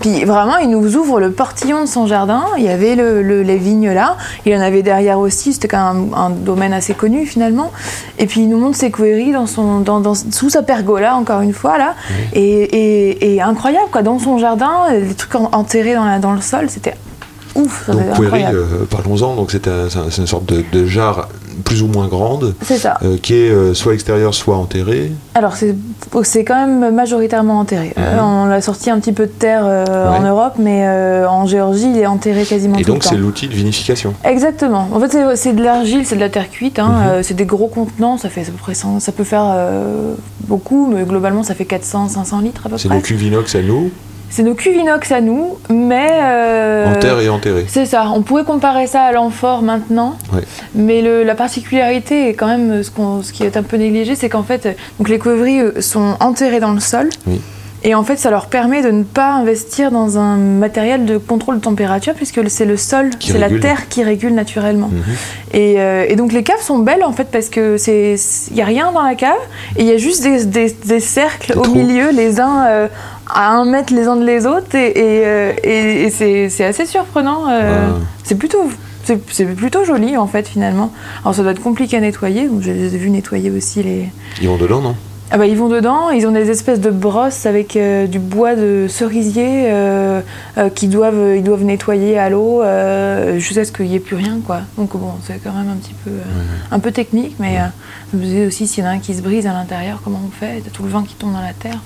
Puis 0.00 0.24
vraiment, 0.24 0.56
il 0.58 0.70
nous 0.70 0.96
ouvre 0.96 1.20
le 1.20 1.30
portillon 1.30 1.82
de 1.82 1.86
son 1.86 2.06
jardin. 2.06 2.44
Il 2.58 2.64
y 2.64 2.68
avait 2.68 2.96
le- 2.96 3.22
le- 3.22 3.42
les 3.42 3.56
vignes 3.56 3.92
là. 3.92 4.16
Il 4.44 4.54
en 4.56 4.60
avait 4.60 4.82
derrière 4.82 5.18
aussi. 5.18 5.52
C'était 5.52 5.68
quand 5.68 5.94
même 5.94 6.12
un, 6.14 6.26
un 6.26 6.30
domaine 6.30 6.72
assez 6.72 6.94
connu 6.94 7.26
finalement. 7.26 7.70
Et 8.18 8.26
puis 8.26 8.40
il 8.42 8.48
nous 8.48 8.58
montre 8.58 8.76
ses 8.76 8.90
queries 8.90 9.32
dans 9.32 9.46
son, 9.46 9.80
dans, 9.80 10.00
dans- 10.00 10.14
sous 10.14 10.50
sa 10.50 10.62
pergola, 10.62 11.14
encore 11.16 11.40
une 11.42 11.52
fois 11.52 11.78
là. 11.78 11.94
Et, 12.32 12.40
et- 12.42 13.34
et 13.36 13.40
incroyable 13.42 13.86
quoi. 13.92 14.02
Dans 14.02 14.18
son 14.18 14.38
jardin, 14.38 14.70
les 14.92 15.14
trucs 15.14 15.34
en- 15.36 15.50
enterrés 15.52 15.94
dans, 15.94 16.04
la- 16.04 16.18
dans 16.18 16.32
le 16.32 16.40
sol, 16.40 16.66
c'était 16.68 16.94
ouf. 17.54 17.88
Donc, 17.88 18.00
Query, 18.16 18.44
euh, 18.52 18.84
parlons-en. 18.90 19.36
Donc, 19.36 19.50
c'est 19.52 19.68
un- 19.68 19.88
une 20.18 20.26
sorte 20.26 20.46
de, 20.46 20.64
de 20.72 20.86
jarre 20.86 21.28
plus 21.64 21.82
ou 21.82 21.86
moins 21.88 22.06
grande 22.08 22.54
C'est 22.62 22.76
ça. 22.78 22.98
euh, 23.02 23.16
qui 23.20 23.34
est 23.34 23.50
euh, 23.50 23.74
soit 23.74 23.94
extérieure, 23.94 24.34
soit 24.34 24.56
enterrée. 24.56 25.10
Alors, 25.34 25.56
c'est 25.56 25.74
c'est 26.22 26.44
quand 26.44 26.66
même 26.66 26.94
majoritairement 26.94 27.58
enterré. 27.58 27.92
Euh, 27.98 28.18
on 28.20 28.44
l'a 28.46 28.60
sorti 28.60 28.90
un 28.90 29.00
petit 29.00 29.12
peu 29.12 29.26
de 29.26 29.30
terre 29.32 29.62
euh, 29.64 30.08
en. 30.08 30.22
Europe, 30.22 30.54
mais 30.58 30.86
en 31.26 31.46
Géorgie, 31.46 31.90
il 31.90 31.98
est 31.98 32.06
enterré 32.06 32.44
quasiment 32.44 32.76
Et 32.78 32.82
tout 32.84 32.92
donc, 32.92 33.04
c'est 33.04 33.16
l'outil 33.16 33.48
de 33.48 33.54
vinification. 33.54 34.14
Exactement. 34.24 34.88
En 34.92 35.00
fait, 35.00 35.10
c'est- 35.10 35.36
c'est 35.36 35.52
de 35.54 35.62
l'argile, 35.62 36.06
c'est 36.06 36.14
de 36.16 36.20
la 36.20 36.28
terre 36.30 36.50
cuite. 36.50 36.78
hein. 36.78 37.16
Mhm. 37.16 37.22
C'est 37.22 37.34
des 37.34 37.46
gros 37.46 37.68
contenants. 37.68 38.16
Ça, 38.18 38.28
fait, 38.28 38.42
à 38.42 38.44
peu 38.44 38.52
près 38.52 38.74
100 38.74 39.00
ça 39.00 39.12
peut 39.12 39.24
faire 39.24 39.54
beaucoup, 40.46 40.86
mais 40.92 41.04
globalement, 41.04 41.42
ça 41.42 41.54
fait 41.54 41.64
400-500 41.64 42.40
litres 42.42 42.66
à 42.66 42.68
peu 42.68 42.78
C'est 42.78 42.88
près. 42.88 42.96
nos 42.96 43.02
cuves 43.02 43.22
inox 43.22 43.54
à 43.54 43.62
nous, 43.62 43.90
C'est 44.36 44.42
nos 44.42 44.54
cuves 44.54 44.74
inox 44.74 45.12
à 45.12 45.20
nous, 45.20 45.58
mais... 45.70 46.08
euh, 46.10 46.92
en 46.92 46.98
terre 46.98 47.20
et 47.20 47.28
enterrée. 47.28 47.66
C'est 47.68 47.86
ça, 47.86 48.10
on 48.12 48.22
pourrait 48.22 48.42
comparer 48.42 48.88
ça 48.88 49.02
à 49.02 49.12
l'amphore 49.12 49.62
maintenant, 49.62 50.16
Ouais. 50.32 50.42
mais 50.74 51.02
le- 51.02 51.22
la 51.22 51.36
particularité, 51.36 52.28
et 52.30 52.34
quand 52.34 52.48
même 52.48 52.82
ce, 52.82 52.90
qui 53.32 53.44
est 53.44 53.56
un 53.56 53.62
peu 53.62 53.76
négligé, 53.76 54.16
c'est 54.16 54.28
qu'en 54.28 54.42
fait, 54.42 54.76
donc 54.98 55.08
les 55.08 55.20
euh, 55.60 55.80
sont 55.80 56.16
enterrées 56.18 56.58
dans 56.58 56.72
le 56.72 56.80
sol, 56.80 57.10
Oui. 57.28 57.40
Et 57.86 57.94
en 57.94 58.02
fait, 58.02 58.16
ça 58.16 58.30
leur 58.30 58.46
permet 58.46 58.80
de 58.82 58.90
ne 58.90 59.02
pas 59.02 59.32
investir 59.32 59.90
dans 59.90 60.16
un 60.18 60.36
matériel 60.38 61.04
de 61.04 61.18
contrôle 61.18 61.56
de 61.56 61.60
température, 61.60 62.14
puisque 62.14 62.40
c'est 62.48 62.64
le 62.64 62.78
sol, 62.78 63.10
c'est 63.20 63.36
la 63.38 63.50
terre 63.50 63.88
qui 63.90 64.02
régule 64.02 64.32
naturellement. 64.34 64.88
Mhm. 64.88 65.02
Et, 65.52 65.74
euh, 65.78 66.06
et 66.08 66.16
donc 66.16 66.32
les 66.32 66.42
caves 66.42 66.62
sont 66.62 66.78
belles 66.78 67.04
en 67.04 67.12
fait 67.12 67.28
parce 67.30 67.50
que 67.50 67.76
c'est 67.76 68.16
il 68.50 68.56
y 68.56 68.62
a 68.62 68.64
rien 68.64 68.90
dans 68.92 69.02
la 69.02 69.14
cave 69.14 69.36
et 69.76 69.82
il 69.82 69.86
y 69.86 69.92
a 69.92 69.98
juste 69.98 70.22
des, 70.22 70.46
des- 70.46 70.74
des 70.84 71.00
cercles 71.00 71.52
Des 71.52 71.58
au 71.58 71.62
trous. 71.62 71.74
milieu, 71.74 72.10
les 72.10 72.40
uns 72.40 72.64
euh, 72.66 72.88
à 73.28 73.50
un 73.50 73.64
mètre 73.66 73.92
les 73.92 74.08
uns 74.08 74.16
de 74.16 74.24
les 74.24 74.46
autres 74.46 74.74
et, 74.74 74.88
et, 74.88 75.22
euh, 75.26 75.52
et- 75.62 76.10
c'est 76.48 76.64
assez 76.64 76.86
surprenant. 76.86 77.48
euh, 77.50 77.88
Ah. 77.90 77.98
C'est 78.24 78.36
plutôt 78.36 78.64
c'est 79.04 79.20
c'est 79.30 79.44
plutôt 79.44 79.84
joli 79.84 80.16
en 80.16 80.26
fait 80.26 80.48
finalement. 80.48 80.90
Alors 81.22 81.34
ça 81.34 81.42
doit 81.42 81.52
être 81.52 81.62
compliqué 81.62 81.98
à 81.98 82.00
nettoyer, 82.00 82.48
donc 82.48 82.62
je 82.62 82.70
les 82.70 82.94
ai 82.94 82.98
vus 82.98 83.10
nettoyer 83.10 83.50
aussi 83.50 83.82
les. 83.82 84.08
Ils 84.40 84.48
vont 84.48 84.56
dedans, 84.56 84.80
non? 84.80 84.96
Ah 85.30 85.38
bah 85.38 85.46
ils 85.46 85.56
vont 85.56 85.68
dedans, 85.68 86.10
ils 86.10 86.26
ont 86.26 86.32
des 86.32 86.50
espèces 86.50 86.80
de 86.80 86.90
brosses 86.90 87.46
avec 87.46 87.76
euh, 87.76 88.06
du 88.06 88.18
bois 88.18 88.54
de 88.54 88.86
cerisier 88.88 89.64
euh, 89.66 90.20
euh, 90.58 90.68
qui 90.68 90.86
doivent 90.86 91.34
ils 91.36 91.42
doivent 91.42 91.64
nettoyer 91.64 92.18
à 92.18 92.28
l'eau 92.28 92.62
euh, 92.62 93.38
jusqu'à 93.38 93.64
ce 93.64 93.72
qu'il 93.72 93.86
n'y 93.86 93.96
ait 93.96 94.00
plus 94.00 94.16
rien 94.16 94.38
quoi. 94.46 94.60
Donc 94.76 94.96
bon 94.96 95.12
c'est 95.26 95.42
quand 95.42 95.52
même 95.52 95.70
un 95.70 95.76
petit 95.76 95.94
peu 96.04 96.10
euh, 96.10 96.22
un 96.70 96.78
peu 96.78 96.92
technique, 96.92 97.36
mais 97.40 97.58
je 98.12 98.18
me 98.18 98.22
disais 98.22 98.46
aussi 98.46 98.68
s'il 98.68 98.84
y 98.84 98.86
en 98.86 98.90
a 98.90 98.92
un 98.92 98.98
qui 98.98 99.14
se 99.14 99.22
brise 99.22 99.46
à 99.46 99.52
l'intérieur, 99.52 100.00
comment 100.04 100.20
on 100.24 100.30
fait? 100.30 100.60
T'as 100.62 100.70
tout 100.70 100.82
le 100.82 100.90
vent 100.90 101.02
qui 101.02 101.14
tombe 101.14 101.32
dans 101.32 101.40
la 101.40 101.54
terre. 101.54 101.80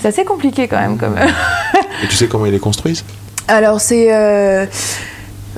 c'est 0.00 0.08
assez 0.08 0.24
compliqué 0.24 0.66
quand 0.66 0.80
même 0.80 0.98
comme. 0.98 1.16
Et 2.02 2.08
tu 2.08 2.16
sais 2.16 2.26
comment 2.26 2.46
ils 2.46 2.52
les 2.52 2.58
construisent? 2.58 3.04
Alors 3.48 3.80
c'est 3.80 4.08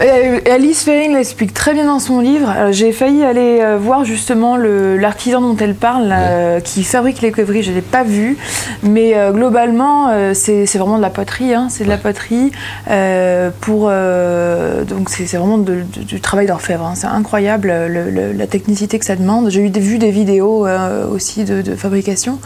euh, 0.01 0.39
euh, 0.47 0.55
Alice 0.55 0.83
Ferrin 0.85 1.15
l'explique 1.15 1.53
très 1.55 1.75
bien 1.75 1.87
dans 1.87 1.99
son 1.99 2.21
livre. 2.21 2.49
Alors, 2.49 2.73
J'ai 2.73 2.93
failli 2.93 3.25
aller 3.25 3.59
euh, 3.61 3.79
voir 3.79 4.05
justement 4.05 4.57
l'artisan 4.57 5.41
dont 5.41 5.57
elle 5.57 5.75
parle, 5.75 6.13
euh, 6.17 6.61
qui 6.61 6.85
fabrique 6.85 7.21
les 7.21 7.33
cuivreries. 7.33 7.63
Je 7.63 7.71
ne 7.71 7.77
l'ai 7.77 7.83
pas 7.83 8.05
vu, 8.05 8.37
mais 8.83 9.17
euh, 9.17 9.33
globalement, 9.33 10.09
euh, 10.11 10.35
c'est 10.35 10.65
vraiment 10.77 10.97
de 10.99 11.03
la 11.03 11.11
poterie. 11.11 11.55
hein. 11.55 11.69
C'est 11.71 11.85
de 11.85 11.89
la 11.89 11.97
poterie 11.99 12.53
euh, 12.91 13.51
pour 13.61 13.89
euh, 13.91 14.85
donc 14.85 15.09
c'est 15.11 15.25
vraiment 15.37 15.59
de- 15.59 15.83
de- 15.97 16.03
du 16.03 16.21
travail 16.21 16.47
d'orfèvre. 16.47 16.85
hein. 16.85 16.93
C'est 16.95 17.07
incroyable 17.07 17.71
euh, 17.71 17.89
le- 17.89 18.11
le- 18.11 18.33
la 18.33 18.47
technicité 18.47 18.99
que 18.99 19.05
ça 19.05 19.17
demande. 19.17 19.51
J'ai 19.51 19.61
eu 19.63 19.71
vu 19.71 19.99
des 19.99 20.11
vidéos 20.11 20.67
euh, 20.67 21.07
aussi 21.09 21.45
de, 21.45 21.63
de 21.63 21.75
fabrication 21.75 22.39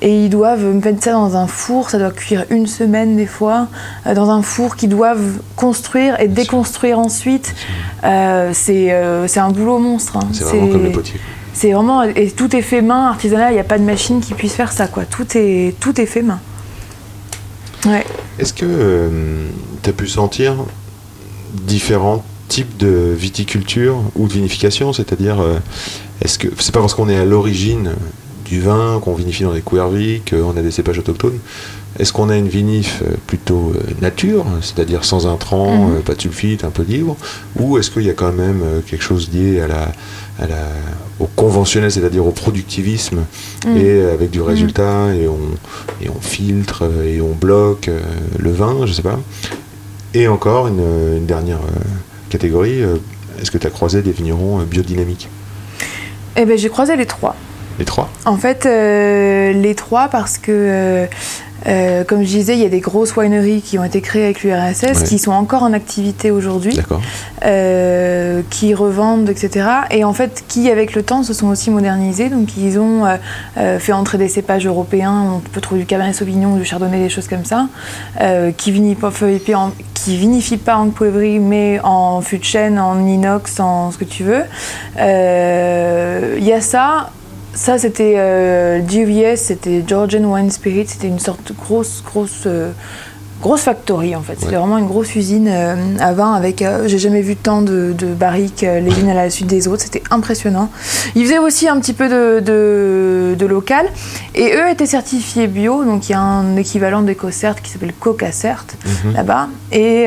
et 0.00 0.24
ils 0.24 0.30
doivent 0.30 0.64
mettre 0.64 1.02
ça 1.02 1.12
dans 1.12 1.36
un 1.36 1.46
four. 1.46 1.90
Ça 1.90 1.98
doit 1.98 2.10
cuire 2.10 2.44
une 2.50 2.66
semaine 2.66 3.16
des 3.16 3.26
fois 3.26 3.68
euh, 4.06 4.14
dans 4.14 4.30
un 4.30 4.42
four 4.42 4.76
qu'ils 4.76 4.88
doivent 4.88 5.38
construire 5.56 6.20
et 6.20 6.28
déconstruire 6.28 6.91
ensuite. 6.98 7.54
Euh, 8.04 8.50
c'est 8.52 8.92
euh, 8.92 9.26
c'est 9.28 9.40
un 9.40 9.50
boulot 9.50 9.78
monstre. 9.78 10.16
hein. 10.16 10.28
C'est 10.32 10.44
vraiment 10.44 10.68
comme 10.68 10.84
les 10.84 10.90
potiers. 10.90 11.20
C'est 11.54 11.72
vraiment 11.72 12.02
et 12.02 12.30
tout 12.30 12.54
est 12.56 12.62
fait 12.62 12.82
main, 12.82 13.08
artisanal. 13.08 13.52
Il 13.52 13.54
n'y 13.54 13.60
a 13.60 13.64
pas 13.64 13.78
de 13.78 13.84
machine 13.84 14.20
qui 14.20 14.34
puisse 14.34 14.54
faire 14.54 14.72
ça 14.72 14.86
quoi. 14.86 15.04
Tout 15.04 15.26
est 15.36 15.74
tout 15.80 16.00
est 16.00 16.06
fait 16.06 16.22
main. 16.22 16.40
Ouais. 17.84 18.04
Est-ce 18.38 18.52
que 18.52 19.08
tu 19.82 19.90
as 19.90 19.92
pu 19.92 20.06
sentir 20.06 20.54
différents 21.52 22.24
types 22.48 22.76
de 22.76 23.14
viticulture 23.16 24.00
ou 24.14 24.28
de 24.28 24.32
vinification? 24.32 24.92
C'est-à-dire, 24.92 25.40
euh, 25.40 25.58
est-ce 26.22 26.38
que 26.38 26.48
c'est 26.58 26.72
pas 26.72 26.80
parce 26.80 26.94
qu'on 26.94 27.08
est 27.08 27.16
à 27.16 27.24
l'origine 27.24 27.94
du 28.44 28.60
vin 28.60 29.00
qu'on 29.02 29.14
vinifie 29.14 29.42
dans 29.42 29.52
des 29.52 29.62
couvervis 29.62 30.22
qu'on 30.28 30.56
a 30.56 30.62
des 30.62 30.70
cépages 30.70 30.98
autochtones 30.98 31.38
Est-ce 31.98 32.12
qu'on 32.12 32.30
a 32.30 32.36
une 32.36 32.48
vinif 32.48 33.02
euh, 33.02 33.14
plutôt 33.26 33.72
euh, 33.74 33.80
nature, 34.00 34.46
c'est-à-dire 34.62 35.04
sans 35.04 35.26
intrants, 35.26 35.76
Mhm. 35.88 35.96
euh, 35.96 36.00
pas 36.00 36.14
de 36.14 36.20
sulfite, 36.22 36.64
un 36.64 36.70
peu 36.70 36.82
libre 36.82 37.16
Ou 37.58 37.76
est-ce 37.78 37.90
qu'il 37.90 38.02
y 38.02 38.10
a 38.10 38.14
quand 38.14 38.32
même 38.32 38.62
quelque 38.86 39.02
chose 39.04 39.30
lié 39.32 39.60
à 39.60 39.66
la, 39.66 39.82
à 40.40 40.46
la, 40.46 40.56
au 41.20 41.26
conventionnel, 41.26 41.90
c'est-à-dire 41.92 42.26
au 42.26 42.30
productivisme 42.30 43.20
Mm. 43.66 43.76
et 43.76 44.02
avec 44.10 44.30
du 44.30 44.40
résultat 44.40 45.14
et 45.14 45.28
on, 45.28 45.38
et 46.02 46.08
on 46.08 46.20
filtre 46.20 46.84
et 47.04 47.20
on 47.20 47.32
bloque 47.34 47.90
le 48.38 48.50
vin, 48.50 48.86
je 48.86 48.92
sais 48.92 49.02
pas. 49.02 49.20
Et 50.14 50.26
encore 50.28 50.66
une, 50.68 50.80
une 51.18 51.26
dernière 51.26 51.60
catégorie, 52.30 52.80
est-ce 53.40 53.50
que 53.50 53.58
tu 53.58 53.66
as 53.66 53.70
croisé 53.70 54.02
des 54.02 54.12
vignerons 54.12 54.58
biodynamiques? 54.62 55.28
Eh 56.36 56.44
ben 56.46 56.56
j'ai 56.58 56.68
croisé 56.70 56.96
les 56.96 57.06
trois. 57.06 57.36
Les 57.78 57.84
trois? 57.84 58.10
En 58.26 58.36
fait, 58.36 58.66
euh, 58.66 59.52
les 59.52 59.74
trois 59.74 60.08
parce 60.08 60.38
que, 60.38 61.06
euh, 61.66 62.04
comme 62.04 62.20
je 62.22 62.28
disais, 62.28 62.54
il 62.54 62.62
y 62.62 62.66
a 62.66 62.68
des 62.68 62.80
grosses 62.80 63.16
wineries 63.16 63.62
qui 63.62 63.78
ont 63.78 63.84
été 63.84 64.00
créées 64.00 64.24
avec 64.24 64.42
l'URSS, 64.42 64.82
Ouais. 64.82 65.04
qui 65.06 65.18
sont 65.18 65.32
encore 65.32 65.62
en 65.62 65.72
activité 65.72 66.30
aujourd'hui, 66.30 66.78
euh, 67.44 68.42
qui 68.50 68.74
revendent, 68.74 69.28
etc. 69.28 69.66
Et 69.90 70.04
en 70.04 70.12
fait, 70.12 70.44
qui, 70.48 70.70
avec 70.70 70.94
le 70.94 71.02
temps, 71.02 71.22
se 71.22 71.32
sont 71.34 71.48
aussi 71.48 71.70
modernisés. 71.70 72.28
Donc, 72.28 72.56
ils 72.56 72.78
ont 72.78 73.04
euh, 73.56 73.78
fait 73.78 73.92
entrer 73.92 74.18
des 74.18 74.28
cépages 74.28 74.66
européens. 74.66 75.24
On 75.36 75.38
peut 75.40 75.60
trouver 75.60 75.80
du 75.82 75.86
Cabernet 75.86 76.14
Sauvignon, 76.14 76.56
du 76.56 76.64
Chardonnay, 76.64 76.98
des 77.02 77.08
choses 77.08 77.28
comme 77.28 77.44
ça, 77.44 77.66
qui 78.56 78.72
vinifient 78.72 78.94
pas, 79.00 79.10
en- 79.56 79.72
qui 79.94 80.16
vinifient 80.16 80.56
pas 80.56 80.76
en 80.76 80.88
poivrerie, 80.90 81.38
mais 81.38 81.78
en 81.84 82.20
fût 82.22 82.38
de 82.38 82.44
chêne, 82.44 82.78
en 82.78 82.98
inox, 83.06 83.60
en 83.60 83.90
ce 83.92 83.98
que 83.98 84.04
tu 84.04 84.24
veux. 84.24 84.42
Il 84.98 86.44
y 86.44 86.52
a 86.52 86.60
ça. 86.60 87.10
Ça, 87.54 87.78
c'était 87.78 88.14
euh, 88.16 88.80
GVS, 88.86 89.36
c'était 89.36 89.84
Georgian 89.86 90.24
Wine 90.24 90.50
Spirit, 90.50 90.86
c'était 90.88 91.08
une 91.08 91.18
sorte 91.18 91.48
de 91.48 91.54
grosse, 91.54 92.02
grosse, 92.04 92.44
euh, 92.46 92.70
grosse 93.42 93.60
factory 93.62 94.16
en 94.16 94.22
fait. 94.22 94.36
C'était 94.38 94.52
Ouais. 94.52 94.58
vraiment 94.58 94.78
une 94.78 94.86
grosse 94.86 95.14
usine 95.16 95.48
euh, 95.50 95.74
à 96.00 96.12
vin 96.12 96.32
avec. 96.32 96.62
euh, 96.62 96.88
J'ai 96.88 96.98
jamais 96.98 97.20
vu 97.20 97.36
tant 97.36 97.60
de, 97.60 97.92
de 97.96 98.06
barriques 98.06 98.62
les 98.62 99.00
unes 99.00 99.10
à 99.10 99.14
la 99.14 99.28
suite 99.28 99.48
des 99.48 99.68
autres, 99.68 99.82
c'était 99.82 100.02
impressionnant. 100.10 100.70
Ils 101.14 101.24
faisaient 101.24 101.38
aussi 101.38 101.68
un 101.68 101.78
petit 101.78 101.92
peu 101.92 102.08
de, 102.08 102.40
de, 102.40 103.34
de 103.38 103.46
local 103.46 103.86
et 104.34 104.54
eux 104.54 104.70
étaient 104.70 104.86
certifiés 104.86 105.46
bio, 105.46 105.84
donc 105.84 106.08
il 106.08 106.12
y 106.12 106.14
a 106.14 106.20
un 106.20 106.56
équivalent 106.56 107.02
d'EcoCert 107.02 107.60
qui 107.60 107.70
s'appelle 107.70 107.92
Cocacert 107.92 108.64
Mhm. 109.04 109.12
là-bas. 109.14 109.48
Et 109.72 110.06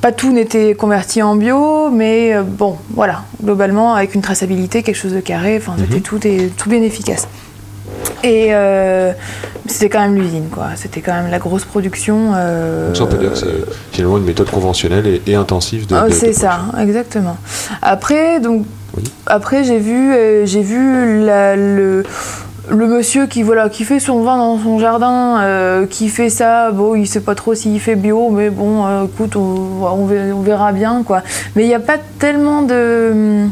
pas 0.00 0.12
tout 0.12 0.32
n'était 0.32 0.74
converti 0.74 1.22
en 1.22 1.34
bio, 1.36 1.90
mais 1.90 2.34
euh, 2.34 2.42
bon, 2.42 2.76
voilà, 2.94 3.22
globalement, 3.42 3.94
avec 3.94 4.14
une 4.14 4.22
traçabilité, 4.22 4.82
quelque 4.82 4.96
chose 4.96 5.12
de 5.14 5.20
carré, 5.20 5.56
enfin, 5.60 5.74
c'était 5.78 5.96
Mhm. 5.96 6.02
tout, 6.02 6.18
tout 6.56 6.68
bien 6.70 6.82
efficace. 6.82 7.26
Et 8.22 8.48
euh, 8.50 9.12
c'était 9.66 9.88
quand 9.88 10.00
même 10.00 10.14
l'usine, 10.14 10.48
quoi. 10.50 10.68
C'était 10.76 11.00
quand 11.00 11.14
même 11.14 11.30
la 11.30 11.38
grosse 11.38 11.64
production. 11.64 12.32
euh, 12.34 12.88
Donc 12.88 12.96
ça, 12.96 13.02
on 13.04 13.06
peut 13.06 13.16
dire 13.16 13.32
que 13.32 13.38
c'est 13.38 13.46
finalement 13.92 14.18
une 14.18 14.24
méthode 14.24 14.50
conventionnelle 14.50 15.06
et, 15.06 15.22
et 15.26 15.34
intensive 15.34 15.86
de. 15.86 15.94
ah, 15.96 16.08
de- 16.08 16.12
c'est 16.12 16.32
ça, 16.32 16.60
exactement. 16.80 17.36
Après, 17.82 18.40
donc, 18.40 18.66
Oui. 18.96 19.04
après 19.26 19.64
j'ai 19.64 19.78
vu, 19.78 20.12
euh, 20.12 20.46
j'ai 20.46 20.62
vu 20.62 21.24
la- 21.24 21.54
le, 21.56 22.04
le 22.70 22.86
monsieur 22.86 23.26
qui 23.26 23.42
voilà, 23.42 23.68
qui 23.68 23.84
fait 23.84 24.00
son 24.00 24.22
vin 24.22 24.36
dans 24.36 24.58
son 24.58 24.78
jardin, 24.78 25.40
euh, 25.40 25.86
qui 25.86 26.08
fait 26.08 26.30
ça. 26.30 26.70
Bon, 26.72 26.94
il 26.94 27.06
sait 27.06 27.20
pas 27.20 27.34
trop 27.34 27.54
s'il 27.54 27.80
fait 27.80 27.96
bio, 27.96 28.30
mais 28.30 28.50
bon, 28.50 28.86
euh, 28.86 29.04
écoute, 29.04 29.36
on, 29.36 29.84
on 29.84 30.06
verra- 30.42 30.72
bien, 30.72 31.02
quoi. 31.04 31.22
Mais 31.56 31.64
il 31.64 31.68
n'y 31.68 31.74
a 31.74 31.80
pas 31.80 31.96
tellement 32.18 32.62
de 32.62 33.46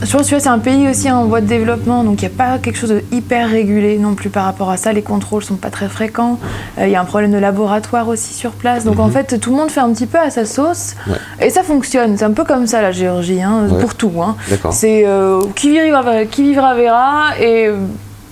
je 0.00 0.12
pense 0.16 0.30
que 0.30 0.38
c'est 0.38 0.48
un 0.48 0.60
pays 0.60 0.88
aussi 0.88 1.10
en 1.10 1.24
voie 1.24 1.40
de 1.40 1.46
développement, 1.46 2.04
donc 2.04 2.22
il 2.22 2.28
n'y 2.28 2.32
a 2.32 2.36
pas 2.36 2.58
quelque 2.58 2.76
chose 2.78 2.90
de 2.90 3.02
hyper 3.10 3.48
régulé 3.50 3.98
non 3.98 4.14
plus 4.14 4.30
par 4.30 4.44
rapport 4.44 4.70
à 4.70 4.76
ça. 4.76 4.92
Les 4.92 5.02
contrôles 5.02 5.42
sont 5.42 5.56
pas 5.56 5.70
très 5.70 5.88
fréquents. 5.88 6.38
Euh, 6.78 6.86
Il 6.86 6.92
y 6.92 6.96
a 6.96 7.00
un 7.00 7.04
problème 7.04 7.32
de 7.32 7.38
laboratoire 7.38 8.06
aussi 8.06 8.32
sur 8.32 8.52
place. 8.52 8.84
Donc 8.84 9.00
en 9.00 9.06
Mhm. 9.06 9.12
fait, 9.12 9.40
tout 9.40 9.50
le 9.50 9.56
monde 9.56 9.70
fait 9.70 9.80
un 9.80 9.92
petit 9.92 10.06
peu 10.06 10.18
à 10.18 10.30
sa 10.30 10.44
sauce. 10.44 10.94
Ouais. 11.08 11.46
Et 11.46 11.50
ça 11.50 11.64
fonctionne. 11.64 12.16
C'est 12.16 12.24
un 12.24 12.30
peu 12.30 12.44
comme 12.44 12.68
ça 12.68 12.80
la 12.80 12.92
Géorgie, 12.92 13.42
hein, 13.42 13.66
Ouais. 13.68 13.80
pour 13.80 13.96
tout. 13.96 14.12
hein. 14.22 14.36
D'accord. 14.48 14.72
C'est 14.72 15.04
qui, 15.56 15.70
vivra, 15.70 16.24
qui 16.26 16.42
vivra 16.44 16.74
verra 16.74 17.36
et. 17.40 17.68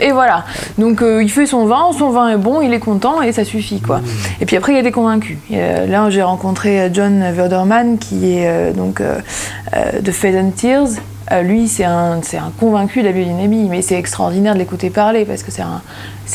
Et 0.01 0.13
voilà. 0.13 0.45
Donc 0.79 1.03
euh, 1.03 1.23
il 1.23 1.31
fait 1.31 1.47
son 1.47 1.67
vin, 1.67 1.91
son 1.97 2.11
vin 2.11 2.29
est 2.29 2.37
bon, 2.37 2.61
il 2.61 2.73
est 2.75 2.81
content 2.81 3.23
et 3.23 3.33
ça 3.33 3.45
suffit 3.45 3.81
quoi. 3.81 4.01
Et 4.41 4.47
puis 4.47 4.57
après 4.57 4.73
il 4.73 4.77
y 4.77 4.79
a 4.79 4.83
des 4.83 4.93
convaincus. 4.93 5.39
Euh, 5.53 5.87
là 5.87 6.11
j'ai 6.11 6.23
rencontré 6.23 6.81
euh, 6.81 6.89
John 6.93 7.25
Verderman 7.33 7.99
qui 7.99 8.35
est 8.35 8.49
euh, 8.49 8.73
donc 8.73 9.01
de 9.03 10.11
Fed 10.11 10.37
and 10.37 10.51
Tears. 10.51 10.89
Euh, 11.33 11.43
lui 11.43 11.67
c'est 11.67 11.85
un, 11.85 12.21
un 12.21 12.51
convaincu 12.61 13.01
de 13.03 13.07
la 13.07 13.13
biodynamie, 13.13 13.69
mais 13.69 13.83
c'est 13.83 13.97
extraordinaire 13.97 14.55
de 14.55 14.59
l'écouter 14.61 14.91
parler 14.91 15.25
parce 15.25 15.43
que 15.43 15.51
c'est 15.51 15.63
un, 15.63 15.83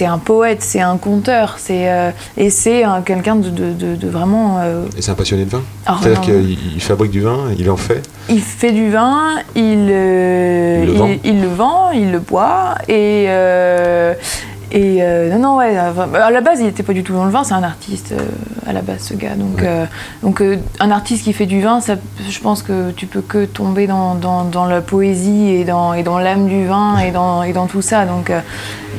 un 0.05 0.17
poète, 0.17 0.61
c'est 0.61 0.81
un 0.81 0.97
conteur, 0.97 1.55
c'est 1.59 1.89
euh, 1.89 2.11
et 2.37 2.49
c'est 2.49 2.83
un- 2.83 3.01
quelqu'un 3.01 3.35
de, 3.37 3.49
de- 3.49 3.71
de- 3.73 3.95
de 3.95 4.07
vraiment. 4.09 4.57
euh, 4.59 4.85
Et 4.97 5.01
c'est 5.01 5.11
un 5.11 5.15
passionné 5.15 5.45
de 5.45 5.49
vin 5.49 5.61
ah, 5.85 5.97
C'est-à-dire 6.01 6.21
qu'il 6.21 6.57
il 6.75 6.81
fabrique 6.81 7.11
du 7.11 7.21
vin, 7.21 7.39
il 7.57 7.69
en 7.69 7.77
fait 7.77 8.01
il 8.29 8.41
fait 8.41 8.71
du 8.71 8.89
vin, 8.89 9.37
il, 9.55 9.87
euh, 9.89 10.81
Il 10.83 10.87
le 10.87 10.93
vend. 10.97 11.09
il 11.23 11.41
le 11.41 11.47
vend, 11.47 11.91
il 11.91 12.11
le 12.11 12.19
boit 12.19 12.75
et 12.87 13.25
et 14.71 14.99
euh, 15.01 15.29
non 15.33 15.39
non 15.39 15.57
ouais 15.57 15.77
euh, 15.77 15.91
à 16.13 16.31
la 16.31 16.41
base 16.41 16.59
il 16.61 16.67
était 16.67 16.83
pas 16.83 16.93
du 16.93 17.03
tout 17.03 17.13
dans 17.13 17.25
le 17.25 17.31
vin 17.31 17.43
c'est 17.43 17.53
un 17.53 17.63
artiste 17.63 18.13
euh, 18.13 18.25
à 18.65 18.73
la 18.73 18.81
base 18.81 19.01
ce 19.01 19.13
gars. 19.13 19.35
Donc 19.35 19.57
Ouais. 19.57 19.67
euh, 19.67 19.85
donc 20.23 20.41
un 20.79 20.91
artiste 20.91 21.23
qui 21.25 21.33
fait 21.33 21.45
du 21.45 21.61
vin 21.61 21.81
ça 21.81 21.95
je 22.29 22.39
pense 22.39 22.63
que 22.63 22.91
tu 22.91 23.05
peux 23.05 23.21
que 23.21 23.45
tomber 23.45 23.87
dans, 23.87 24.15
dans, 24.15 24.43
dans 24.45 24.65
la 24.65 24.81
poésie 24.81 25.49
et 25.49 25.65
dans 25.65 25.93
et 25.93 26.03
dans 26.03 26.19
l'âme 26.19 26.47
du 26.47 26.65
vin 26.65 26.97
et 26.99 27.11
dans 27.11 27.43
et 27.43 27.53
dans 27.53 27.67
tout 27.67 27.81
ça. 27.81 28.05
Donc 28.05 28.31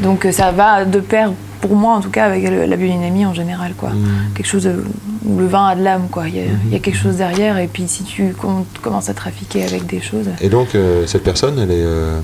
donc 0.02 0.26
ça 0.30 0.52
va 0.52 0.84
de 0.84 1.00
pair 1.00 1.32
pour 1.62 1.74
moi 1.76 1.94
en 1.94 2.00
tout 2.00 2.10
cas 2.10 2.26
avec 2.26 2.42
le- 2.48 2.66
la 2.66 2.76
biodynamie 2.76 3.24
en 3.24 3.32
général 3.32 3.72
quoi 3.78 3.90
Mm. 3.90 4.34
quelque 4.34 4.46
chose 4.46 4.64
de- 4.64 4.84
où 5.24 5.38
le 5.38 5.46
vin 5.46 5.66
a 5.68 5.74
de 5.76 5.82
l'âme 5.82 6.08
quoi 6.10 6.28
il 6.28 6.36
y, 6.36 6.40
a, 6.40 6.44
il 6.66 6.72
y 6.72 6.76
a 6.76 6.80
quelque 6.80 6.98
chose 6.98 7.16
derrière 7.16 7.56
et 7.58 7.68
puis 7.68 7.84
si 7.88 8.02
tu 8.02 8.34
com- 8.38 8.64
commences 8.82 9.08
à 9.08 9.14
trafiquer 9.14 9.64
avec 9.64 9.86
des 9.86 10.00
choses 10.00 10.26
Et 10.40 10.48
donc, 10.50 10.74
euh, 10.74 11.06
cette 11.06 11.22
personne, 11.22 11.58
elle 11.58 11.70
est, 11.70 11.84
euh, 11.84 12.20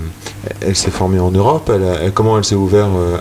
elle 0.60 0.74
s'est 0.76 0.90
formée 0.90 1.20
en 1.20 1.30
Europe. 1.30 1.70
Elle 1.74 1.84
a- 1.84 1.94
elle- 2.02 2.12
comment 2.12 2.36
elle 2.36 2.44
s'est 2.44 2.54
ouverte 2.56 2.90
euh, 2.96 3.16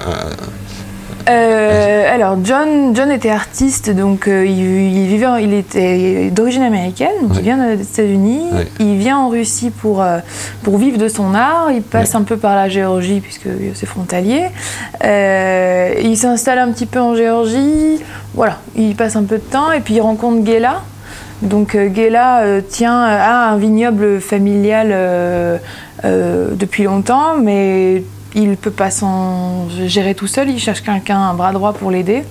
Euh, 1.30 2.14
alors 2.14 2.38
John, 2.44 2.96
John 2.96 3.12
était 3.12 3.30
artiste, 3.30 3.90
donc 3.90 4.28
euh, 4.28 4.46
il, 4.46 4.98
il 4.98 5.08
vivait, 5.08 5.28
il 5.42 5.54
était 5.54 6.30
d'origine 6.32 6.64
américaine, 6.64 7.12
donc 7.24 7.32
il 7.36 7.42
vient 7.42 7.76
des 7.76 7.82
États-Unis. 7.82 8.46
Il 8.80 8.98
vient 8.98 9.18
en 9.18 9.30
Russie 9.30 9.70
pour 9.70 10.02
euh, 10.02 10.20
pour 10.64 10.78
vivre 10.78 10.98
de 10.98 11.10
son 11.10 11.34
art. 11.34 11.70
Il 11.74 11.82
passe 11.82 12.16
un 12.16 12.24
peu 12.24 12.38
par 12.38 12.56
la 12.56 12.70
Géorgie 12.70 13.20
puisque 13.20 13.50
c'est 13.74 13.86
frontalier. 13.86 14.46
Il 15.04 16.18
s'installe 16.18 16.60
un 16.60 16.72
petit 16.72 16.86
peu 16.86 17.00
en 17.00 17.16
Géorgie. 17.16 18.02
Voilà, 18.34 18.60
il 18.76 18.96
passe 18.96 19.16
un 19.16 19.24
peu 19.24 19.36
de 19.36 19.42
temps 19.42 19.72
et 19.72 19.82
puis 19.82 19.96
il 19.96 20.02
rencontre 20.02 20.46
Gela. 20.46 20.82
Donc 21.42 21.74
Gela 21.74 22.62
tient 22.70 23.00
à 23.00 23.50
un 23.52 23.58
vignoble 23.58 24.22
familial 24.22 25.60
depuis 26.04 26.84
longtemps, 26.84 27.36
mais 27.42 28.04
il 28.38 28.56
peut 28.56 28.72
pas 28.72 28.90
s'en 28.92 29.68
gérer 29.88 30.16
tout 30.16 30.28
seul. 30.28 30.50
Il 30.50 30.60
cherche 30.60 30.82
quelqu'un, 30.82 31.20
un 31.20 31.34
bras 31.34 31.52
droit 31.52 31.74
pour 31.74 31.92
l'aider. 31.92 32.24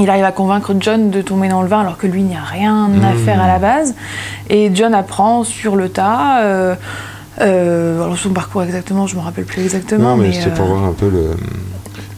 Il 0.00 0.10
arrive 0.10 0.24
à 0.24 0.32
convaincre 0.32 0.74
John 0.80 1.10
de 1.10 1.22
tomber 1.22 1.48
dans 1.48 1.62
le 1.62 1.68
vin 1.68 1.80
alors 1.80 1.96
que 1.96 2.06
lui 2.08 2.22
n'y 2.22 2.34
a 2.36 2.42
rien 2.42 2.86
à 2.86 3.12
Mmh. 3.14 3.18
faire 3.24 3.40
à 3.40 3.46
la 3.46 3.58
base. 3.58 3.94
Et 4.50 4.70
John 4.74 4.92
apprend 4.92 5.44
sur 5.44 5.76
le 5.76 5.88
tas. 5.88 6.42
euh, 6.42 6.74
euh, 7.40 8.02
alors 8.02 8.16
son 8.18 8.30
parcours 8.30 8.62
exactement, 8.62 9.06
je 9.06 9.16
me 9.16 9.20
rappelle 9.20 9.44
plus 9.44 9.62
exactement. 9.62 10.10
Non, 10.10 10.16
mais, 10.16 10.28
mais 10.28 10.34
c'était 10.34 10.50
pour 10.50 10.66
euh, 10.66 10.68
voir 10.74 10.84
un 10.84 10.92
peu 10.92 11.08
le. 11.08 11.30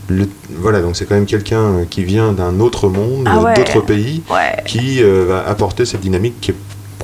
le- 0.09 0.29
voilà, 0.59 0.81
donc 0.81 0.97
c'est 0.97 1.05
quand 1.07 1.15
même 1.17 1.27
quelqu'un 1.27 1.85
qui 1.91 2.03
vient 2.05 2.33
d'un 2.33 2.61
autre 2.61 2.89
monde, 2.89 3.27
Ah 3.31 3.41
ouais. 3.41 3.55
d'autres 3.55 3.81
pays, 3.81 4.23
ouais. 4.31 4.63
qui 4.67 5.03
euh, 5.03 5.25
va 5.29 5.47
apporter 5.51 5.85
cette 5.85 6.01
dynamique 6.01 6.41
qui 6.41 6.51
est- 6.53 6.55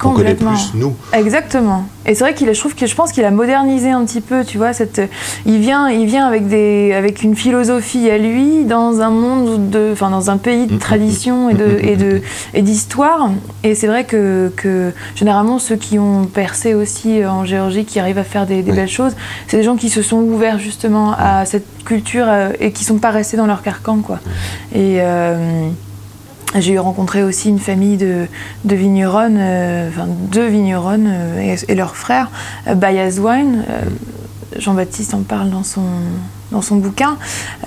qu'on 0.02 0.12
connaît 0.14 0.34
plus 0.34 0.72
nous. 0.74 0.94
Exactement. 1.12 1.84
Et 2.04 2.14
c'est 2.16 2.24
vrai 2.24 2.34
qu'il, 2.34 2.48
a- 2.48 2.52
je 2.52 2.58
trouve 2.58 2.74
que 2.74 2.86
je 2.86 2.94
pense 2.96 3.12
qu'il 3.12 3.24
a 3.24 3.30
modernisé 3.30 3.90
un 3.90 4.04
petit 4.04 4.20
peu, 4.20 4.44
tu 4.44 4.58
vois. 4.58 4.72
Cette, 4.72 5.00
il 5.46 5.60
vient, 5.60 5.88
il 5.88 6.06
vient 6.06 6.26
avec 6.26 6.48
des, 6.48 6.92
avec 6.92 7.22
une 7.22 7.36
philosophie 7.36 8.10
à 8.10 8.18
lui 8.18 8.64
dans 8.64 9.00
un 9.00 9.10
monde 9.10 9.70
de, 9.70 9.90
enfin 9.92 10.10
dans 10.10 10.28
un 10.30 10.36
pays 10.36 10.66
de 10.66 10.72
Mm, 10.72 10.76
mm, 10.76 10.78
tradition 10.80 11.50
et 11.50 11.54
de, 11.54 11.64
mm, 11.64 11.68
mm, 11.74 11.88
et 11.88 11.96
de, 11.96 12.20
et 12.54 12.62
d'histoire. 12.62 13.30
Et 13.62 13.74
c'est 13.76 13.86
vrai 13.86 14.04
que, 14.04 14.52
que 14.56 14.92
généralement 15.14 15.58
ceux 15.60 15.76
qui 15.76 15.98
ont 15.98 16.24
percé 16.24 16.74
aussi 16.74 17.24
en 17.24 17.44
Géorgie, 17.44 17.84
qui 17.84 18.00
arrivent 18.00 18.18
à 18.18 18.24
faire 18.24 18.46
des, 18.46 18.62
belles 18.62 18.88
choses, 18.88 19.14
c'est 19.46 19.58
des 19.58 19.62
gens 19.62 19.76
qui 19.76 19.88
se 19.90 20.02
sont 20.02 20.18
ouverts 20.18 20.58
justement 20.58 21.14
à 21.16 21.44
cette 21.44 21.66
culture 21.84 22.24
euh, 22.28 22.50
et 22.60 22.72
qui 22.72 22.84
sont 22.84 22.98
pas 22.98 23.10
restés 23.10 23.36
dans 23.36 23.46
leur 23.46 23.62
carcan, 23.62 23.98
quoi. 23.98 24.18
Et 24.74 24.96
euh, 25.00 25.68
j'ai 26.60 26.78
rencontré 26.78 27.22
aussi 27.22 27.48
une 27.48 27.58
famille 27.58 27.96
de, 27.96 28.26
de 28.64 28.74
vigneronnes, 28.74 29.38
euh, 29.38 29.88
enfin 29.88 30.06
deux 30.06 30.46
vigneronnes 30.46 31.08
euh, 31.10 31.56
et, 31.68 31.74
leurs 31.74 31.96
frères, 31.96 32.30
euh, 32.66 32.74
Wine. 33.20 33.64
euh, 33.68 33.82
Jean-Baptiste 34.58 35.14
en 35.14 35.22
parle 35.22 35.48
dans 35.50 35.64
son, 35.64 35.80
dans 36.52 36.62
son 36.62 36.76
bouquin, 36.76 37.16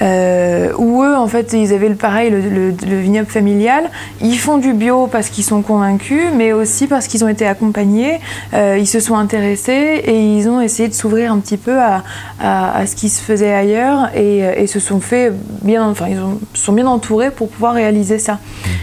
euh, 0.02 0.72
où 0.78 1.04
eux, 1.04 1.16
en 1.16 1.28
fait, 1.28 1.54
ils 1.54 1.74
avaient 1.74 1.90
le 1.90 1.96
pareil, 1.96 2.30
le, 2.30 2.40
le- 2.40 2.74
le 2.88 3.00
vignoble 3.00 3.28
familial. 3.28 3.84
Ils 4.22 4.38
font 4.38 4.58
du 4.58 4.74
bio 4.74 5.08
parce 5.08 5.30
qu'ils 5.30 5.44
sont 5.44 5.62
convaincus, 5.62 6.26
mais 6.36 6.54
aussi 6.54 6.88
parce 6.88 7.08
qu'ils 7.08 7.24
ont 7.26 7.28
été 7.28 7.46
accompagnés, 7.46 8.20
euh, 8.54 8.78
ils 8.80 8.88
se 8.88 9.00
sont 9.00 9.16
intéressés 9.16 10.02
et 10.06 10.38
ils 10.38 10.48
ont 10.48 10.62
essayé 10.62 10.88
de 10.88 10.94
s'ouvrir 10.94 11.32
un 11.32 11.40
petit 11.40 11.58
peu 11.58 11.80
à, 11.80 12.04
à- 12.42 12.78
à 12.78 12.86
ce 12.88 12.96
qui 12.96 13.10
se 13.10 13.22
faisait 13.22 13.54
ailleurs 13.54 14.10
et, 14.16 14.46
euh, 14.46 14.54
et 14.56 14.68
se 14.68 14.80
sont 14.80 15.00
fait 15.00 15.32
bien, 15.64 15.84
enfin, 15.90 16.08
ils 16.10 16.20
ont- 16.20 16.40
sont 16.54 16.74
bien 16.74 16.88
entourés 16.88 17.32
pour 17.32 17.50
pouvoir 17.50 17.74
réaliser 17.74 18.20
ça. 18.20 18.40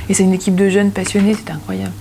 Et 0.09 0.15
c'est 0.15 0.25
une 0.25 0.35
équipe 0.35 0.57
de 0.57 0.69
jeunes 0.69 0.91
passionnés, 0.91 1.35
c'était 1.35 1.53
incroyable. 1.53 1.93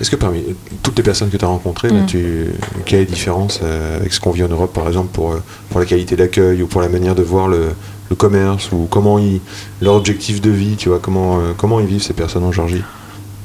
Est-ce 0.00 0.10
que 0.10 0.16
parmi 0.16 0.42
toutes 0.82 0.96
les 0.96 1.02
personnes 1.02 1.28
que 1.30 1.36
tu 1.36 1.44
as 1.44 1.48
rencontrées, 1.48 1.88
là, 1.88 2.02
Mm. 2.02 2.06
tu, 2.06 2.46
quelle 2.84 3.00
est 3.00 3.04
la 3.04 3.10
différence 3.10 3.60
euh, 3.62 3.96
avec 3.98 4.12
ce 4.12 4.20
qu'on 4.20 4.30
vit 4.30 4.44
en 4.44 4.48
Europe, 4.48 4.72
par 4.72 4.86
exemple, 4.86 5.08
pour, 5.12 5.32
euh, 5.32 5.42
pour 5.70 5.80
la 5.80 5.86
qualité 5.86 6.14
d'accueil 6.16 6.62
ou 6.62 6.66
pour 6.66 6.80
la 6.80 6.88
manière 6.88 7.14
de 7.14 7.22
voir 7.22 7.48
le, 7.48 7.70
le 8.10 8.16
commerce 8.16 8.70
ou 8.72 8.86
comment 8.90 9.18
ils, 9.18 9.40
leur 9.82 9.94
objectif 9.94 10.40
de 10.40 10.50
vie, 10.50 10.76
tu 10.76 10.88
vois, 10.88 11.00
comment, 11.00 11.38
euh, 11.38 11.52
comment 11.56 11.80
ils 11.80 11.86
vivent 11.86 12.02
ces 12.02 12.14
personnes 12.14 12.44
en 12.44 12.52
Georgie? 12.52 12.82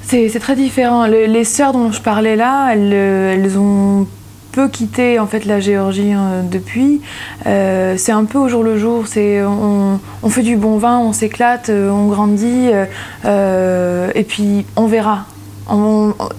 C'est 0.05 0.39
très 0.39 0.55
différent. 0.55 1.07
Le- 1.07 1.25
les 1.25 1.43
sœurs 1.43 1.73
dont 1.73 1.91
je 1.91 1.99
parlais 2.01 2.35
là, 2.35 2.71
elles, 2.73 2.93
elles 2.93 3.57
ont 3.57 4.05
peu 4.51 4.67
quitté 4.69 5.17
en 5.17 5.25
fait 5.25 5.45
la 5.45 5.59
Géorgie 5.59 6.11
depuis. 6.51 7.01
Euh, 7.47 7.95
c'est 7.97 8.11
un 8.11 8.25
peu 8.25 8.37
au 8.37 8.47
jour 8.47 8.61
le 8.63 8.77
jour. 8.77 9.07
C'est 9.07 9.41
on, 9.43 9.99
on 10.21 10.29
fait 10.29 10.43
du 10.43 10.55
bon 10.55 10.77
vin, 10.77 10.99
on 10.99 11.13
s'éclate, 11.13 11.71
on 11.73 12.05
grandit, 12.09 12.69
euh, 13.25 14.11
et 14.13 14.23
puis 14.23 14.65
on 14.75 14.85
verra. 14.85 15.25
On- 15.70 16.14
on- 16.20 16.30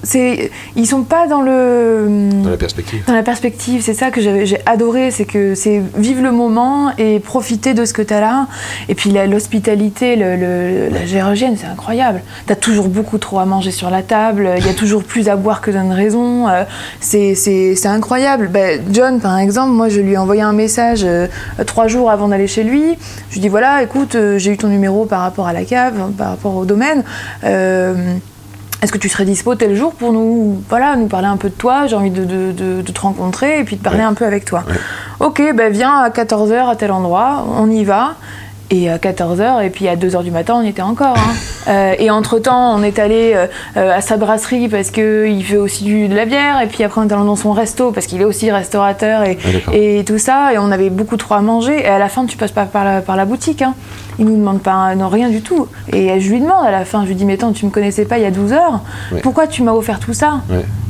ils 0.77 0.87
sont 0.87 1.03
pas 1.03 1.27
dans 1.27 1.41
le 1.41 2.29
dans 2.43 2.51
la 2.51 2.57
perspective 2.57 3.03
dans 3.07 3.15
la 3.15 3.23
perspective, 3.23 3.81
c'est 3.83 3.95
ça 3.95 4.11
que 4.11 4.21
j'ai 4.21 4.59
adoré, 4.67 5.11
c'est 5.11 5.25
que 5.25 5.55
c'est 5.55 5.83
vivre 5.97 6.23
le 6.23 6.31
moment 6.33 6.91
et 6.99 7.21
profiter 7.21 7.73
de 7.75 7.85
ce 7.85 7.93
que 7.93 8.03
tu 8.03 8.13
as 8.13 8.21
là. 8.21 8.47
Et 8.89 8.95
puis 8.95 9.11
l'hospitalité, 9.11 10.17
le- 10.17 10.37
le- 10.37 10.89
la 10.91 11.07
géorgienne, 11.07 11.57
c'est 11.59 11.67
incroyable. 11.67 12.23
Tu 12.47 12.53
as 12.53 12.57
toujours 12.57 12.89
beaucoup 12.89 13.19
trop 13.19 13.39
à 13.39 13.47
manger 13.47 13.71
sur 13.71 13.89
la 13.91 14.03
table, 14.03 14.51
il 14.59 14.67
y 14.67 14.69
a 14.69 14.75
toujours 14.75 15.05
plus 15.05 15.29
à 15.29 15.37
boire 15.37 15.61
que 15.61 15.71
donne 15.71 15.93
raison. 15.93 16.49
euh, 16.49 16.65
c'est- 17.01 17.35
incroyable. 17.87 18.49
Ben, 18.53 18.81
John, 18.91 19.21
par 19.21 19.39
exemple, 19.39 19.71
moi 19.73 19.89
je 19.89 20.01
lui 20.01 20.13
ai 20.13 20.17
envoyé 20.19 20.43
un 20.43 20.53
message 20.53 21.03
euh, 21.05 21.27
trois 21.67 21.87
jours 21.89 22.11
avant 22.11 22.29
d'aller 22.29 22.47
chez 22.47 22.65
lui. 22.65 22.97
Je 23.31 23.35
lui 23.35 23.41
dis 23.41 23.49
voilà, 23.49 23.83
écoute, 23.83 24.15
euh, 24.15 24.39
j'ai 24.39 24.53
eu 24.53 24.57
ton 24.57 24.69
numéro 24.69 25.05
par 25.07 25.21
rapport 25.21 25.47
à 25.47 25.53
la 25.53 25.65
cave, 25.65 25.95
par 26.17 26.29
rapport 26.31 26.55
au 26.57 26.65
domaine. 26.65 27.03
Euh, 27.45 27.95
est-ce 28.85 28.93
que 28.93 28.99
tu 28.99 29.09
serais 29.09 29.25
dispo 29.25 29.55
tel 29.55 29.75
jour 29.75 29.93
pour 29.95 30.13
nous, 30.13 30.63
voilà, 30.69 30.95
nous 30.97 31.07
parler 31.07 31.27
un 31.27 31.37
peu 31.39 31.49
de 31.49 31.55
toi? 31.55 31.87
J'ai 31.87 31.97
envie 31.97 32.11
de, 32.11 32.25
de- 32.25 32.53
de- 32.53 32.83
de 32.83 32.93
te 32.93 33.01
rencontrer 33.01 33.59
et 33.61 33.65
puis 33.65 33.77
de 33.77 33.83
parler 33.83 34.01
Ouais. 34.01 34.05
un 34.05 34.15
peu 34.15 34.25
avec 34.27 34.45
toi. 34.45 34.63
Ouais. 34.69 34.75
Ok, 35.27 35.43
ben 35.55 35.73
viens 35.73 35.99
à 36.01 36.11
14h 36.11 36.69
à 36.69 36.77
tel 36.77 36.93
endroit, 36.93 37.47
on 37.59 37.71
y 37.71 37.83
va. 37.85 38.15
Et 38.71 38.89
à 38.89 38.97
14h, 38.99 39.63
et 39.65 39.71
puis 39.71 39.89
à 39.89 39.95
2h 39.97 40.23
du 40.25 40.31
matin, 40.31 40.55
on 40.59 40.63
y 40.63 40.69
était 40.69 40.83
encore. 40.83 41.17
hein. 41.17 41.35
Euh, 41.67 41.95
et 41.99 42.11
entre-temps, 42.11 42.75
on 42.79 42.83
est 42.83 42.99
allé 42.99 43.33
euh, 43.35 43.47
euh, 43.79 43.97
à 43.97 44.03
sa 44.03 44.19
brasserie 44.19 44.69
parce 44.69 44.91
qu'il 44.91 45.43
fait 45.43 45.57
aussi 45.57 45.83
du, 45.85 46.09
de 46.09 46.15
la 46.15 46.27
bière. 46.27 46.61
Et 46.61 46.67
puis 46.67 46.85
après, 46.85 47.01
on 47.01 47.09
est 47.09 47.13
allé 47.15 47.25
dans 47.25 47.37
son 47.37 47.53
resto 47.53 47.91
parce 47.91 48.05
qu'il 48.07 48.21
est 48.21 48.27
aussi 48.27 48.51
restaurateur 48.53 49.23
et, 49.23 49.39
Ah, 49.67 49.71
et 49.75 50.05
tout 50.07 50.19
ça. 50.19 50.53
Et 50.53 50.59
on 50.59 50.71
avait 50.71 50.91
beaucoup 50.91 51.17
trop 51.17 51.33
à 51.37 51.41
manger. 51.41 51.81
Et 51.81 51.87
à 51.87 51.99
la 51.99 52.11
fin, 52.11 52.27
tu 52.27 52.37
passes 52.37 52.53
pas 52.53 52.67
par 52.67 52.85
la, 52.85 53.01
par 53.01 53.17
la 53.17 53.25
boutique. 53.25 53.63
Hein. 53.63 53.73
Il 54.19 54.27
nous 54.27 54.37
demande 54.37 54.61
pas 54.61 54.95
non, 54.95 55.09
rien 55.09 55.31
du 55.31 55.41
tout. 55.41 55.69
Et 55.91 56.21
je 56.21 56.31
lui 56.31 56.39
demande 56.39 56.67
à 56.67 56.71
la 56.71 56.85
fin, 56.85 57.01
je 57.05 57.09
lui 57.09 57.15
dis, 57.15 57.25
mais 57.25 57.33
attends, 57.33 57.53
tu 57.53 57.65
me 57.65 57.71
connaissais 57.71 58.05
pas 58.05 58.19
il 58.19 58.25
y 58.25 58.27
a 58.27 58.31
12 58.31 58.53
heures. 58.53 58.83
Ouais. 59.11 59.21
Pourquoi 59.23 59.47
tu 59.47 59.63
m'as 59.63 59.73
offert 59.73 60.01
tout 60.01 60.13
ça. 60.13 60.43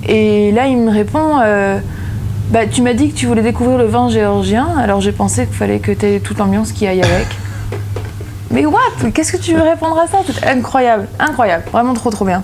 Et 0.08 0.50
là, 0.50 0.66
il 0.66 0.78
me 0.78 0.90
répond, 0.90 1.38
euh, 1.40 1.78
bah, 2.50 2.66
tu 2.66 2.82
m'as 2.82 2.94
dit 2.94 3.12
que 3.12 3.16
tu 3.16 3.26
voulais 3.26 3.42
découvrir 3.42 3.78
le 3.78 3.86
vin 3.86 4.08
géorgien. 4.08 4.66
Alors 4.76 5.00
j'ai 5.00 5.12
pensé 5.12 5.46
qu'il 5.46 5.54
fallait 5.54 5.78
que 5.78 5.92
tu 5.92 6.04
aies 6.04 6.18
toute 6.18 6.38
l'ambiance 6.38 6.72
qui 6.72 6.84
aille 6.88 7.02
avec. 7.02 7.28
Mais 8.50 8.66
what? 8.66 9.10
Qu'est-ce 9.12 9.32
que 9.32 9.36
tu 9.36 9.54
veux 9.54 9.62
répondre 9.62 9.98
à 9.98 10.06
ça? 10.06 10.18
Incroyable, 10.46 11.08
incroyable, 11.18 11.64
vraiment 11.72 11.94
trop 11.94 12.10
trop 12.10 12.24
bien. 12.24 12.42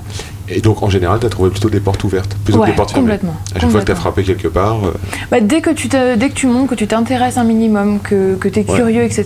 Et 0.53 0.61
donc, 0.61 0.83
en 0.83 0.91
général, 0.91 1.19
tu 1.21 1.27
as 1.27 1.29
trouvé 1.31 1.51
plutôt 1.51 1.71
des 1.71 1.81
portes 1.81 2.03
ouvertes, 2.05 2.35
plutôt 2.45 2.61
que 2.61 2.67
des 2.67 2.73
portes 2.73 2.91
fermées. 2.91 3.05
complètement, 3.05 3.35
À 3.55 3.61
chaque 3.61 3.71
fois 3.71 3.81
que 3.81 3.87
tu 3.87 3.93
as 3.93 3.97
frappé 3.97 4.23
quelque 4.25 4.49
part, 4.49 4.79
euh, 4.85 4.93
Bah, 5.31 5.41
dès, 5.41 5.61
que 5.61 5.71
tu 5.71 5.89
dès 5.89 6.29
que 6.29 6.35
tu 6.35 6.47
montes, 6.47 6.69
que 6.69 6.75
tu 6.75 6.87
t'intéresses 6.87 7.37
un 7.39 7.45
minimum, 7.45 7.99
que, 8.03 8.35
que 8.35 8.49
tu 8.49 8.61
es 8.61 8.71
Ouais. 8.71 8.77
curieux, 8.77 9.03
etc., 9.03 9.25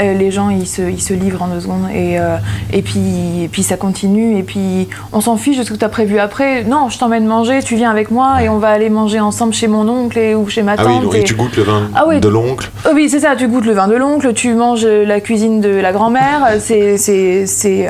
euh, 0.00 0.14
les 0.14 0.30
gens 0.30 0.50
ils 0.50 0.66
se, 0.66 0.82
ils 0.82 1.00
se 1.00 1.14
livrent 1.14 1.42
en 1.42 1.48
deux 1.48 1.60
secondes. 1.60 1.88
Et, 1.94 2.18
euh, 2.18 2.36
et, 2.72 2.82
puis, 2.82 3.42
et 3.44 3.48
puis 3.48 3.62
ça 3.62 3.76
continue. 3.76 4.38
Et 4.38 4.42
puis 4.42 4.88
on 5.12 5.20
s'en 5.20 5.36
fiche 5.36 5.58
de 5.58 5.62
ce 5.64 5.70
que 5.72 5.76
tu 5.78 5.84
as 5.84 5.88
prévu 5.88 6.18
après. 6.18 6.64
Non, 6.64 6.88
je 6.88 6.98
t'emmène 6.98 7.26
manger, 7.26 7.60
tu 7.62 7.76
viens 7.76 7.90
avec 7.90 8.10
moi 8.10 8.42
et 8.42 8.48
on 8.48 8.58
va 8.58 8.68
aller 8.68 8.90
manger 8.90 9.20
ensemble 9.20 9.52
chez 9.52 9.68
mon 9.68 9.88
oncle 9.88 10.18
et, 10.18 10.34
ou 10.34 10.48
chez 10.48 10.62
ma 10.62 10.72
ah 10.72 10.76
tante. 10.84 10.86
oui, 10.88 11.00
donc, 11.04 11.14
et 11.14 11.24
tu 11.24 11.34
goûtes 11.34 11.56
le 11.56 11.62
vin 11.64 11.82
Ah 11.94 12.04
oui. 12.08 12.20
de 12.20 12.28
l'oncle. 12.28 12.70
Oh 12.86 12.90
oui, 12.94 13.08
c'est 13.10 13.20
ça, 13.20 13.36
tu 13.36 13.46
goûtes 13.48 13.66
le 13.66 13.72
vin 13.72 13.88
de 13.88 13.94
l'oncle, 13.94 14.32
tu 14.32 14.54
manges 14.54 14.84
la 14.86 15.20
cuisine 15.20 15.60
de 15.60 15.68
la 15.68 15.92
grand-mère, 15.92 16.56
c'est... 16.60 16.96
c'est, 16.98 17.46
c'est, 17.46 17.86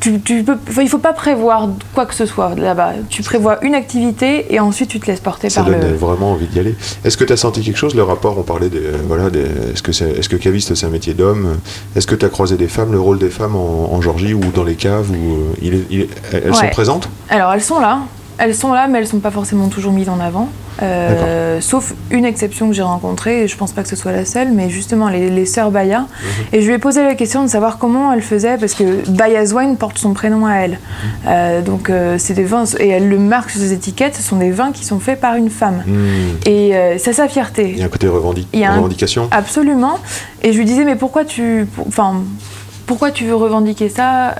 tu, 0.00 0.20
tu 0.20 0.42
peux, 0.42 0.56
enfin, 0.68 0.82
il 0.82 0.88
faut 0.88 0.98
pas 0.98 1.12
prévoir 1.12 1.68
quoi 1.94 2.06
que 2.06 2.14
ce 2.14 2.26
soit 2.26 2.54
là-bas. 2.56 2.92
Tu 3.10 3.22
prévois 3.22 3.62
une 3.64 3.74
activité 3.74 4.52
et 4.52 4.58
ensuite 4.58 4.88
tu 4.88 4.98
te 4.98 5.06
laisses 5.06 5.20
porter 5.20 5.50
Ça 5.50 5.62
par 5.62 5.70
donne 5.70 5.80
le... 5.80 5.94
vraiment 5.94 6.32
envie 6.32 6.46
d'y 6.46 6.58
aller. 6.58 6.74
Est-ce 7.04 7.16
que 7.16 7.24
tu 7.24 7.32
as 7.32 7.36
senti 7.36 7.62
quelque 7.62 7.76
chose 7.76 7.94
Le 7.94 8.02
rapport, 8.02 8.38
on 8.38 8.42
parlait 8.42 8.68
de. 8.70 8.78
euh, 8.78 8.96
Voilà, 9.06 9.30
des- 9.30 9.40
est-ce 9.72 9.82
que, 9.82 9.92
c'est, 9.92 10.10
est-ce 10.10 10.28
que 10.28 10.36
caviste, 10.36 10.74
c'est 10.74 10.86
un 10.86 10.90
métier 10.90 11.14
d'homme? 11.14 11.58
Est-ce 11.94 12.06
que 12.06 12.14
tu 12.14 12.24
as 12.24 12.28
croisé 12.30 12.56
des 12.56 12.68
femmes, 12.68 12.92
le 12.92 13.00
rôle 13.00 13.18
des 13.18 13.30
femmes 13.30 13.54
en, 13.56 13.90
en 13.92 14.00
Georgie 14.00 14.34
ou 14.34 14.40
dans 14.54 14.64
les 14.64 14.74
caves 14.76 15.10
où, 15.10 15.34
euh, 15.34 15.52
il 15.62 15.84
il 15.90 16.08
Elles 16.32 16.54
sont 16.54 16.68
présentes? 16.68 17.08
Alors 17.28 17.52
elles 17.52 17.62
sont 17.62 17.78
là, 17.80 18.00
elles 18.38 18.54
sont 18.54 18.72
là, 18.72 18.88
mais 18.88 18.98
elles 18.98 19.06
sont 19.06 19.20
pas 19.20 19.30
forcément 19.30 19.68
toujours 19.68 19.92
mises 19.92 20.08
en 20.08 20.18
avant. 20.20 20.48
Euh, 20.82 21.60
sauf 21.60 21.94
une 22.10 22.24
exception 22.24 22.68
que 22.68 22.74
j'ai 22.74 22.82
rencontrée, 22.82 23.42
et 23.42 23.48
je 23.48 23.56
pense 23.56 23.72
pas 23.72 23.82
que 23.82 23.88
ce 23.88 23.96
soit 23.96 24.12
la 24.12 24.24
seule, 24.24 24.48
mais 24.52 24.70
justement 24.70 25.08
les, 25.08 25.28
les 25.30 25.46
sœurs 25.46 25.70
Baya. 25.70 26.06
Et 26.52 26.62
je 26.62 26.66
lui 26.66 26.74
ai 26.74 26.78
posé 26.78 27.02
la 27.02 27.14
question 27.14 27.42
de 27.44 27.48
savoir 27.48 27.78
comment 27.78 28.12
elle 28.12 28.22
faisait, 28.22 28.56
parce 28.56 28.74
que 28.74 29.08
Baya's 29.10 29.52
Wine 29.52 29.76
porte 29.76 29.98
son 29.98 30.14
prénom 30.14 30.46
à 30.46 30.54
elle. 30.54 30.78
Euh, 31.26 31.60
donc 31.60 31.90
euh, 31.90 32.16
c'est 32.18 32.34
des 32.34 32.44
vins, 32.44 32.64
et 32.78 32.88
elle 32.88 33.08
le 33.08 33.18
marque 33.18 33.50
sur 33.50 33.60
ses 33.60 33.72
étiquettes, 33.72 34.16
ce 34.16 34.22
sont 34.22 34.36
des 34.36 34.50
vins 34.50 34.72
qui 34.72 34.84
sont 34.84 35.00
faits 35.00 35.20
par 35.20 35.34
une 35.36 35.50
femme. 35.50 35.82
Hmm, 35.86 36.36
Et 36.46 36.72
c'est 36.98 37.12
sa 37.12 37.28
fierté. 37.28 37.70
Il 37.70 37.78
y 37.78 37.82
a 37.82 37.86
un 37.86 37.88
côté 37.88 38.06
revendic- 38.08 38.46
Il 38.52 38.60
y 38.60 38.64
a 38.64 38.72
un- 38.72 38.76
revendication. 38.76 39.28
Absolument. 39.30 39.98
Et 40.42 40.52
je 40.52 40.58
lui 40.58 40.64
disais, 40.64 40.84
mais 40.84 40.96
pourquoi 40.96 41.24
tu, 41.24 41.66
enfin, 41.86 42.22
pourquoi 42.86 43.10
tu 43.10 43.24
veux 43.24 43.34
revendiquer 43.34 43.88
ça 43.88 44.34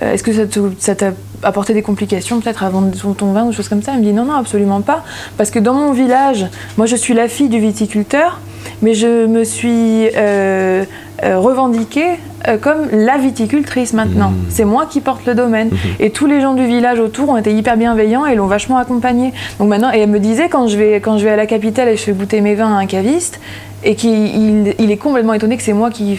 Est-ce 0.00 0.22
que 0.22 0.32
ça 0.78 0.94
t'a 0.94 1.12
apporté 1.42 1.74
des 1.74 1.82
complications 1.82 2.40
peut-être 2.40 2.64
vendre 2.70 2.90
ton, 2.96 3.12
ton 3.14 3.32
vin 3.32 3.44
ou 3.44 3.50
des 3.50 3.56
choses 3.56 3.68
comme 3.68 3.82
ça 3.82 3.92
Elle 3.92 4.00
me 4.00 4.04
dit 4.04 4.12
non, 4.12 4.24
non, 4.24 4.34
absolument 4.34 4.80
pas. 4.80 5.04
Parce 5.36 5.50
que 5.50 5.58
dans 5.58 5.74
mon 5.74 5.92
village, 5.92 6.46
moi 6.76 6.86
je 6.86 6.96
suis 6.96 7.14
la 7.14 7.28
fille 7.28 7.48
du 7.48 7.58
viticulteur. 7.58 8.40
mais 8.82 8.94
je 8.94 9.26
me 9.26 9.44
suis 9.44 10.08
euh, 10.16 10.84
euh, 11.24 11.38
revendiquée 11.38 12.18
euh, 12.46 12.58
comme 12.58 12.88
la 12.92 13.18
viticultrice 13.18 13.92
maintenant. 13.92 14.30
Mmh. 14.30 14.46
C'est 14.50 14.64
moi 14.64 14.86
qui 14.86 15.00
porte 15.00 15.26
le 15.26 15.34
domaine. 15.34 15.70
Et 15.98 16.10
tous 16.10 16.26
les 16.26 16.40
gens 16.40 16.54
du 16.54 16.66
village 16.66 17.00
autour 17.00 17.30
ont 17.30 17.36
été 17.36 17.52
hyper 17.52 17.76
bienveillants 17.76 18.26
et 18.26 18.34
l'ont 18.34 18.46
vachement 18.46 18.78
accompagnée. 18.78 19.32
Donc 19.58 19.68
maintenant, 19.68 19.92
et 19.92 19.98
elle 19.98 20.10
me 20.10 20.20
disait 20.20 20.48
quand 20.48 20.68
je 20.68 20.76
vais, 20.76 20.96
quand 20.96 21.18
je 21.18 21.24
vais 21.24 21.30
à 21.30 21.36
la 21.36 21.46
capitale 21.46 21.88
et 21.88 21.96
je 21.96 22.02
fais 22.02 22.12
goûter 22.12 22.40
mes 22.40 22.54
vins 22.54 22.76
à 22.76 22.78
un 22.78 22.86
caviste, 22.86 23.40
et 23.84 23.94
qu'il 23.94 24.10
il, 24.10 24.74
il 24.78 24.90
est 24.90 24.96
complètement 24.96 25.34
étonné 25.34 25.56
que 25.56 25.62
c'est 25.62 25.72
moi 25.72 25.90
qui 25.90 26.18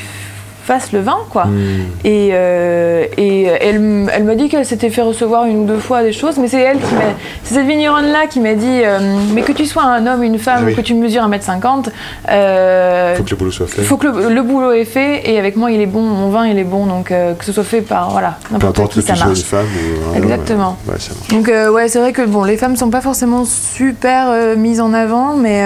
fasse 0.69 0.91
le 0.91 0.99
vin, 0.99 1.17
quoi. 1.31 1.45
Mmh. 1.45 1.57
Et, 2.05 2.29
euh, 2.33 3.05
et 3.17 3.43
elle, 3.45 4.07
elle 4.13 4.23
m'a 4.23 4.35
dit 4.35 4.49
qu'elle 4.49 4.65
s'était 4.67 4.91
fait 4.91 5.01
recevoir 5.01 5.45
une 5.45 5.61
ou 5.61 5.65
deux 5.65 5.79
fois 5.79 6.03
des 6.03 6.11
choses, 6.13 6.37
mais 6.37 6.47
c'est 6.47 6.61
elle 6.61 6.77
qui 6.77 6.93
m'a. 6.93 7.01
C'est 7.43 7.55
cette 7.55 7.65
vigneronne-là 7.65 8.27
qui 8.29 8.39
m'a 8.39 8.53
dit 8.53 8.81
euh, 8.83 8.99
Mais 9.33 9.41
que 9.41 9.51
tu 9.51 9.65
sois 9.65 9.81
un 9.81 10.05
homme, 10.05 10.21
une 10.21 10.37
femme, 10.37 10.65
oui. 10.67 10.73
ou 10.73 10.75
que 10.75 10.81
tu 10.81 10.93
mesures 10.93 11.27
1m50, 11.27 11.87
euh, 12.29 13.15
Faut 13.15 13.23
que 13.23 13.29
le 13.31 13.35
boulot 13.35 13.51
soit 13.51 13.65
fait. 13.65 13.81
faut 13.81 13.97
que 13.97 14.05
le, 14.05 14.29
le 14.31 14.41
boulot 14.43 14.71
est 14.73 14.85
fait, 14.85 15.27
et 15.27 15.39
avec 15.39 15.55
moi, 15.55 15.71
il 15.71 15.81
est 15.81 15.87
bon, 15.87 16.01
mon 16.03 16.29
vin, 16.29 16.45
il 16.45 16.59
est 16.59 16.63
bon, 16.63 16.85
donc 16.85 17.11
euh, 17.11 17.33
que 17.33 17.43
ce 17.45 17.51
soit 17.51 17.63
fait 17.63 17.81
par 17.81 18.11
voilà, 18.11 18.37
Peu 18.47 18.53
n'importe 18.53 18.77
importe 18.77 18.93
qui, 18.93 18.99
que 18.99 19.05
tu 19.05 19.07
ça 19.11 19.15
sois 19.15 19.29
une 19.31 19.35
femme 19.37 19.65
ou 19.65 20.03
un 20.03 20.17
homme, 20.17 20.23
Exactement. 20.23 20.77
Ouais, 20.87 20.99
ça 20.99 21.13
marche. 21.15 21.29
Donc 21.29 21.73
ouais, 21.73 21.87
c'est 21.87 21.99
vrai 21.99 22.13
que 22.13 22.21
bon, 22.27 22.43
les 22.43 22.57
femmes 22.57 22.75
sont 22.75 22.91
pas 22.91 23.01
forcément 23.01 23.43
super 23.45 24.55
mises 24.55 24.81
en 24.81 24.93
avant, 24.93 25.33
mais 25.35 25.63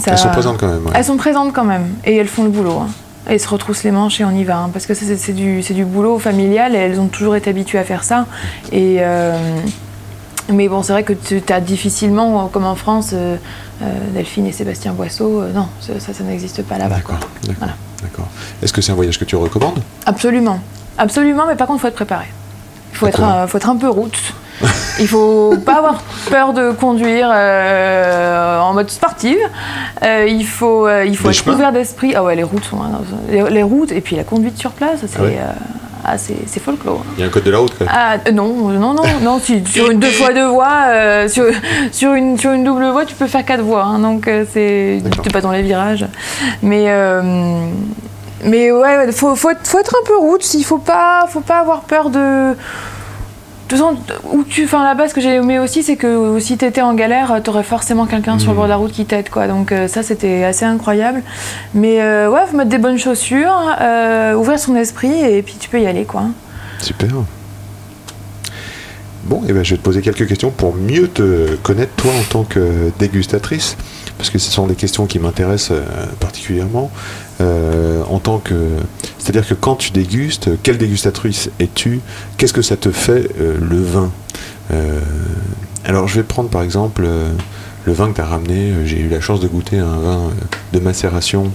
ça. 0.00 0.12
Elles 0.12 0.18
sont 0.18 0.28
présentes 0.30 0.58
quand 0.58 0.68
même. 0.68 0.84
ouais. 0.86 0.92
Elles 0.94 1.04
sont 1.04 1.16
présentes 1.16 1.52
quand 1.52 1.64
même 1.64 1.88
et 2.04 2.16
elles 2.16 2.28
font 2.28 2.44
le 2.44 2.50
boulot. 2.50 2.78
hein. 2.80 2.88
Elles 3.26 3.38
se 3.40 3.48
retroussent 3.48 3.84
les 3.84 3.90
manches 3.90 4.20
et 4.20 4.24
on 4.24 4.30
y 4.30 4.44
va. 4.44 4.58
hein, 4.58 4.70
parce 4.72 4.86
que 4.86 4.94
c'est 4.94 5.32
du, 5.32 5.60
du 5.60 5.84
boulot 5.84 6.18
familial 6.18 6.74
et 6.74 6.78
elles 6.78 6.98
ont 6.98 7.06
toujours 7.08 7.36
été 7.36 7.50
habituées 7.50 7.78
à 7.78 7.84
faire 7.84 8.02
ça. 8.02 8.26
Et, 8.72 8.96
euh, 9.00 9.36
mais 10.52 10.68
bon, 10.68 10.82
c'est 10.82 10.92
vrai 10.92 11.04
que 11.04 11.12
tu 11.12 11.40
as 11.52 11.60
difficilement, 11.60 12.48
comme 12.48 12.64
en 12.64 12.74
France, 12.74 13.10
euh, 13.12 13.36
euh, 13.82 13.86
Delphine 14.14 14.46
et 14.46 14.52
Sébastien 14.52 14.92
Boisseau, 14.92 15.42
euh, 15.42 15.52
non, 15.52 15.68
ça, 15.80 16.00
ça, 16.00 16.12
ça 16.12 16.24
n'existe 16.24 16.62
pas 16.62 16.76
là-bas. 16.78 16.96
D'accord, 16.96 17.18
d'accord, 17.46 17.54
Voilà. 17.58 17.74
Est-ce 18.62 18.72
que 18.72 18.80
c'est 18.80 18.90
un 18.90 18.96
voyage 18.96 19.18
que 19.18 19.24
tu 19.24 19.36
recommandes? 19.36 19.80
Absolument. 20.06 20.58
Absolument, 20.98 21.44
mais 21.46 21.54
par 21.56 21.66
contre, 21.68 21.78
il 21.78 21.82
faut 21.82 21.88
être 21.88 21.94
préparé. 21.94 22.24
Il 22.92 22.96
faut, 22.96 23.06
être 23.06 23.18
Pourquoi 23.18 23.42
un, 23.42 23.46
faut 23.46 23.58
être 23.58 23.68
un 23.68 23.76
peu 23.76 23.88
route. 23.88 24.18
Il 24.98 25.08
faut 25.08 25.54
pas 25.64 25.76
avoir 25.78 26.02
peur 26.30 26.52
de 26.52 26.72
conduire 26.72 27.28
euh, 27.32 28.58
en 28.60 28.74
mode 28.74 28.90
sportive. 28.90 29.38
Euh, 30.02 30.26
il 30.28 30.46
faut, 30.46 30.86
euh, 30.86 31.04
il 31.06 31.16
faut 31.16 31.28
Les 31.28 31.36
être 31.38 31.44
chemins 31.44 31.54
ouvert 31.56 31.72
d'esprit. 31.72 32.12
Ah 32.14 32.22
ouais, 32.22 32.36
les 32.36 32.42
routes 32.42 32.64
sont. 32.64 32.80
hein, 32.82 33.00
les, 33.30 33.42
les 33.48 33.62
routes 33.62 33.92
et 33.92 34.00
puis 34.00 34.16
la 34.16 34.24
conduite 34.24 34.58
sur 34.58 34.72
place, 34.72 35.00
c'est 35.06 35.18
Ah 35.18 35.22
ouais 35.22 35.38
euh, 35.40 35.50
ah, 36.04 36.16
c'est 36.18 36.36
c'est 36.46 36.60
folklore. 36.60 37.04
Il 37.16 37.20
y 37.20 37.24
a 37.24 37.26
un 37.26 37.30
code 37.30 37.44
de 37.44 37.50
la 37.50 37.58
route 37.58 37.72
quand 37.78 37.84
même. 37.84 37.94
Ah 37.94 38.16
euh, 38.26 38.32
non, 38.32 38.48
non, 38.68 38.94
non, 38.94 39.02
non. 39.22 39.38
Si, 39.38 39.62
sur 39.70 39.90
une 39.90 40.00
deux 40.00 40.10
fois 40.10 40.32
deux 40.32 40.46
voies, 40.46 40.84
euh, 40.88 41.28
sur, 41.28 41.44
sur, 41.92 42.14
une, 42.14 42.38
sur 42.38 42.52
une 42.52 42.64
double 42.64 42.86
voie, 42.90 43.04
tu 43.04 43.14
peux 43.14 43.26
faire 43.26 43.44
quatre 43.44 43.62
voies. 43.62 43.82
hein, 43.84 43.98
donc 43.98 44.26
euh, 44.28 44.44
c'est 44.52 45.00
D'accord. 45.02 45.24
pas 45.32 45.40
dans 45.42 45.52
les 45.52 45.62
virages. 45.62 46.06
Mais 46.62 46.84
euh, 46.88 47.22
mais 48.44 48.72
ouais, 48.72 48.96
ouais, 48.96 49.12
faut, 49.12 49.36
faut, 49.36 49.50
être, 49.50 49.66
faut 49.66 49.78
être 49.78 49.94
un 50.02 50.06
peu 50.06 50.16
route. 50.18 50.54
Il 50.54 50.64
faut 50.64 50.78
pas, 50.78 51.26
faut 51.28 51.40
pas 51.40 51.58
avoir 51.60 51.80
peur 51.82 52.08
de. 52.10 52.54
De 53.70 53.76
toute 53.76 53.84
façon, 53.84 53.96
où 54.32 54.42
tu, 54.42 54.64
enfin 54.64 54.82
là-bas, 54.82 55.08
ce 55.08 55.14
que 55.14 55.20
j'ai 55.20 55.36
aimé 55.36 55.60
aussi, 55.60 55.84
c'est 55.84 55.94
que 55.94 56.40
si 56.40 56.56
t'étais 56.56 56.80
en 56.80 56.92
galère, 56.94 57.40
t'aurais 57.44 57.62
forcément 57.62 58.06
quelqu'un 58.06 58.36
sur 58.40 58.50
le 58.50 58.56
bord 58.56 58.64
de 58.64 58.70
la 58.70 58.76
route 58.76 58.90
qui 58.90 59.04
t'aide, 59.04 59.30
quoi. 59.30 59.46
Donc 59.46 59.70
euh, 59.70 59.86
ça, 59.86 60.02
c'était 60.02 60.42
assez 60.42 60.64
incroyable. 60.64 61.22
Mais 61.72 62.02
euh, 62.02 62.28
ouais, 62.28 62.40
faut 62.50 62.56
mettre 62.56 62.68
des 62.68 62.78
bonnes 62.78 62.98
chaussures, 62.98 63.54
euh, 63.80 64.34
ouvrir 64.34 64.58
son 64.58 64.74
esprit, 64.74 65.12
et 65.12 65.40
puis 65.42 65.54
tu 65.60 65.68
peux 65.68 65.80
y 65.80 65.86
aller, 65.86 66.04
quoi. 66.04 66.24
Super. 66.80 67.10
Bon, 69.24 69.42
et 69.48 69.52
ben, 69.52 69.64
je 69.64 69.70
vais 69.70 69.76
te 69.76 69.82
poser 69.82 70.00
quelques 70.00 70.26
questions 70.26 70.50
pour 70.50 70.74
mieux 70.74 71.06
te 71.06 71.54
connaître 71.62 71.92
toi 71.94 72.10
en 72.18 72.24
tant 72.24 72.42
que 72.42 72.90
dégustatrice, 72.98 73.76
parce 74.18 74.30
que 74.30 74.40
ce 74.40 74.50
sont 74.50 74.66
des 74.66 74.74
questions 74.74 75.06
qui 75.06 75.20
m'intéressent 75.20 75.78
euh, 75.78 76.06
particulièrement. 76.18 76.90
Euh, 77.40 78.02
en 78.08 78.18
tant 78.18 78.38
que, 78.38 78.54
c'est-à-dire 79.18 79.46
que 79.48 79.54
quand 79.54 79.76
tu 79.76 79.92
dégustes, 79.92 80.50
quelle 80.62 80.78
dégustatrice 80.78 81.50
es-tu? 81.58 82.00
Qu'est-ce 82.36 82.52
que 82.52 82.62
ça 82.62 82.76
te 82.76 82.90
fait 82.90 83.30
euh, 83.40 83.56
le 83.60 83.82
vin? 83.82 84.10
Euh, 84.72 85.00
Alors, 85.84 86.06
je 86.06 86.16
vais 86.16 86.22
prendre 86.22 86.50
par 86.50 86.62
exemple 86.62 87.08
le 87.86 87.92
vin 87.92 88.10
que 88.10 88.16
tu 88.16 88.20
as 88.20 88.26
ramené. 88.26 88.72
J'ai 88.84 89.00
eu 89.00 89.08
la 89.08 89.20
chance 89.20 89.40
de 89.40 89.48
goûter 89.48 89.78
un 89.78 89.98
vin 89.98 90.30
de 90.72 90.80
macération. 90.80 91.50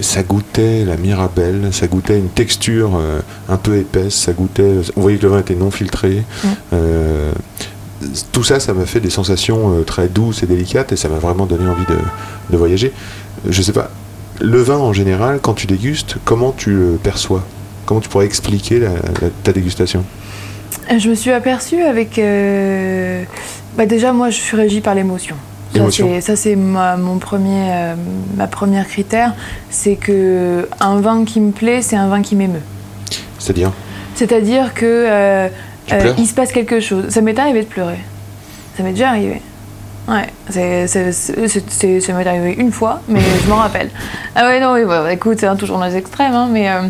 Ça 0.00 0.22
goûtait 0.22 0.84
la 0.86 0.96
Mirabelle, 0.96 1.68
ça 1.72 1.86
goûtait 1.88 2.18
une 2.18 2.30
texture 2.30 2.98
un 3.48 3.56
peu 3.58 3.76
épaisse, 3.76 4.14
ça 4.14 4.32
goûtait. 4.32 4.76
On 4.96 5.02
voyait 5.02 5.18
que 5.18 5.24
le 5.24 5.28
vin 5.32 5.40
était 5.40 5.54
non 5.54 5.70
filtré. 5.70 6.24
Euh, 8.10 8.14
tout 8.32 8.42
ça, 8.44 8.60
ça 8.60 8.72
m'a 8.72 8.86
fait 8.86 9.00
des 9.00 9.10
sensations 9.10 9.74
euh, 9.78 9.82
très 9.82 10.08
douces 10.08 10.42
et 10.42 10.46
délicates 10.46 10.92
et 10.92 10.96
ça 10.96 11.08
m'a 11.08 11.18
vraiment 11.18 11.46
donné 11.46 11.68
envie 11.68 11.86
de, 11.86 11.96
de 12.50 12.56
voyager. 12.56 12.92
Je 13.48 13.62
sais 13.62 13.72
pas, 13.72 13.90
le 14.40 14.60
vin 14.60 14.76
en 14.78 14.92
général, 14.92 15.38
quand 15.42 15.54
tu 15.54 15.66
dégustes, 15.66 16.16
comment 16.24 16.52
tu 16.56 16.70
le 16.70 16.98
perçois? 17.02 17.42
Comment 17.86 18.00
tu 18.00 18.08
pourrais 18.08 18.26
expliquer 18.26 18.78
la- 18.78 18.88
la- 18.90 19.30
ta 19.42 19.52
dégustation? 19.52 20.04
Je 20.96 21.08
me 21.08 21.14
suis 21.14 21.30
aperçue 21.32 21.82
avec. 21.82 22.18
euh, 22.18 23.22
Bah 23.76 23.86
déjà, 23.86 24.12
moi, 24.12 24.30
je 24.30 24.36
suis 24.36 24.56
régie 24.56 24.80
par 24.80 24.94
l'émotion. 24.96 25.36
Ça, 25.74 25.80
c'est- 25.90 26.20
Ça, 26.20 26.36
c'est 26.36 26.56
ma, 26.56 26.96
mon 26.96 27.18
premier, 27.18 27.68
euh, 27.70 27.94
ma 28.36 28.48
première 28.48 28.86
critère. 28.88 29.34
C'est 29.70 29.94
que 29.94 30.68
un 30.80 31.00
vin 31.00 31.24
qui 31.24 31.38
me 31.40 31.52
plaît, 31.52 31.80
c'est 31.80 31.94
un 31.96 32.08
vin 32.08 32.22
qui 32.22 32.34
m'émeut. 32.34 32.62
C'est-à-dire? 33.38 33.70
C'est-à-dire 34.16 34.74
que 34.74 34.84
euh, 35.08 35.48
euh, 35.92 36.12
il 36.18 36.26
se 36.26 36.34
passe 36.34 36.52
quelque 36.52 36.80
chose. 36.80 37.08
Ça 37.08 37.20
m'est 37.20 37.38
arrivé 37.38 37.62
de 37.62 37.66
pleurer. 37.66 37.98
Ça 38.76 38.82
m'est 38.82 38.90
déjà 38.92 39.08
arrivé. 39.10 39.40
Ouais, 40.08 40.26
c'est, 40.48 40.86
c'est, 40.88 41.12
c'est- 41.12 41.46
c'est- 41.46 41.70
c'est- 41.70 42.00
ça 42.00 42.12
m'est 42.14 42.26
arrivé 42.26 42.54
une 42.58 42.72
fois, 42.72 43.00
mais 43.06 43.20
je 43.44 43.48
m'en 43.48 43.56
rappelle. 43.56 43.90
Ah 44.34 44.46
ouais, 44.48 44.58
non, 44.58 44.72
oui, 44.72 44.84
bah, 44.84 45.12
écoute, 45.12 45.44
hein, 45.44 45.54
toujours 45.54 45.78
dans 45.78 45.84
les 45.84 45.96
extrêmes, 45.96 46.34
hein, 46.34 46.48
mais, 46.50 46.68
euh, 46.68 46.80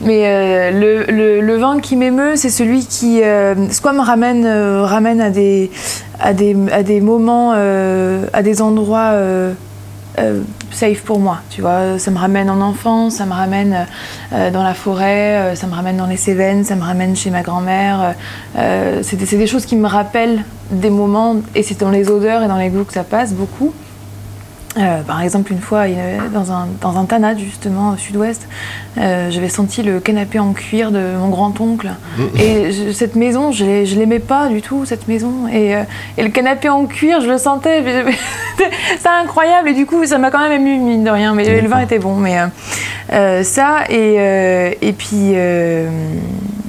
mais 0.00 0.22
euh, 0.24 0.70
le, 0.72 1.04
le- 1.12 1.40
le 1.40 1.56
vin 1.56 1.78
qui 1.78 1.94
m'émeut, 1.94 2.32
c'est 2.34 2.48
celui 2.50 2.84
qui, 2.86 3.22
euh, 3.22 3.54
soit 3.70 3.92
me 3.92 4.00
ramène, 4.00 4.44
ramène 4.46 5.20
à, 5.20 5.30
des, 5.30 5.70
à, 6.18 6.32
des, 6.32 6.56
à 6.72 6.82
des 6.82 7.00
moments, 7.00 7.52
à 7.52 8.42
des 8.42 8.60
endroits 8.62 9.10
euh, 10.18 10.24
euh, 10.24 10.42
safe 10.70 11.02
pour 11.02 11.18
moi, 11.20 11.38
tu 11.50 11.60
vois. 11.60 11.98
Ça 11.98 12.10
me 12.10 12.18
ramène 12.18 12.50
en 12.50 12.60
enfance, 12.60 13.16
ça 13.16 13.26
me 13.26 13.32
ramène 13.32 13.86
euh, 14.32 14.50
dans 14.50 14.62
la 14.62 14.74
forêt, 14.74 15.36
euh, 15.36 15.54
ça 15.54 15.66
me 15.66 15.74
ramène 15.74 15.96
dans 15.96 16.06
les 16.06 16.16
Cévennes, 16.16 16.64
ça 16.64 16.76
me 16.76 16.82
ramène 16.82 17.16
chez 17.16 17.30
ma 17.30 17.42
grand-mère. 17.42 18.00
euh, 18.00 18.12
euh, 18.56 19.00
c'est 19.02 19.16
des 19.16 19.46
choses 19.46 19.66
qui 19.66 19.76
me 19.76 19.86
rappellent 19.86 20.44
des 20.70 20.90
moments, 20.90 21.36
et 21.54 21.62
c'est 21.62 21.80
dans 21.80 21.90
les 21.90 22.10
odeurs 22.10 22.42
et 22.42 22.48
dans 22.48 22.56
les 22.56 22.70
goûts 22.70 22.84
que 22.84 22.92
ça 22.92 23.04
passe 23.04 23.32
beaucoup. 23.32 23.72
Euh, 24.76 25.02
par 25.02 25.22
exemple, 25.22 25.52
une 25.52 25.60
fois, 25.60 25.84
dans 26.32 26.50
un, 26.50 26.66
dans 26.80 26.98
un 26.98 27.04
tanat, 27.04 27.36
justement, 27.36 27.92
au 27.92 27.96
sud-ouest, 27.96 28.48
euh, 28.98 29.30
j'avais 29.30 29.48
senti 29.48 29.82
le 29.84 30.00
canapé 30.00 30.40
en 30.40 30.52
cuir 30.52 30.90
de 30.90 31.12
mon 31.16 31.28
grand-oncle. 31.28 31.90
Et 32.40 32.72
je- 32.72 32.90
cette 32.90 33.14
maison, 33.14 33.52
je 33.52 33.84
je 33.84 33.94
l'aimais 33.96 34.18
pas 34.18 34.48
du 34.48 34.62
tout, 34.62 34.84
cette 34.84 35.06
maison. 35.06 35.46
Et, 35.52 35.76
euh, 35.76 35.82
et 36.18 36.24
le 36.24 36.28
canapé 36.30 36.68
en 36.68 36.86
cuir, 36.86 37.20
je 37.20 37.28
le 37.28 37.38
sentais. 37.38 37.84
C'est 38.98 39.08
incroyable. 39.08 39.68
Et 39.68 39.74
du 39.74 39.86
coup, 39.86 40.04
ça 40.06 40.18
m'a 40.18 40.30
quand 40.32 40.40
même 40.40 40.60
ému, 40.60 40.76
mine 40.78 41.04
de 41.04 41.10
rien. 41.10 41.34
Mais 41.34 41.60
le 41.60 41.68
vin 41.68 41.80
était 41.80 42.00
bon. 42.00 42.16
Mais 42.16 42.36
ça, 43.44 43.84
et, 43.90 44.76
et 44.82 44.92
puis. 44.92 45.34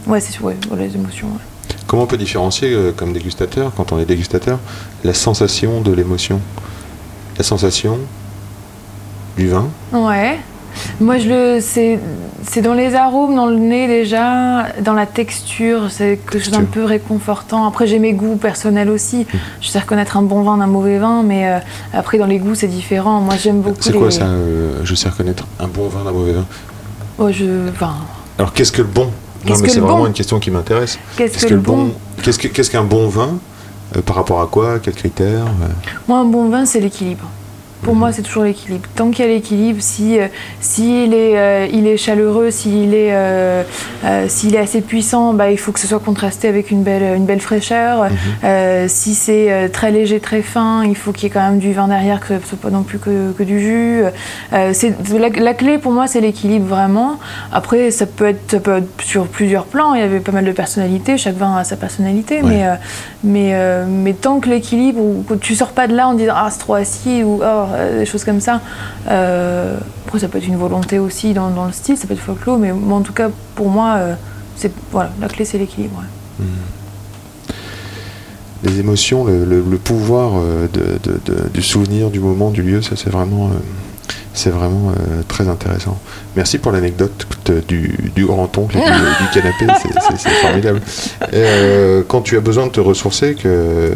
ouais, 0.07 0.19
c'est 0.19 0.39
ouais, 0.41 0.55
les 0.77 0.93
émotions. 0.95 1.27
ouais. 1.27 1.75
Comment 1.87 2.03
on 2.03 2.07
peut 2.07 2.17
différencier, 2.17 2.75
comme 2.95 3.13
dégustateur, 3.13 3.71
quand 3.75 3.91
on 3.91 3.99
est 3.99 4.05
dégustateur, 4.05 4.59
la 5.03 5.13
sensation 5.15 5.81
de 5.81 5.91
l'émotion? 5.91 6.39
La 7.37 7.43
sensation 7.43 7.99
du 9.37 9.49
vin 9.49 9.67
Ouais. 9.91 10.37
Moi, 10.99 11.17
je 11.19 11.29
le, 11.29 11.59
c'est, 11.61 11.99
c'est 12.43 12.61
dans 12.61 12.73
les 12.73 12.95
arômes, 12.95 13.35
dans 13.35 13.45
le 13.45 13.55
nez 13.57 13.87
déjà, 13.87 14.67
dans 14.81 14.93
la 14.93 15.05
texture, 15.05 15.89
c'est 15.89 16.17
quelque 16.17 16.39
chose 16.43 16.51
d'un 16.53 16.65
peu 16.65 16.83
réconfortant. 16.83 17.65
Après, 17.65 17.87
j'ai 17.87 17.97
mes 17.97 18.11
goûts 18.13 18.35
personnels 18.35 18.89
aussi. 18.89 19.25
Je 19.61 19.67
sais 19.69 19.79
reconnaître 19.79 20.17
un 20.17 20.21
bon 20.21 20.41
vin 20.43 20.57
d'un 20.57 20.67
mauvais 20.67 20.97
vin, 20.97 21.23
mais 21.23 21.47
euh, 21.49 21.59
après, 21.93 22.17
dans 22.17 22.25
les 22.25 22.39
goûts, 22.39 22.55
c'est 22.55 22.67
différent. 22.67 23.21
Moi, 23.21 23.35
j'aime 23.41 23.61
beaucoup 23.61 23.77
C'est 23.81 23.93
les... 23.93 23.99
quoi 23.99 24.11
ça 24.11 24.25
euh, 24.25 24.81
Je 24.83 24.95
sais 24.95 25.07
reconnaître 25.07 25.45
un 25.61 25.67
bon 25.67 25.87
vin 25.87 26.03
d'un 26.03 26.11
mauvais 26.11 26.33
vin? 26.33 26.45
Ouais, 27.19 27.31
je... 27.31 27.69
enfin, 27.69 27.93
Alors 28.37 28.51
qu'est-ce 28.51 28.73
que 28.73 28.81
le 28.81 28.87
bon? 28.89 29.11
Non, 29.47 29.55
mais 29.61 29.69
c'est 29.69 29.79
vraiment 29.79 30.07
une 30.07 30.13
question 30.13 30.39
qui 30.39 30.51
m'intéresse. 30.51 30.97
qu'est-ce 31.15 31.45
que, 31.45 31.53
le 31.53 31.59
bon, 31.59 31.91
Qu'est-ce 32.21 32.39
que- 32.39 32.47
qu'est-ce 32.49 32.69
qu'un 32.71 32.83
bon 32.83 33.07
vin 33.07 33.35
Par 34.01 34.15
rapport 34.15 34.41
à 34.41 34.47
quoi? 34.47 34.79
Quels 34.79 34.95
critères? 34.95 35.45
Euh? 35.45 35.67
Moi, 36.07 36.17
un 36.19 36.25
bon 36.25 36.49
vin, 36.49 36.65
c'est 36.65 36.79
l'équilibre. 36.79 37.25
Pour 37.85 37.93
moi, 37.93 38.11
c'est 38.11 38.23
toujours 38.23 38.43
l'équilibre. 38.43 38.87
Tant 38.95 39.11
qu'il 39.11 39.23
y 39.25 39.27
a 39.27 39.31
l'équilibre, 39.31 39.77
si 39.79 40.17
euh, 40.19 40.25
s'il 40.59 41.13
est 41.13 41.37
euh, 41.37 41.67
il 41.71 41.85
est 41.85 41.97
chaleureux, 41.97 42.49
s'il 42.49 42.95
est 42.95 43.09
euh, 43.13 43.61
euh, 44.03 44.25
est 44.27 44.57
assez 44.57 44.81
puissant, 44.81 45.33
bah, 45.35 45.51
il 45.51 45.59
faut 45.59 45.71
que 45.71 45.79
ce 45.79 45.85
soit 45.85 45.99
contrasté 45.99 46.47
avec 46.47 46.71
une 46.71 46.81
belle 46.81 47.15
une 47.15 47.25
belle 47.25 47.41
fraîcheur. 47.41 48.07
Euh, 48.43 48.85
si 48.87 49.13
c'est 49.13 49.69
très 49.71 49.91
léger, 49.91 50.19
très 50.19 50.41
fin, 50.41 50.83
il 50.83 50.95
faut 50.95 51.11
qu'il 51.11 51.25
y 51.25 51.27
ait 51.27 51.29
quand 51.29 51.47
même 51.47 51.59
du 51.59 51.73
vin 51.73 51.87
derrière, 51.87 52.21
que 52.21 52.39
ce 52.39 52.47
soit 52.49 52.57
pas 52.59 52.71
non 52.71 52.81
plus 52.81 52.97
que, 52.97 53.31
que 53.33 53.43
du 53.43 53.59
jus. 53.59 54.01
La, 54.51 55.29
la 55.29 55.53
clé 55.53 55.77
pour 55.77 55.91
moi, 55.91 56.07
c'est 56.07 56.21
l'équilibre 56.21 56.65
vraiment. 56.65 57.19
Après, 57.53 57.91
ça 57.91 58.07
peut 58.07 58.25
être 58.29 58.49
ça 58.49 58.59
peut 58.59 58.77
être 58.77 59.01
sur 59.03 59.27
plusieurs 59.27 59.65
plans. 59.65 59.93
Il 59.93 60.01
y 60.01 60.03
avait 60.03 60.21
pas 60.21 60.31
mal 60.31 60.45
de 60.45 60.51
personnalités. 60.51 61.19
Chaque 61.19 61.35
vin 61.37 61.55
a 61.55 61.63
sa 61.63 61.75
personnalité, 61.75 62.41
Ouais. 62.41 62.49
mais 62.49 62.65
mais, 63.23 63.85
mais 63.87 64.13
tant 64.13 64.39
que 64.39 64.49
l'équilibre, 64.49 65.01
tu 65.39 65.53
sors 65.53 65.71
pas 65.71 65.87
de 65.87 65.95
là 65.95 66.07
en 66.07 66.15
disant 66.15 66.33
ah 66.35 66.47
c'est 66.49 66.59
trop 66.59 66.73
acide 66.75 67.23
ou 67.23 67.41
oh, 67.43 67.65
des 67.99 68.05
choses 68.05 68.23
comme 68.23 68.39
ça. 68.39 68.61
euh, 69.09 69.77
après 70.07 70.19
ça 70.19 70.27
peut 70.27 70.37
être 70.37 70.47
une 70.47 70.57
volonté 70.57 70.99
aussi 70.99 71.33
dans, 71.33 71.49
le 71.65 71.71
style, 71.71 71.97
ça 71.97 72.07
peut 72.07 72.13
être 72.13 72.19
folklore, 72.19 72.57
mais 72.57 72.71
en 72.71 73.01
tout 73.01 73.13
cas 73.13 73.29
pour 73.55 73.69
moi 73.69 73.95
euh, 73.97 74.13
c'est 74.55 74.71
voilà 74.91 75.11
la 75.19 75.27
clé 75.27 75.45
c'est 75.45 75.57
l'équilibre. 75.57 75.97
ouais. 75.97 76.45
Les 78.65 78.79
émotions, 78.79 79.25
le, 79.25 79.61
pouvoir 79.77 80.33
euh, 80.37 80.67
de, 80.73 80.99
du 81.53 81.61
souvenir, 81.61 82.09
du 82.09 82.19
moment, 82.19 82.49
du 82.49 82.63
lieu, 82.63 82.81
ça 82.81 82.95
c'est 82.95 83.11
vraiment, 83.11 83.47
euh, 83.47 83.59
c'est 84.35 84.49
vraiment 84.51 84.89
euh, 84.91 85.21
très 85.27 85.47
intéressant. 85.49 85.97
Merci 86.35 86.57
pour 86.59 86.71
l'anecdote 86.71 87.25
de- 87.45 87.61
du, 87.61 87.97
du 88.15 88.25
grand-oncle 88.25 88.77
et 88.77 88.81
du, 88.81 88.85
du 88.85 89.29
canapé, 89.33 89.65
c'est- 90.17 90.29
formidable. 90.41 90.81
Euh, 91.33 92.03
quand 92.07 92.21
tu 92.21 92.37
as 92.37 92.41
besoin 92.41 92.67
de 92.67 92.71
te 92.71 92.79
ressourcer, 92.79 93.35
que, 93.35 93.93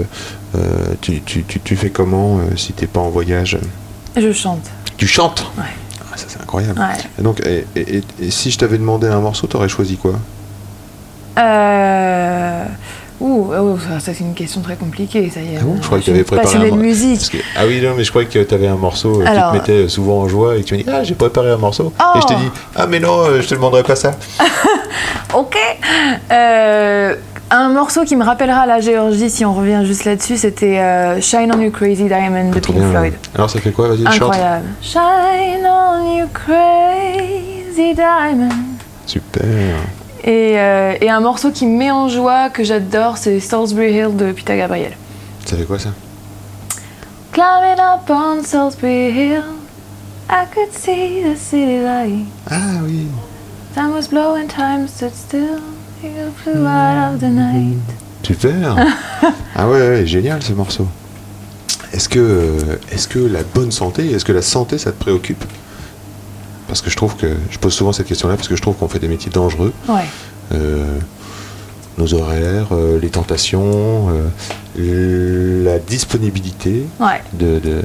euh, 0.56 0.86
tu, 1.02 1.22
tu- 1.22 1.44
tu- 1.44 1.60
tu 1.60 1.76
fais 1.76 1.90
comment 1.92 2.40
euh, 2.40 2.56
si 2.56 2.74
t'es 2.74 2.88
pas 2.88 3.02
en 3.02 3.10
voyage? 3.10 3.58
Je 4.18 4.32
chante. 4.32 4.66
Tu 4.98 5.06
chantes? 5.08 5.52
Ouais. 5.58 5.64
Ah, 6.12 6.18
Ça 6.18 6.26
c'est 6.28 6.42
incroyable. 6.42 6.80
Ouais. 6.80 6.98
Et 7.20 7.22
donc, 7.22 7.40
et, 7.46 7.66
et- 7.76 7.98
et- 7.98 8.04
et 8.22 8.32
si 8.32 8.50
je 8.52 8.58
t'avais 8.58 8.78
demandé 8.78 9.08
un 9.08 9.20
morceau, 9.20 9.46
t'aurais 9.48 9.70
choisi 9.70 9.98
quoi? 9.98 10.14
Euh... 11.38 12.66
Ouh, 13.22 13.52
oh, 13.54 13.78
ça, 14.00 14.14
c'est 14.14 14.22
une 14.24 14.34
question 14.34 14.62
très 14.62 14.76
compliquée. 14.76 15.30
Ça 15.34 15.42
y 15.42 15.56
est. 15.56 15.58
Ah 15.60 15.64
bon 15.64 15.76
Je 15.82 15.86
crois 15.86 16.00
que 16.00 16.06
t'avais 16.06 16.20
une 16.20 16.24
préparé 16.24 16.56
un 16.56 16.76
de 16.76 16.82
musique. 16.82 17.30
Que- 17.30 17.38
ah 17.58 17.62
oui, 17.68 17.82
non, 17.82 17.94
mais 17.98 18.04
je 18.06 18.10
croyais 18.12 18.28
que 18.30 18.40
tu 18.42 18.54
avais 18.54 18.68
un 18.68 18.76
morceau 18.78 19.22
euh, 19.22 19.26
Alors- 19.26 19.52
qui 19.54 19.60
te 19.60 19.72
mettait 19.72 19.90
souvent 19.90 20.20
en 20.22 20.28
joie 20.30 20.56
et 20.56 20.62
que 20.62 20.66
tu 20.68 20.76
me 20.76 20.80
dis 20.84 20.90
Ah, 20.90 21.04
j'ai 21.04 21.16
préparé 21.16 21.52
un 21.52 21.58
morceau. 21.58 21.92
Oh. 22.00 22.18
Et 22.18 22.22
je 22.22 22.28
t'ai 22.28 22.36
dit 22.36 22.50
Ah, 22.76 22.88
mais 22.88 23.00
non, 23.00 23.20
euh, 23.26 23.42
je 23.42 23.48
te 23.48 23.56
demanderai 23.56 23.84
pas 23.84 23.96
ça. 23.96 24.12
Ok. 25.36 25.56
Euh, 26.32 27.16
un 27.52 27.70
morceau 27.70 28.04
qui 28.04 28.16
me 28.16 28.24
rappellera 28.24 28.66
la 28.66 28.80
Géorgie, 28.80 29.30
si 29.30 29.46
on 29.46 29.54
revient 29.54 29.82
juste 29.86 30.06
là-dessus, 30.06 30.38
c'était 30.38 30.80
euh, 30.80 31.22
Shine 31.22 31.52
on 31.56 31.60
You 31.62 31.70
Crazy 31.72 32.06
Diamond 32.06 32.50
de 32.50 32.60
Pink 32.60 32.78
bien. 32.78 32.90
Floyd. 32.90 33.14
Alors, 33.36 33.50
ça 33.50 33.60
fait 33.60 33.72
quoi 33.72 33.90
Vas-y, 33.90 34.06
chante. 34.06 34.14
Incroyable. 34.34 34.66
Shine 34.82 35.68
on 35.68 36.18
you 36.18 36.26
crazy 36.34 37.94
diamond. 37.94 38.50
Super. 39.06 39.44
Et, 40.30 40.60
euh, 40.60 40.94
et 41.02 41.10
un 41.10 41.22
morceau 41.22 41.50
qui 41.50 41.66
me 41.66 41.76
met 41.76 41.90
en 41.90 42.08
joie, 42.08 42.52
que 42.52 42.64
j'adore, 42.64 43.18
c'est 43.18 43.40
Salisbury 43.40 43.94
Hill 43.94 44.16
de 44.16 44.32
Peter 44.32 44.56
Gabriel. 44.56 44.96
Ça 45.44 45.58
fait 45.58 45.64
quoi 45.64 45.80
ça? 45.80 45.90
Climbing 47.32 47.80
up 47.80 48.08
on 48.10 48.44
Salisbury 48.44 49.10
Hill, 49.10 49.44
I 50.30 50.46
could 50.54 50.72
see 50.72 51.24
the 51.24 51.36
city 51.36 51.82
light. 51.82 52.28
Ah 52.48 52.84
oui. 52.86 53.08
Time 53.74 53.92
was 53.92 54.08
blowing, 54.08 54.48
time 54.48 54.88
stood 54.88 55.16
still. 55.16 55.62
You 56.04 56.32
flew 56.44 56.64
out 56.64 57.16
of 57.16 57.20
the 57.22 57.32
night. 57.32 57.80
Super. 58.22 58.76
ah 59.56 59.68
ouais, 59.68 59.80
ouais, 59.80 60.06
génial 60.06 60.44
ce 60.44 60.54
morceau. 60.54 60.88
Est-ce 61.92 62.08
que, 62.08 62.20
euh, 62.20 62.76
est-ce 62.92 63.08
que 63.08 63.18
la 63.18 63.42
bonne 63.42 63.72
santé, 63.72 64.12
est-ce 64.12 64.26
que 64.26 64.32
la 64.32 64.44
santé, 64.44 64.78
ça 64.78 64.92
te 64.92 65.00
préoccupe? 65.00 65.44
Parce 66.70 66.82
que 66.82 66.90
je 66.90 66.96
trouve 66.96 67.16
que, 67.18 67.36
je 67.50 67.58
pose 67.58 67.74
souvent 67.74 67.92
cette 67.92 68.06
question-là 68.08 68.36
parce 68.38 68.48
que 68.48 68.56
je 68.56 68.62
trouve 68.62 68.76
qu'on 68.76 68.88
fait 68.88 69.00
des 69.00 69.08
métiers 69.10 69.32
dangereux. 69.32 69.74
Ouais. 69.90 70.06
Euh, 70.54 70.86
nos 71.98 72.14
horaires, 72.14 72.68
euh, 72.72 72.98
les 73.02 73.10
tentations, 73.10 74.08
euh, 74.78 75.64
la 75.66 75.80
disponibilité 75.80 76.86
Ouais. 77.00 77.22
de, 77.34 77.60
de- 77.60 77.82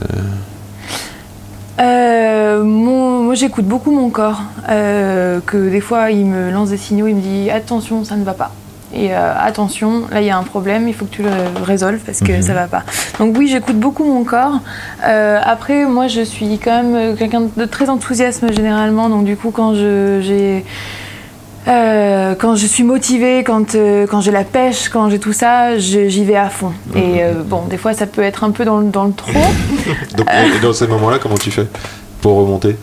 Euh, 1.80 2.62
mon- 2.62 3.24
moi, 3.24 3.34
j'écoute 3.34 3.64
beaucoup 3.64 3.90
mon 3.90 4.10
corps. 4.10 4.42
que 4.66 5.68
des 5.70 5.80
fois, 5.80 6.10
il 6.10 6.24
me 6.26 6.50
lance 6.52 6.70
des 6.70 6.76
signaux, 6.76 7.06
il 7.08 7.16
me 7.16 7.20
dit 7.20 7.50
attention, 7.50 8.04
ça 8.04 8.16
ne 8.16 8.24
va 8.24 8.32
pas. 8.34 8.52
Et 8.96 9.12
euh, 9.14 9.32
attention, 9.38 10.04
là, 10.12 10.20
il 10.20 10.26
y 10.26 10.30
a 10.30 10.36
un 10.38 10.42
problème, 10.44 10.86
il 10.86 10.94
faut 10.94 11.04
que 11.04 11.14
tu 11.14 11.22
le 11.22 11.30
résolves 11.64 12.00
parce 12.06 12.20
que 12.20 12.32
Mhm. 12.32 12.42
ça 12.42 12.54
va 12.54 12.66
pas. 12.68 12.84
Donc 13.18 13.36
oui, 13.36 13.48
j'écoute 13.48 13.76
beaucoup 13.76 14.04
mon 14.04 14.22
corps. 14.24 14.60
Euh, 15.04 15.40
après, 15.44 15.84
moi, 15.84 16.06
je 16.06 16.20
suis 16.22 16.58
quand 16.58 16.82
même 16.82 16.94
euh, 16.94 17.14
quelqu'un 17.16 17.42
de 17.56 17.64
très 17.64 17.88
enthousiasme 17.88 18.52
généralement. 18.52 19.08
Donc 19.08 19.24
du 19.24 19.36
coup, 19.36 19.50
quand 19.50 19.74
je 19.74 20.20
j'ai 20.22 20.64
euh, 21.66 22.34
quand 22.38 22.56
je 22.56 22.66
suis 22.66 22.84
motivée, 22.84 23.42
quand, 23.42 23.74
euh, 23.74 24.06
quand 24.06 24.20
j'ai 24.20 24.30
la 24.30 24.44
pêche, 24.44 24.90
quand 24.90 25.08
j'ai 25.08 25.18
tout 25.18 25.32
ça, 25.32 25.78
je- 25.78 26.08
j'y 26.08 26.22
vais 26.24 26.36
à 26.36 26.50
fond. 26.50 26.72
Et 26.94 27.22
euh, 27.24 27.42
bon, 27.44 27.62
des 27.70 27.78
fois, 27.78 27.94
ça 27.94 28.06
peut 28.06 28.20
être 28.22 28.44
un 28.44 28.50
peu 28.50 28.66
dans, 28.66 28.80
le- 28.80 28.90
dans 28.90 29.04
le 29.04 29.12
trop. 29.14 29.32
Donc, 30.16 30.28
et 30.30 30.58
dans 30.60 30.74
ces 30.74 30.86
moments-là, 30.86 31.18
comment 31.18 31.38
tu 31.38 31.50
fais 31.50 31.66
pour 32.20 32.36
remonter? 32.36 32.76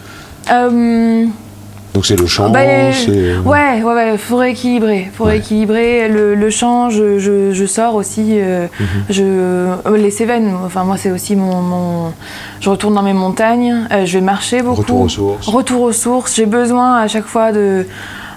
Donc 1.94 2.06
c'est 2.06 2.16
le 2.18 2.26
chant, 2.26 2.50
Bah, 2.50 2.60
c'est... 2.94 3.36
Ouais, 3.39 3.82
ouais, 3.84 3.94
ouais, 3.94 4.18
faut 4.18 4.38
rééquilibrer. 4.38 5.10
Faut 5.14 5.26
Ouais. 5.26 5.32
rééquilibrer 5.32 6.08
le, 6.08 6.36
le 6.36 6.50
chant. 6.50 6.89
Je, 6.89 7.20
je, 7.20 7.52
je 7.52 7.66
sors 7.66 7.96
aussi. 7.96 8.38
euh, 8.39 8.68
Mhm. 8.80 8.86
je, 9.10 9.24
euh, 9.24 9.98
les 9.98 10.10
Cévennes, 10.10 10.54
enfin, 10.66 10.86
moi, 10.86 10.96
c'est 10.98 11.12
aussi 11.12 11.36
mon, 11.36 11.62
mon- 11.62 12.14
Je 12.62 12.70
retourne 12.70 12.94
dans 12.96 13.02
mes 13.04 13.12
montagnes. 13.14 13.76
euh, 13.92 14.06
je 14.06 14.18
vais 14.20 14.24
marcher 14.24 14.62
beaucoup. 14.62 14.82
Retour 14.82 15.02
aux 15.02 15.10
sources. 15.10 15.48
Retour 15.50 15.82
aux 15.82 15.92
sources. 15.92 16.36
J'ai 16.36 16.46
besoin 16.46 16.98
à 16.98 17.08
chaque 17.10 17.26
fois 17.26 17.52
de. 17.52 17.86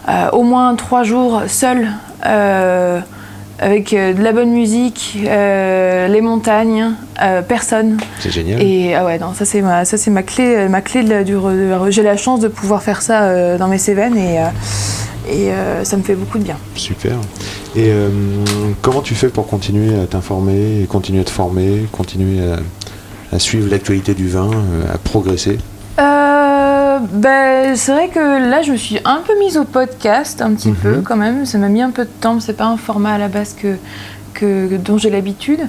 euh, 0.08 0.30
au 0.32 0.42
moins 0.42 0.74
trois 0.74 1.04
jours 1.04 1.42
seul. 1.46 1.88
Avec 3.58 3.92
euh, 3.92 4.12
de 4.12 4.22
la 4.22 4.32
bonne 4.32 4.50
musique, 4.50 5.18
euh, 5.26 6.08
les 6.08 6.20
montagnes, 6.20 6.92
euh, 7.22 7.42
personne. 7.42 7.98
C'est 8.20 8.30
génial. 8.30 8.62
Et 8.62 8.94
ah 8.94 9.04
ouais, 9.04 9.18
non, 9.18 9.32
ça 9.34 9.44
c'est 9.44 9.62
ma, 9.62 9.84
ça 9.84 9.96
c'est 9.96 10.10
ma 10.10 10.22
clé, 10.22 10.68
ma 10.68 10.80
clé 10.80 11.02
de 11.02 11.90
J'ai 11.90 12.02
la 12.02 12.16
chance 12.16 12.40
de 12.40 12.48
pouvoir 12.48 12.82
faire 12.82 13.02
ça 13.02 13.22
euh, 13.22 13.58
dans 13.58 13.68
mes 13.68 13.78
Cévennes 13.78 14.16
et, 14.16 14.38
et 15.30 15.50
ça 15.84 15.96
me 15.96 16.02
fait 16.02 16.14
beaucoup 16.14 16.38
de 16.38 16.44
bien. 16.44 16.56
Super. 16.74 17.12
Et 17.76 17.90
comment 18.82 19.00
tu 19.00 19.14
fais 19.14 19.28
pour 19.28 19.46
continuer 19.46 19.98
à 19.98 20.06
t'informer, 20.06 20.86
continuer 20.88 21.20
à 21.20 21.24
te 21.24 21.30
former, 21.30 21.86
continuer 21.92 22.40
à, 22.40 22.58
à 23.34 23.38
suivre 23.38 23.70
l'actualité 23.70 24.14
du 24.14 24.28
vin, 24.28 24.50
à 24.92 24.98
progresser? 24.98 25.58
Euh, 26.94 26.98
ben, 27.12 27.76
c'est 27.76 27.92
vrai 27.92 28.08
que 28.08 28.18
là, 28.50 28.62
je 28.62 28.72
me 28.72 28.76
suis 28.76 28.98
un 29.04 29.20
peu 29.26 29.38
mise 29.38 29.56
au 29.58 29.64
podcast, 29.64 30.40
un 30.42 30.52
petit 30.54 30.68
Mhm. 30.70 30.76
peu 30.76 31.00
quand 31.04 31.16
même. 31.16 31.46
Ça 31.46 31.58
m'a 31.58 31.68
mis 31.68 31.82
un 31.82 31.90
peu 31.90 32.04
de 32.04 32.10
temps. 32.20 32.40
C'est 32.40 32.56
pas 32.56 32.66
un 32.66 32.76
format 32.76 33.12
à 33.14 33.18
la 33.18 33.28
base 33.28 33.54
que, 33.54 33.76
que 34.34 34.76
dont 34.76 34.98
j'ai 34.98 35.10
l'habitude. 35.10 35.60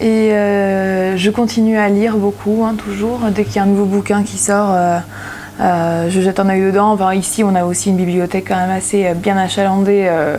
Et 0.00 0.32
euh, 0.32 1.16
je 1.16 1.30
continue 1.30 1.76
à 1.78 1.88
lire 1.88 2.16
beaucoup, 2.16 2.64
hein, 2.64 2.74
toujours. 2.76 3.20
Dès 3.34 3.44
qu'il 3.44 3.56
y 3.56 3.58
a 3.58 3.62
un 3.62 3.66
nouveau 3.66 3.86
bouquin 3.86 4.22
qui 4.22 4.38
sort, 4.38 4.70
euh, 4.72 6.10
je 6.10 6.20
jette 6.20 6.40
un 6.40 6.48
œil 6.48 6.62
dedans. 6.62 6.92
Enfin, 6.92 7.14
ici, 7.14 7.42
on 7.44 7.54
a 7.54 7.64
aussi 7.64 7.90
une 7.90 7.96
bibliothèque 7.96 8.46
quand 8.48 8.56
même 8.56 8.70
assez 8.70 9.12
bien 9.14 9.36
achalandée. 9.36 10.06
euh, 10.08 10.36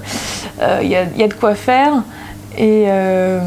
Il 0.82 0.88
y, 0.88 0.96
a, 0.96 1.04
il 1.04 1.20
y 1.20 1.24
a 1.24 1.28
de 1.28 1.34
quoi 1.34 1.54
faire. 1.56 1.92
Et, 2.58 2.86
euh, 2.88 3.40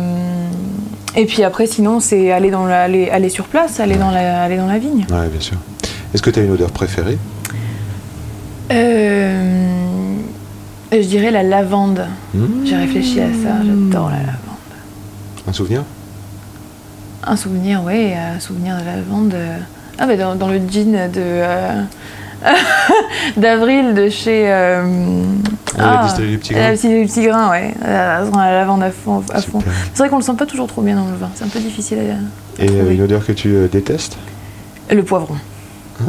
et 1.17 1.25
puis 1.25 1.43
après, 1.43 1.67
sinon, 1.67 2.01
c'est 2.01 2.31
aller, 2.33 2.51
dans 2.51 2.67
la- 2.67 2.83
aller, 2.83 3.09
aller 3.11 3.31
sur 3.31 3.47
place, 3.47 3.81
aller 3.81 3.97
dans 3.97 4.11
la, 4.11 4.43
aller 4.43 4.59
dans 4.59 4.67
la 4.67 4.79
vigne. 4.79 5.07
Ouais, 5.11 5.27
bien 5.29 5.41
sûr. 5.41 5.57
Est-ce 6.15 6.23
que 6.23 6.31
tu 6.31 6.41
as 6.41 6.43
une 6.45 6.51
odeur 6.53 6.71
préférée? 6.71 7.19
Euh, 8.71 10.15
je 10.93 10.99
dirais 11.07 11.31
la 11.31 11.43
lavande. 11.43 12.07
Hmm 12.35 12.65
J'ai 12.65 12.77
réfléchi 12.77 13.21
à 13.21 13.27
ça, 13.29 13.57
j'adore 13.65 14.11
la 14.11 14.19
lavande. 14.19 14.37
Un 15.47 15.53
souvenir? 15.53 15.83
Un 17.25 17.37
souvenir, 17.37 17.83
oui, 17.85 18.13
un 18.15 18.41
souvenir 18.41 18.77
de 18.79 18.85
lavande. 18.85 19.35
euh, 19.35 19.59
Ah, 19.99 20.07
bah 20.07 20.17
dans, 20.17 20.35
dans 20.35 20.49
le 20.49 20.59
jean 20.71 20.93
de. 21.11 21.13
euh, 21.17 21.83
d'avril 23.37 23.95
de 23.95 24.09
chez. 24.09 24.51
euh, 24.51 24.85
Ah, 25.79 25.97
la 26.01 26.03
distillerie 26.05 26.31
du 26.33 26.39
Petit 26.39 26.53
Grain. 26.55 26.63
La 26.63 26.73
distillerie 26.73 27.03
du 27.03 27.09
Petit 27.13 27.23
Grain, 27.27 27.51
ouais. 27.51 27.75
La, 27.83 28.21
la 28.25 28.53
lavande 28.53 28.83
à 28.83 28.91
fond. 28.91 29.23
À 29.33 29.41
fond. 29.43 29.59
Super. 29.61 29.73
C'est 29.93 29.99
vrai 29.99 30.09
qu'on 30.09 30.17
le 30.19 30.23
sent 30.23 30.35
pas 30.39 30.47
toujours 30.47 30.67
trop 30.69 30.83
bien 30.83 30.97
dans 30.97 31.07
le 31.07 31.17
vin, 31.17 31.31
c'est 31.35 31.45
un 31.45 31.49
peu 31.49 31.59
difficile 31.61 31.99
à. 31.99 32.63
à 32.63 32.65
Et 32.65 32.67
trouver. 32.67 32.95
une 32.95 33.03
odeur 33.03 33.27
que 33.27 33.33
tu 33.33 33.55
détestes? 33.71 34.17
Le 34.91 35.03
poivron. 35.03 35.35
Ah, 36.01 36.05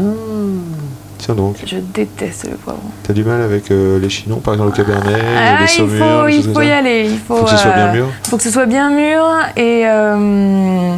Tiens 1.18 1.36
donc, 1.36 1.58
Je 1.66 1.78
déteste 1.78 2.46
le 2.50 2.56
poivron. 2.56 2.82
t'as 3.04 3.12
du 3.14 3.24
mal 3.24 3.42
avec 3.42 3.72
euh, 3.72 4.00
les 4.00 4.10
chinons, 4.10 4.38
par 4.38 4.54
exemple 4.54 4.78
le 4.78 4.84
cabernet, 4.86 5.22
Ah, 5.38 5.58
les 5.60 5.66
il 5.66 5.68
saumures, 5.70 6.20
faut, 6.22 6.28
les 6.28 6.36
il 6.38 6.54
faut 6.54 6.62
y 6.62 6.72
aller. 6.72 7.10
Il 7.12 7.20
faut, 7.20 7.36
Faut 7.38 7.44
que 7.44 7.50
ce 7.52 7.58
soit 7.58 7.72
bien 7.74 7.88
euh, 7.88 7.94
mûr 7.94 8.08
faut 8.30 8.38
que 8.38 8.44
ce 8.44 8.52
soit 8.52 8.66
bien 8.66 8.90
mûr 8.90 9.26
et. 9.58 9.82
euh, 9.86 10.96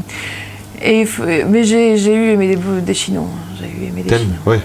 et 0.83 1.07
mais 1.49 1.63
j'ai 1.63 1.97
j'ai 1.97 2.13
eu 2.15 2.29
aimé 2.31 2.55
des, 2.55 2.81
des 2.81 2.93
chinons. 2.93 3.27
hein. 3.31 3.55
J'ai 3.59 3.65
eu 3.67 3.87
aimé 3.87 4.03
des 4.03 4.09
T'aimes 4.09 4.19
chinons. 4.19 4.33
Ouais. 4.45 4.59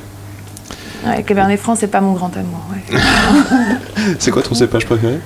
Ouais, 1.07 1.23
Cabernet 1.23 1.59
Franc, 1.61 1.75
c'est 1.77 1.87
pas 1.87 2.01
mon 2.01 2.13
grand 2.15 2.35
amour. 2.37 2.61
ouais. 2.73 2.99
C'est 4.19 4.31
quoi 4.31 4.43
ton 4.43 4.55
cépage 4.55 4.85
préféré? 4.87 5.21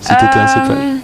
Si 0.00 0.08
t'étais 0.08 0.38
un 0.38 0.46
cépage 0.46 0.68
Euh, 0.70 0.96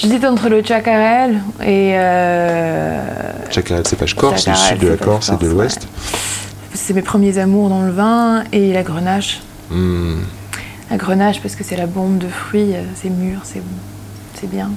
J'hésite 0.00 0.24
entre 0.24 0.48
le 0.48 0.62
chacarel 0.64 1.40
et. 1.62 1.92
euh, 1.94 3.02
Chacarel, 3.50 3.84
c'est 3.86 3.96
page 3.96 4.14
Corse, 4.14 4.44
c'est 4.44 4.50
le 4.50 4.56
sud 4.56 4.78
de 4.78 4.88
la 4.88 4.96
Corse 4.96 5.28
et 5.30 5.36
de 5.36 5.46
l'ouest. 5.48 5.86
c'est 6.72 6.94
mes 6.94 7.02
premiers 7.02 7.36
amours 7.38 7.68
dans 7.68 7.82
le 7.82 7.90
vin 7.90 8.44
et 8.52 8.72
la 8.72 8.82
grenache. 8.82 9.40
Hmm. 9.70 10.20
La 10.90 10.96
grenache 10.96 11.40
parce 11.42 11.54
que 11.54 11.64
c'est 11.64 11.76
la 11.76 11.86
bombe 11.86 12.16
de 12.18 12.28
fruits, 12.28 12.74
euh, 12.74 12.82
c'est 12.94 13.10
mûr, 13.10 13.40
c'est 13.44 13.62
c'est 14.34 14.48
bien. 14.50 14.70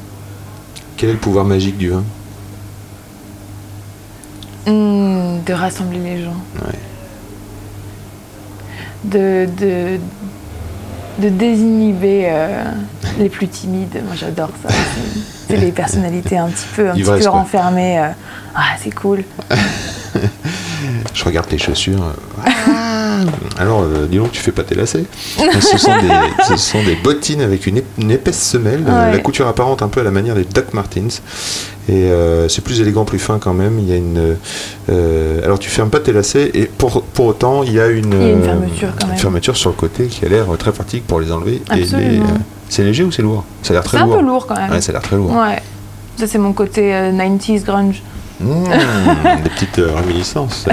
Quel 0.97 1.09
est 1.09 1.13
le 1.13 1.19
pouvoir 1.19 1.45
magique 1.45 1.78
du 1.78 1.89
vin? 1.89 2.03
Hmm, 4.67 5.41
de 5.45 5.53
rassembler 5.53 5.99
les 5.99 6.21
gens. 6.24 6.36
Ouais. 6.65 6.80
De, 9.05 9.49
de, 9.57 9.99
de 11.20 11.30
désinhiber 11.30 12.26
euh, 12.28 12.64
les 13.20 13.30
plus 13.30 13.47
timides. 13.47 14.01
Moi 14.05 14.16
j'adore 14.16 14.49
ça. 14.66 14.70
C'est- 15.47 15.57
les 15.57 15.72
personnalités 15.72 16.38
un 16.38 16.47
petit 16.47 16.66
peu, 16.76 16.89
un 16.89 16.93
petit 16.93 17.03
peu 17.03 17.30
renfermées. 17.30 17.99
euh, 17.99 18.07
Ah, 18.55 18.76
c'est 18.82 18.89
cool. 18.93 19.24
Je 21.13 21.23
regarde 21.25 21.47
tes 21.47 21.57
chaussures. 21.57 22.01
ah 22.45 23.19
Alors, 23.57 23.81
euh, 23.84 24.07
dis 24.07 24.17
donc, 24.17 24.31
tu 24.31 24.39
fais 24.41 24.51
pas 24.51 24.63
tes 24.63 24.75
lacets. 24.75 25.05
ce, 25.38 25.77
sont 25.77 25.91
des, 26.01 26.09
ce 26.47 26.55
sont 26.57 26.84
des 26.84 26.95
bottines 26.95 27.41
avec 27.41 27.67
une, 27.67 27.77
ép- 27.79 27.84
une 27.99 28.11
épaisse 28.11 28.41
semelle. 28.41 28.84
euh, 28.88 29.05
Ouais. 29.07 29.11
La 29.13 29.19
couture 29.19 29.47
apparente 29.47 29.81
un 29.81 29.88
peu 29.88 30.01
à 30.01 30.03
la 30.03 30.11
manière 30.11 30.36
des 30.36 30.43
Doc 30.45 30.73
Martens. 30.73 31.21
Et 31.89 32.05
euh, 32.05 32.47
c'est 32.47 32.63
plus 32.63 32.79
élégant, 32.81 33.03
plus 33.05 33.19
fin 33.19 33.39
quand 33.39 33.53
même. 33.53 33.77
Il 33.79 33.88
y 33.89 33.91
a 33.93 33.97
une. 33.97 34.36
euh, 34.89 35.43
alors, 35.43 35.59
tu 35.59 35.69
fermes 35.69 35.89
pas 35.89 35.99
tes 35.99 36.13
lacets 36.13 36.51
et 36.53 36.65
pour, 36.65 37.03
pour 37.03 37.25
autant, 37.27 37.63
il 37.63 37.73
y 37.73 37.79
a 37.79 37.88
une. 37.88 38.13
Il 38.13 38.21
y 38.21 38.23
a 38.25 38.29
une 38.31 38.43
fermeture 38.43 38.89
quand 38.99 39.07
même. 39.07 39.15
une 39.15 39.21
fermeture 39.21 39.57
sur 39.57 39.69
le 39.69 39.75
côté 39.75 40.07
qui 40.07 40.25
a 40.25 40.29
l'air 40.29 40.45
très 40.57 40.71
pratique 40.71 41.05
pour 41.05 41.19
les 41.19 41.31
enlever. 41.31 41.61
Absolument. 41.69 42.25
c'est 42.69 42.84
léger 42.84 43.03
ou 43.03 43.11
c'est 43.11 43.21
lourd? 43.21 43.43
Ça 43.63 43.71
a 43.71 43.73
l'air 43.75 43.84
très 43.84 43.97
C'est 43.97 44.03
un 44.03 44.07
lourd. 44.07 44.17
peu 44.17 44.23
lourd 44.25 44.47
quand 44.47 44.55
même. 44.55 44.71
Ouais, 44.71 44.81
ça 44.81 44.91
a 44.91 44.93
l'air 44.93 45.01
très 45.01 45.15
lourd. 45.17 45.31
Ouais. 45.36 45.61
Ça 46.17 46.27
c'est 46.27 46.38
mon 46.38 46.53
côté 46.53 46.93
euh, 46.95 47.11
90s 47.11 47.63
grunge. 47.63 48.01
Mmh, 48.39 48.63
des 49.43 49.49
petites 49.49 49.79
euh, 49.79 49.95
réminiscences. 49.95 50.65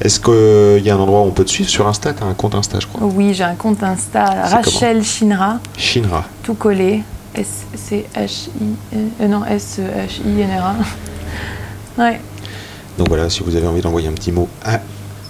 Est-ce 0.00 0.20
qu'il 0.20 0.84
y 0.84 0.90
a 0.90 0.94
un 0.94 0.98
endroit 0.98 1.22
où 1.22 1.24
on 1.24 1.30
peut 1.30 1.44
te 1.44 1.50
suivre 1.50 1.70
sur 1.70 1.86
Insta? 1.88 2.12
Tu 2.12 2.22
as 2.22 2.26
un 2.26 2.34
compte 2.34 2.54
Insta, 2.54 2.78
je 2.80 2.86
crois. 2.86 3.06
Oui, 3.06 3.32
j'ai 3.34 3.44
un 3.44 3.54
compte 3.54 3.82
Insta, 3.82 4.24
Rachel 4.24 5.02
Shinra, 5.02 5.58
Shinra. 5.76 6.24
tout 6.42 6.54
collé. 6.54 7.02
S-C-H-I... 7.34 8.48
euh, 9.20 9.28
non, 9.28 9.44
S-H-I-N-R-A. 9.44 10.74
Ouais. 11.98 12.20
Donc 12.98 13.08
voilà, 13.08 13.30
si 13.30 13.42
vous 13.42 13.56
avez 13.56 13.66
envie 13.66 13.80
d'envoyer 13.80 14.08
un 14.08 14.12
petit 14.12 14.30
mot 14.32 14.48
à 14.62 14.80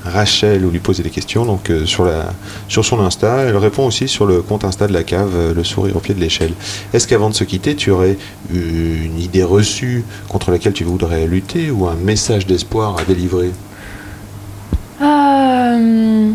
Rachel 0.06 0.64
ou 0.64 0.70
lui 0.70 0.78
poser 0.78 1.02
des 1.02 1.10
questions, 1.10 1.44
donc 1.44 1.70
euh, 1.70 1.86
sur, 1.86 2.04
la, 2.04 2.32
sur 2.68 2.84
son 2.84 3.00
Insta, 3.00 3.42
elle 3.42 3.56
répond 3.56 3.86
aussi 3.86 4.08
sur 4.08 4.26
le 4.26 4.42
compte 4.42 4.64
Insta 4.64 4.86
de 4.86 4.92
la 4.92 5.02
cave, 5.02 5.32
euh, 5.34 5.54
le 5.54 5.64
sourire 5.64 5.96
au 5.96 6.00
pied 6.00 6.14
de 6.14 6.20
l'échelle. 6.20 6.52
Est-ce 6.92 7.06
qu'avant 7.06 7.30
de 7.30 7.34
se 7.34 7.44
quitter, 7.44 7.74
tu 7.76 7.90
aurais 7.90 8.16
une 8.52 9.18
idée 9.18 9.42
reçue 9.42 10.04
contre 10.28 10.50
laquelle 10.50 10.72
tu 10.72 10.84
voudrais 10.84 11.26
lutter 11.26 11.70
ou 11.70 11.86
un 11.86 11.94
message 11.94 12.46
d'espoir 12.46 12.96
à 12.98 13.04
délivrer? 13.04 13.50
Euh, 15.02 16.30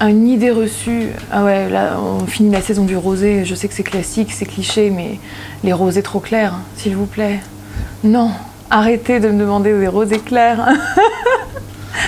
une 0.00 0.28
idée 0.28 0.50
reçue. 0.50 1.08
Ah 1.30 1.44
ouais, 1.44 1.68
là, 1.68 1.98
on 2.00 2.26
finit 2.26 2.50
la 2.50 2.60
saison 2.60 2.84
du 2.84 2.96
rosé. 2.96 3.44
Je 3.44 3.54
sais 3.54 3.68
que 3.68 3.74
c'est 3.74 3.82
classique, 3.82 4.32
c'est 4.32 4.46
cliché, 4.46 4.90
mais 4.90 5.18
les 5.62 5.72
rosés 5.72 6.02
trop 6.02 6.20
clairs, 6.20 6.54
s'il 6.76 6.96
vous 6.96 7.06
plaît. 7.06 7.40
Non, 8.02 8.30
arrêtez 8.70 9.20
de 9.20 9.28
me 9.28 9.38
demander 9.38 9.78
des 9.78 9.88
rosés 9.88 10.18
clairs. 10.18 10.68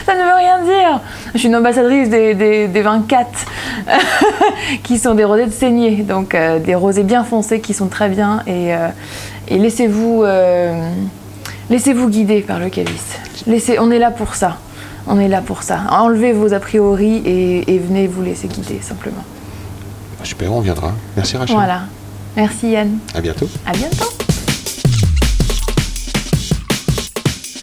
Ça 0.06 0.14
ne 0.14 0.18
veut 0.20 0.36
rien 0.36 0.62
dire. 0.62 1.00
Je 1.32 1.38
suis 1.38 1.48
une 1.48 1.56
ambassadrice 1.56 2.10
des, 2.10 2.34
des, 2.34 2.68
des 2.68 2.82
24 2.82 3.26
qui 4.82 4.98
sont 4.98 5.14
des 5.14 5.24
rosés 5.24 5.46
de 5.46 5.52
saignée. 5.52 6.02
Donc 6.02 6.34
euh, 6.34 6.58
des 6.58 6.74
rosés 6.74 7.04
bien 7.04 7.24
foncés 7.24 7.60
qui 7.60 7.72
sont 7.74 7.88
très 7.88 8.08
bien. 8.08 8.42
Et, 8.46 8.74
euh, 8.74 8.88
et 9.48 9.58
laissez-vous 9.58 10.22
euh, 10.24 10.90
laissez-vous 11.70 12.08
guider 12.08 12.40
par 12.42 12.58
le 12.58 12.68
caviste. 12.68 13.18
Laissez, 13.46 13.78
on 13.78 13.90
est 13.90 13.98
là 13.98 14.10
pour 14.10 14.34
ça. 14.34 14.58
On 15.06 15.18
est 15.18 15.28
là 15.28 15.40
pour 15.40 15.62
ça. 15.62 15.80
Enlevez 15.90 16.32
vos 16.32 16.52
a 16.54 16.60
priori 16.60 17.16
et, 17.24 17.74
et 17.74 17.78
venez 17.78 18.06
vous 18.06 18.22
laisser 18.22 18.48
guider 18.48 18.80
simplement. 18.82 19.24
Super, 20.22 20.52
on 20.52 20.60
viendra. 20.60 20.92
Merci 21.16 21.36
Rachel. 21.36 21.54
Voilà. 21.56 21.80
Merci 22.36 22.70
Yann. 22.70 22.98
À 23.14 23.20
bientôt. 23.20 23.48
À 23.66 23.72
bientôt. 23.72 24.06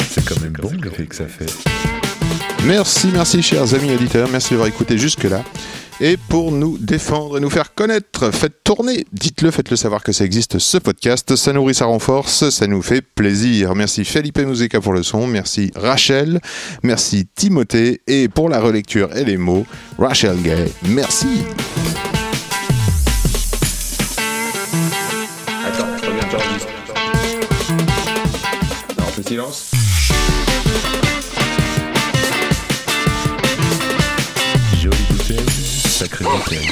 C'est 0.10 0.24
quand 0.26 0.40
même 0.42 0.54
bon 0.54 0.72
l'effet 0.84 1.06
que 1.06 1.16
ça 1.16 1.26
fait. 1.26 1.48
Merci, 2.66 3.08
merci 3.12 3.42
chers 3.42 3.74
amis 3.74 3.92
auditeurs, 3.92 4.30
merci 4.30 4.52
d'avoir 4.52 4.68
écouté 4.68 4.98
jusque-là. 4.98 5.44
Et 6.00 6.16
pour 6.18 6.52
nous 6.52 6.78
défendre 6.78 7.38
et 7.38 7.40
nous 7.40 7.50
faire 7.50 7.74
connaître, 7.74 8.32
faites 8.32 8.64
tourner, 8.64 9.06
dites-le, 9.12 9.52
faites-le 9.52 9.76
savoir 9.76 10.04
que 10.04 10.12
ça 10.12 10.26
existe 10.26 10.60
ce 10.60 10.78
podcast, 10.78 11.36
ça 11.36 11.54
nourrit, 11.54 11.74
ça 11.74 11.86
renforce, 11.86 12.50
ça 12.50 12.68
nous 12.68 12.82
fait 12.82 13.02
plaisir. 13.02 13.74
Merci 13.76 14.06
Felipe 14.06 14.40
Musica 14.40 14.80
pour 14.80 14.94
le 14.94 15.02
son, 15.02 15.26
merci 15.26 15.72
Rachel, 15.76 16.40
merci 16.84 17.28
Timothée 17.36 18.02
et 18.08 18.30
pour 18.30 18.48
la 18.48 18.60
relecture 18.60 19.16
et 19.16 19.26
les 19.26 19.38
mots, 19.38 19.66
Rachel 19.98 20.38
Gay, 20.42 20.72
merci. 20.84 21.44
Attends. 25.66 25.88
Non, 28.98 29.24
silence. 29.28 29.81
Sacrée 36.02 36.26
bouteille. 36.26 36.68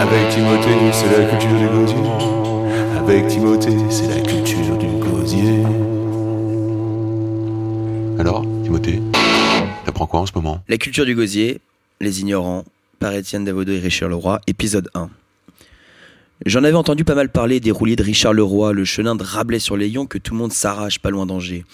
Avec 0.00 0.28
Timothée, 0.30 0.92
c'est 0.92 1.16
la 1.16 1.28
culture 1.30 1.58
du 1.58 1.68
gosier. 1.68 1.96
Avec 2.98 3.28
Timothée, 3.28 3.76
c'est 3.88 4.08
la 4.08 4.20
culture 4.20 4.76
du 4.76 4.88
gosier. 4.98 5.62
Alors, 8.18 8.44
Timothée, 8.64 9.00
t'apprends 9.84 10.06
quoi 10.08 10.20
en 10.20 10.26
ce 10.26 10.32
moment? 10.34 10.60
La 10.66 10.76
culture 10.76 11.04
du 11.04 11.14
gosier, 11.14 11.60
les 12.00 12.20
ignorants, 12.20 12.64
par 12.98 13.12
Étienne 13.14 13.44
Davodo 13.44 13.70
et 13.70 13.78
Richard 13.78 14.08
Leroy, 14.08 14.40
épisode 14.48 14.90
1. 14.94 15.08
J'en 16.44 16.64
avais 16.64 16.74
entendu 16.74 17.04
pas 17.04 17.14
mal 17.14 17.30
parler 17.30 17.60
des 17.60 17.70
rouliers 17.70 17.94
de 17.94 18.02
Richard 18.02 18.32
Leroy, 18.32 18.72
le 18.72 18.84
chenin 18.84 19.14
de 19.14 19.22
Rabelais 19.22 19.60
sur 19.60 19.76
les 19.76 19.88
Lions 19.88 20.06
que 20.06 20.18
tout 20.18 20.34
le 20.34 20.40
monde 20.40 20.52
s'arrache 20.52 20.98
pas 20.98 21.10
loin 21.10 21.24
d'Angers. 21.24 21.64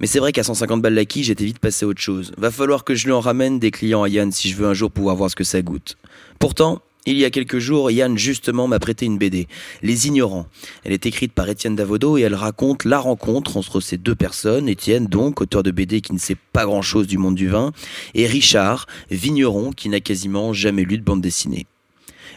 Mais 0.00 0.08
c'est 0.08 0.18
vrai 0.18 0.32
qu'à 0.32 0.42
150 0.42 0.82
balles 0.82 0.94
l'acquis, 0.94 1.22
j'étais 1.22 1.44
vite 1.44 1.60
passé 1.60 1.84
à 1.84 1.88
autre 1.88 2.00
chose. 2.00 2.32
Va 2.36 2.50
falloir 2.50 2.82
que 2.82 2.96
je 2.96 3.06
lui 3.06 3.12
en 3.12 3.20
ramène 3.20 3.60
des 3.60 3.70
clients 3.70 4.02
à 4.02 4.08
Yann 4.08 4.32
si 4.32 4.48
je 4.48 4.56
veux 4.56 4.66
un 4.66 4.74
jour 4.74 4.90
pouvoir 4.90 5.14
voir 5.14 5.30
ce 5.30 5.36
que 5.36 5.44
ça 5.44 5.62
goûte. 5.62 5.96
Pourtant, 6.40 6.82
il 7.06 7.16
y 7.16 7.24
a 7.24 7.30
quelques 7.30 7.58
jours, 7.58 7.92
Yann 7.92 8.18
justement 8.18 8.66
m'a 8.66 8.80
prêté 8.80 9.06
une 9.06 9.18
BD, 9.18 9.46
Les 9.82 10.08
Ignorants. 10.08 10.46
Elle 10.82 10.92
est 10.92 11.06
écrite 11.06 11.32
par 11.32 11.48
Étienne 11.48 11.76
Davodo 11.76 12.18
et 12.18 12.22
elle 12.22 12.34
raconte 12.34 12.84
la 12.84 12.98
rencontre 12.98 13.56
entre 13.56 13.80
ces 13.80 13.98
deux 13.98 14.16
personnes, 14.16 14.68
Étienne 14.68 15.06
donc, 15.06 15.40
auteur 15.40 15.62
de 15.62 15.70
BD 15.70 16.00
qui 16.00 16.12
ne 16.12 16.18
sait 16.18 16.36
pas 16.52 16.64
grand-chose 16.64 17.06
du 17.06 17.18
monde 17.18 17.36
du 17.36 17.48
vin, 17.48 17.72
et 18.14 18.26
Richard, 18.26 18.86
vigneron 19.12 19.70
qui 19.70 19.88
n'a 19.88 20.00
quasiment 20.00 20.52
jamais 20.52 20.82
lu 20.82 20.98
de 20.98 21.04
bande 21.04 21.20
dessinée. 21.20 21.66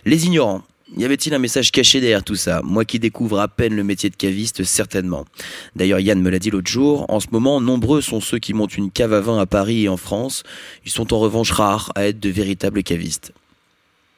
Les 0.06 0.26
Ignorants. 0.28 0.64
Y 0.98 1.06
avait-il 1.06 1.34
un 1.34 1.40
message 1.40 1.72
caché 1.72 2.02
derrière 2.02 2.24
tout 2.24 2.36
ça? 2.36 2.62
Moi 2.64 2.84
qui 2.84 3.00
découvre 3.00 3.40
à 3.40 3.48
peine 3.48 3.76
le 3.76 3.84
métier 3.84 4.10
de 4.10 4.16
caviste, 4.16 4.64
certainement. 4.64 5.26
D'ailleurs, 5.76 6.02
Yann 6.02 6.22
me 6.22 6.30
l'a 6.30 6.38
dit 6.38 6.50
l'autre 6.50 6.70
jour, 6.70 7.06
en 7.08 7.22
ce 7.22 7.28
moment, 7.32 7.62
nombreux 7.62 8.02
sont 8.02 8.20
ceux 8.20 8.40
qui 8.40 8.54
montent 8.54 8.76
une 8.76 8.92
cave 8.92 9.14
à 9.14 9.22
vin 9.22 9.40
à 9.40 9.46
Paris 9.46 9.84
et 9.84 9.90
en 9.90 9.96
France. 9.96 10.44
Ils 10.86 10.92
sont 10.92 11.14
en 11.14 11.20
revanche 11.20 11.52
rares 11.52 11.94
à 11.96 12.08
être 12.08 12.20
de 12.20 12.30
véritables 12.30 12.84
cavistes. 12.84 13.32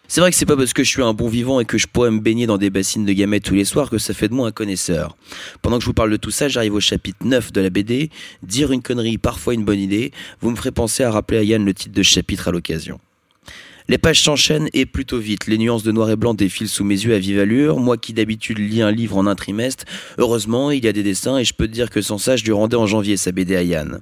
C'est 0.08 0.20
vrai 0.20 0.32
que 0.32 0.36
c'est 0.36 0.46
pas 0.46 0.58
parce 0.58 0.74
que 0.74 0.84
je 0.84 0.90
suis 0.90 1.02
un 1.02 1.14
bon 1.14 1.28
vivant 1.28 1.60
et 1.60 1.66
que 1.66 1.78
je 1.78 1.88
pourrais 1.88 2.12
me 2.12 2.20
baigner 2.20 2.48
dans 2.48 2.58
des 2.58 2.70
bassines 2.70 3.06
de 3.06 3.14
gamètes 3.14 3.44
tous 3.44 3.56
les 3.56 3.66
soirs 3.66 3.90
que 3.90 4.00
ça 4.00 4.14
fait 4.14 4.28
de 4.28 4.34
moi 4.34 4.48
un 4.48 4.52
connaisseur. 4.52 5.16
Pendant 5.62 5.78
que 5.78 5.84
je 5.84 5.88
vous 5.88 5.94
parle 5.94 6.12
de 6.12 6.18
tout 6.18 6.32
ça, 6.32 6.50
j'arrive 6.50 6.74
au 6.74 6.80
chapitre 6.80 7.26
9 7.26 7.52
de 7.52 7.62
la 7.62 7.70
BD. 7.70 8.10
Dire 8.42 8.72
une 8.72 8.82
connerie, 8.82 9.18
parfois 9.18 9.54
une 9.54 9.64
bonne 9.64 9.80
idée. 9.80 10.12
Vous 10.42 10.50
me 10.50 10.56
ferez 10.56 10.72
penser 10.72 11.04
à 11.04 11.12
rappeler 11.12 11.38
à 11.38 11.44
Yann 11.44 11.64
le 11.64 11.74
titre 11.74 11.96
de 11.96 12.04
chapitre 12.04 12.48
à 12.48 12.52
l'occasion. 12.52 13.00
Les 13.90 13.98
pages 13.98 14.22
s'enchaînent 14.22 14.70
et 14.74 14.86
plutôt 14.86 15.20
vite. 15.20 15.48
Les 15.48 15.58
nuances 15.58 15.84
de 15.84 15.92
noir 15.92 16.10
et 16.10 16.16
blanc 16.16 16.34
défilent 16.34 16.70
sous 16.70 16.84
mes 16.84 16.96
yeux 16.96 17.14
à 17.14 17.20
vive 17.20 17.40
allure. 17.40 17.80
Moi 17.80 17.98
qui 17.98 18.14
d'habitude 18.14 18.60
lis 18.60 18.82
un 18.82 18.92
livre 18.92 19.18
en 19.18 19.28
un 19.28 19.36
trimestre, 19.36 19.86
heureusement, 20.18 20.72
il 20.72 20.84
y 20.84 20.88
a 20.88 20.94
des 20.94 21.04
dessins 21.04 21.38
et 21.38 21.44
je 21.44 21.54
peux 21.54 21.68
te 21.68 21.74
dire 21.74 21.90
que 21.90 22.02
sans 22.02 22.18
ça, 22.18 22.36
je 22.36 22.44
lui 22.44 22.54
rendais 22.54 22.78
en 22.78 22.88
janvier 22.88 23.18
sa 23.18 23.32
BD 23.32 23.56
à 23.56 23.64
Yann. 23.64 24.00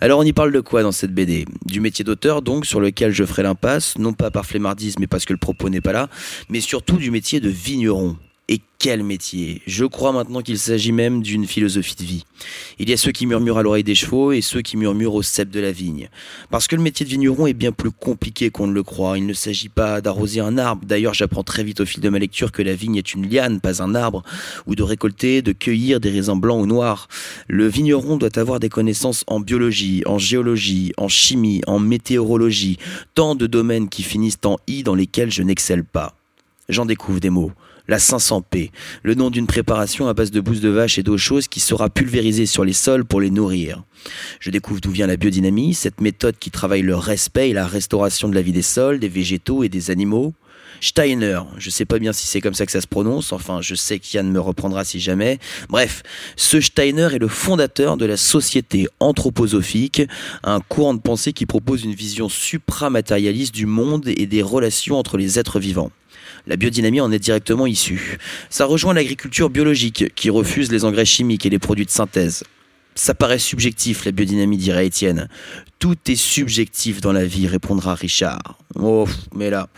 Alors 0.00 0.18
on 0.20 0.22
y 0.22 0.32
parle 0.34 0.52
de 0.52 0.60
quoi 0.60 0.82
dans 0.82 0.92
cette 0.92 1.14
BD 1.14 1.46
Du 1.64 1.80
métier 1.80 2.04
d'auteur 2.04 2.42
donc, 2.42 2.66
sur 2.66 2.80
lequel 2.80 3.12
je 3.12 3.24
ferai 3.24 3.42
l'impasse, 3.42 3.96
non 3.98 4.12
pas 4.12 4.30
par 4.30 4.44
flemmardisme 4.44 5.00
mais 5.00 5.06
parce 5.06 5.24
que 5.24 5.32
le 5.32 5.38
propos 5.38 5.70
n'est 5.70 5.80
pas 5.80 5.92
là, 5.92 6.10
mais 6.50 6.60
surtout 6.60 6.98
du 6.98 7.10
métier 7.10 7.40
de 7.40 7.48
vigneron. 7.48 8.16
Et 8.48 8.60
quel 8.78 9.02
métier 9.02 9.60
Je 9.66 9.84
crois 9.84 10.12
maintenant 10.12 10.40
qu'il 10.40 10.56
s'agit 10.56 10.92
même 10.92 11.20
d'une 11.20 11.48
philosophie 11.48 11.96
de 11.96 12.04
vie. 12.04 12.24
Il 12.78 12.88
y 12.88 12.92
a 12.92 12.96
ceux 12.96 13.10
qui 13.10 13.26
murmurent 13.26 13.58
à 13.58 13.64
l'oreille 13.64 13.82
des 13.82 13.96
chevaux 13.96 14.30
et 14.30 14.40
ceux 14.40 14.62
qui 14.62 14.76
murmurent 14.76 15.16
au 15.16 15.22
cep 15.22 15.50
de 15.50 15.58
la 15.58 15.72
vigne. 15.72 16.08
Parce 16.48 16.68
que 16.68 16.76
le 16.76 16.82
métier 16.82 17.04
de 17.04 17.10
vigneron 17.10 17.48
est 17.48 17.54
bien 17.54 17.72
plus 17.72 17.90
compliqué 17.90 18.50
qu'on 18.50 18.68
ne 18.68 18.72
le 18.72 18.84
croit. 18.84 19.18
Il 19.18 19.26
ne 19.26 19.32
s'agit 19.32 19.68
pas 19.68 20.00
d'arroser 20.00 20.38
un 20.38 20.58
arbre. 20.58 20.86
D'ailleurs, 20.86 21.12
j'apprends 21.12 21.42
très 21.42 21.64
vite 21.64 21.80
au 21.80 21.86
fil 21.86 22.00
de 22.00 22.08
ma 22.08 22.20
lecture 22.20 22.52
que 22.52 22.62
la 22.62 22.76
vigne 22.76 22.94
est 22.94 23.14
une 23.14 23.28
liane, 23.28 23.60
pas 23.60 23.82
un 23.82 23.96
arbre, 23.96 24.22
ou 24.68 24.76
de 24.76 24.84
récolter, 24.84 25.42
de 25.42 25.50
cueillir 25.50 25.98
des 25.98 26.10
raisins 26.10 26.38
blancs 26.38 26.62
ou 26.62 26.66
noirs. 26.66 27.08
Le 27.48 27.66
vigneron 27.66 28.16
doit 28.16 28.38
avoir 28.38 28.60
des 28.60 28.68
connaissances 28.68 29.24
en 29.26 29.40
biologie, 29.40 30.04
en 30.06 30.18
géologie, 30.18 30.92
en 30.98 31.08
chimie, 31.08 31.62
en 31.66 31.80
météorologie, 31.80 32.78
tant 33.16 33.34
de 33.34 33.48
domaines 33.48 33.88
qui 33.88 34.04
finissent 34.04 34.38
en 34.44 34.56
i 34.68 34.84
dans 34.84 34.94
lesquels 34.94 35.32
je 35.32 35.42
n'excelle 35.42 35.82
pas. 35.82 36.14
J'en 36.68 36.86
découvre 36.86 37.18
des 37.18 37.30
mots 37.30 37.50
la 37.88 37.98
500P, 37.98 38.70
le 39.02 39.14
nom 39.14 39.30
d'une 39.30 39.46
préparation 39.46 40.08
à 40.08 40.14
base 40.14 40.30
de 40.30 40.40
bouse 40.40 40.60
de 40.60 40.68
vache 40.68 40.98
et 40.98 41.02
d'eau 41.02 41.18
chaude 41.18 41.48
qui 41.48 41.60
sera 41.60 41.90
pulvérisée 41.90 42.46
sur 42.46 42.64
les 42.64 42.72
sols 42.72 43.04
pour 43.04 43.20
les 43.20 43.30
nourrir. 43.30 43.82
Je 44.40 44.50
découvre 44.50 44.80
d'où 44.80 44.90
vient 44.90 45.06
la 45.06 45.16
biodynamie, 45.16 45.74
cette 45.74 46.00
méthode 46.00 46.36
qui 46.38 46.50
travaille 46.50 46.82
le 46.82 46.96
respect 46.96 47.50
et 47.50 47.54
la 47.54 47.66
restauration 47.66 48.28
de 48.28 48.34
la 48.34 48.42
vie 48.42 48.52
des 48.52 48.62
sols, 48.62 48.98
des 48.98 49.08
végétaux 49.08 49.62
et 49.62 49.68
des 49.68 49.90
animaux. 49.90 50.34
Steiner, 50.80 51.40
je 51.56 51.70
sais 51.70 51.84
pas 51.84 51.98
bien 51.98 52.12
si 52.12 52.26
c'est 52.26 52.40
comme 52.40 52.54
ça 52.54 52.66
que 52.66 52.72
ça 52.72 52.80
se 52.80 52.86
prononce, 52.86 53.32
enfin 53.32 53.60
je 53.62 53.74
sais 53.74 53.98
qu'Yann 53.98 54.30
me 54.30 54.40
reprendra 54.40 54.84
si 54.84 55.00
jamais. 55.00 55.38
Bref, 55.68 56.02
ce 56.36 56.60
Steiner 56.60 57.08
est 57.14 57.18
le 57.18 57.28
fondateur 57.28 57.96
de 57.96 58.04
la 58.04 58.16
société 58.16 58.86
anthroposophique, 59.00 60.02
un 60.44 60.60
courant 60.60 60.94
de 60.94 61.00
pensée 61.00 61.32
qui 61.32 61.46
propose 61.46 61.84
une 61.84 61.94
vision 61.94 62.28
supramatérialiste 62.28 63.54
du 63.54 63.66
monde 63.66 64.06
et 64.08 64.26
des 64.26 64.42
relations 64.42 64.98
entre 64.98 65.16
les 65.16 65.38
êtres 65.38 65.58
vivants. 65.60 65.90
La 66.46 66.56
biodynamie 66.56 67.00
en 67.00 67.10
est 67.10 67.18
directement 67.18 67.66
issue. 67.66 68.18
Ça 68.50 68.66
rejoint 68.66 68.94
l'agriculture 68.94 69.50
biologique, 69.50 70.14
qui 70.14 70.30
refuse 70.30 70.70
les 70.70 70.84
engrais 70.84 71.04
chimiques 71.04 71.44
et 71.44 71.50
les 71.50 71.58
produits 71.58 71.86
de 71.86 71.90
synthèse. 71.90 72.44
Ça 72.94 73.14
paraît 73.14 73.38
subjectif, 73.38 74.06
la 74.06 74.12
biodynamie, 74.12 74.56
dirait 74.56 74.86
Étienne. 74.86 75.28
Tout 75.78 75.96
est 76.06 76.16
subjectif 76.16 77.02
dans 77.02 77.12
la 77.12 77.26
vie, 77.26 77.46
répondra 77.46 77.94
Richard. 77.94 78.56
Oh, 78.74 79.06
mais 79.34 79.50
là, 79.50 79.68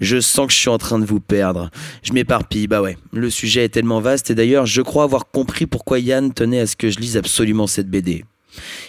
je 0.00 0.20
sens 0.20 0.46
que 0.46 0.52
je 0.52 0.58
suis 0.58 0.68
en 0.68 0.78
train 0.78 1.00
de 1.00 1.04
vous 1.04 1.18
perdre. 1.18 1.70
Je 2.02 2.12
m'éparpille, 2.12 2.68
bah 2.68 2.80
ouais. 2.80 2.96
Le 3.12 3.30
sujet 3.30 3.64
est 3.64 3.70
tellement 3.70 4.00
vaste 4.00 4.30
et 4.30 4.36
d'ailleurs, 4.36 4.66
je 4.66 4.82
crois 4.82 5.04
avoir 5.04 5.30
compris 5.30 5.66
pourquoi 5.66 5.98
Yann 5.98 6.32
tenait 6.32 6.60
à 6.60 6.66
ce 6.66 6.76
que 6.76 6.88
je 6.88 7.00
lise 7.00 7.16
absolument 7.16 7.66
cette 7.66 7.90
BD. 7.90 8.24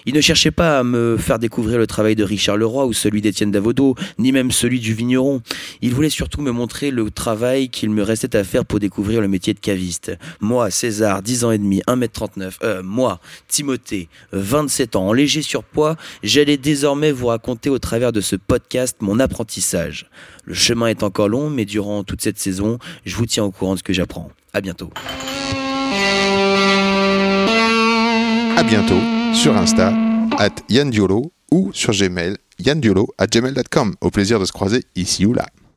Il 0.05 0.13
ne 0.13 0.21
cherchait 0.21 0.51
pas 0.51 0.79
à 0.79 0.83
me 0.83 1.17
faire 1.17 1.39
découvrir 1.39 1.77
le 1.77 1.87
travail 1.87 2.15
de 2.15 2.23
Richard 2.23 2.57
Leroy 2.57 2.85
ou 2.85 2.93
celui 2.93 3.21
d'Étienne 3.21 3.51
Davodo, 3.51 3.95
ni 4.17 4.31
même 4.31 4.51
celui 4.51 4.79
du 4.79 4.93
vigneron. 4.93 5.41
Il 5.81 5.93
voulait 5.93 6.09
surtout 6.09 6.41
me 6.41 6.51
montrer 6.51 6.91
le 6.91 7.09
travail 7.11 7.69
qu'il 7.69 7.89
me 7.89 8.03
restait 8.03 8.35
à 8.35 8.43
faire 8.43 8.65
pour 8.65 8.79
découvrir 8.79 9.21
le 9.21 9.27
métier 9.27 9.53
de 9.53 9.59
caviste. 9.59 10.11
Moi, 10.39 10.71
César, 10.71 11.21
10 11.21 11.43
ans 11.45 11.51
et 11.51 11.57
demi, 11.57 11.81
1m39, 11.87 12.53
euh, 12.63 12.83
moi, 12.83 13.19
Timothée, 13.47 14.09
27 14.31 14.95
ans, 14.95 15.07
en 15.07 15.13
léger 15.13 15.41
surpoids, 15.41 15.95
j'allais 16.23 16.57
désormais 16.57 17.11
vous 17.11 17.27
raconter 17.27 17.69
au 17.69 17.79
travers 17.79 18.11
de 18.11 18.21
ce 18.21 18.35
podcast 18.35 18.97
mon 19.01 19.19
apprentissage. 19.19 20.09
Le 20.45 20.53
chemin 20.53 20.87
est 20.87 21.03
encore 21.03 21.29
long, 21.29 21.49
mais 21.49 21.65
durant 21.65 22.03
toute 22.03 22.21
cette 22.21 22.39
saison, 22.39 22.79
je 23.05 23.15
vous 23.15 23.25
tiens 23.25 23.43
au 23.43 23.51
courant 23.51 23.73
de 23.73 23.79
ce 23.79 23.83
que 23.83 23.93
j'apprends. 23.93 24.31
À 24.53 24.61
bientôt. 24.61 24.89
À 28.57 28.63
bientôt 28.63 29.18
sur 29.33 29.55
Insta, 29.57 29.93
at 30.37 30.63
Yann 30.69 30.89
Diolo 30.89 31.31
ou 31.51 31.71
sur 31.73 31.93
Gmail, 31.93 32.37
yandiolo 32.59 33.07
at 33.17 33.27
gmail.com. 33.27 33.95
Au 34.01 34.09
plaisir 34.09 34.39
de 34.39 34.45
se 34.45 34.51
croiser 34.51 34.83
ici 34.95 35.25
ou 35.25 35.33
là. 35.33 35.45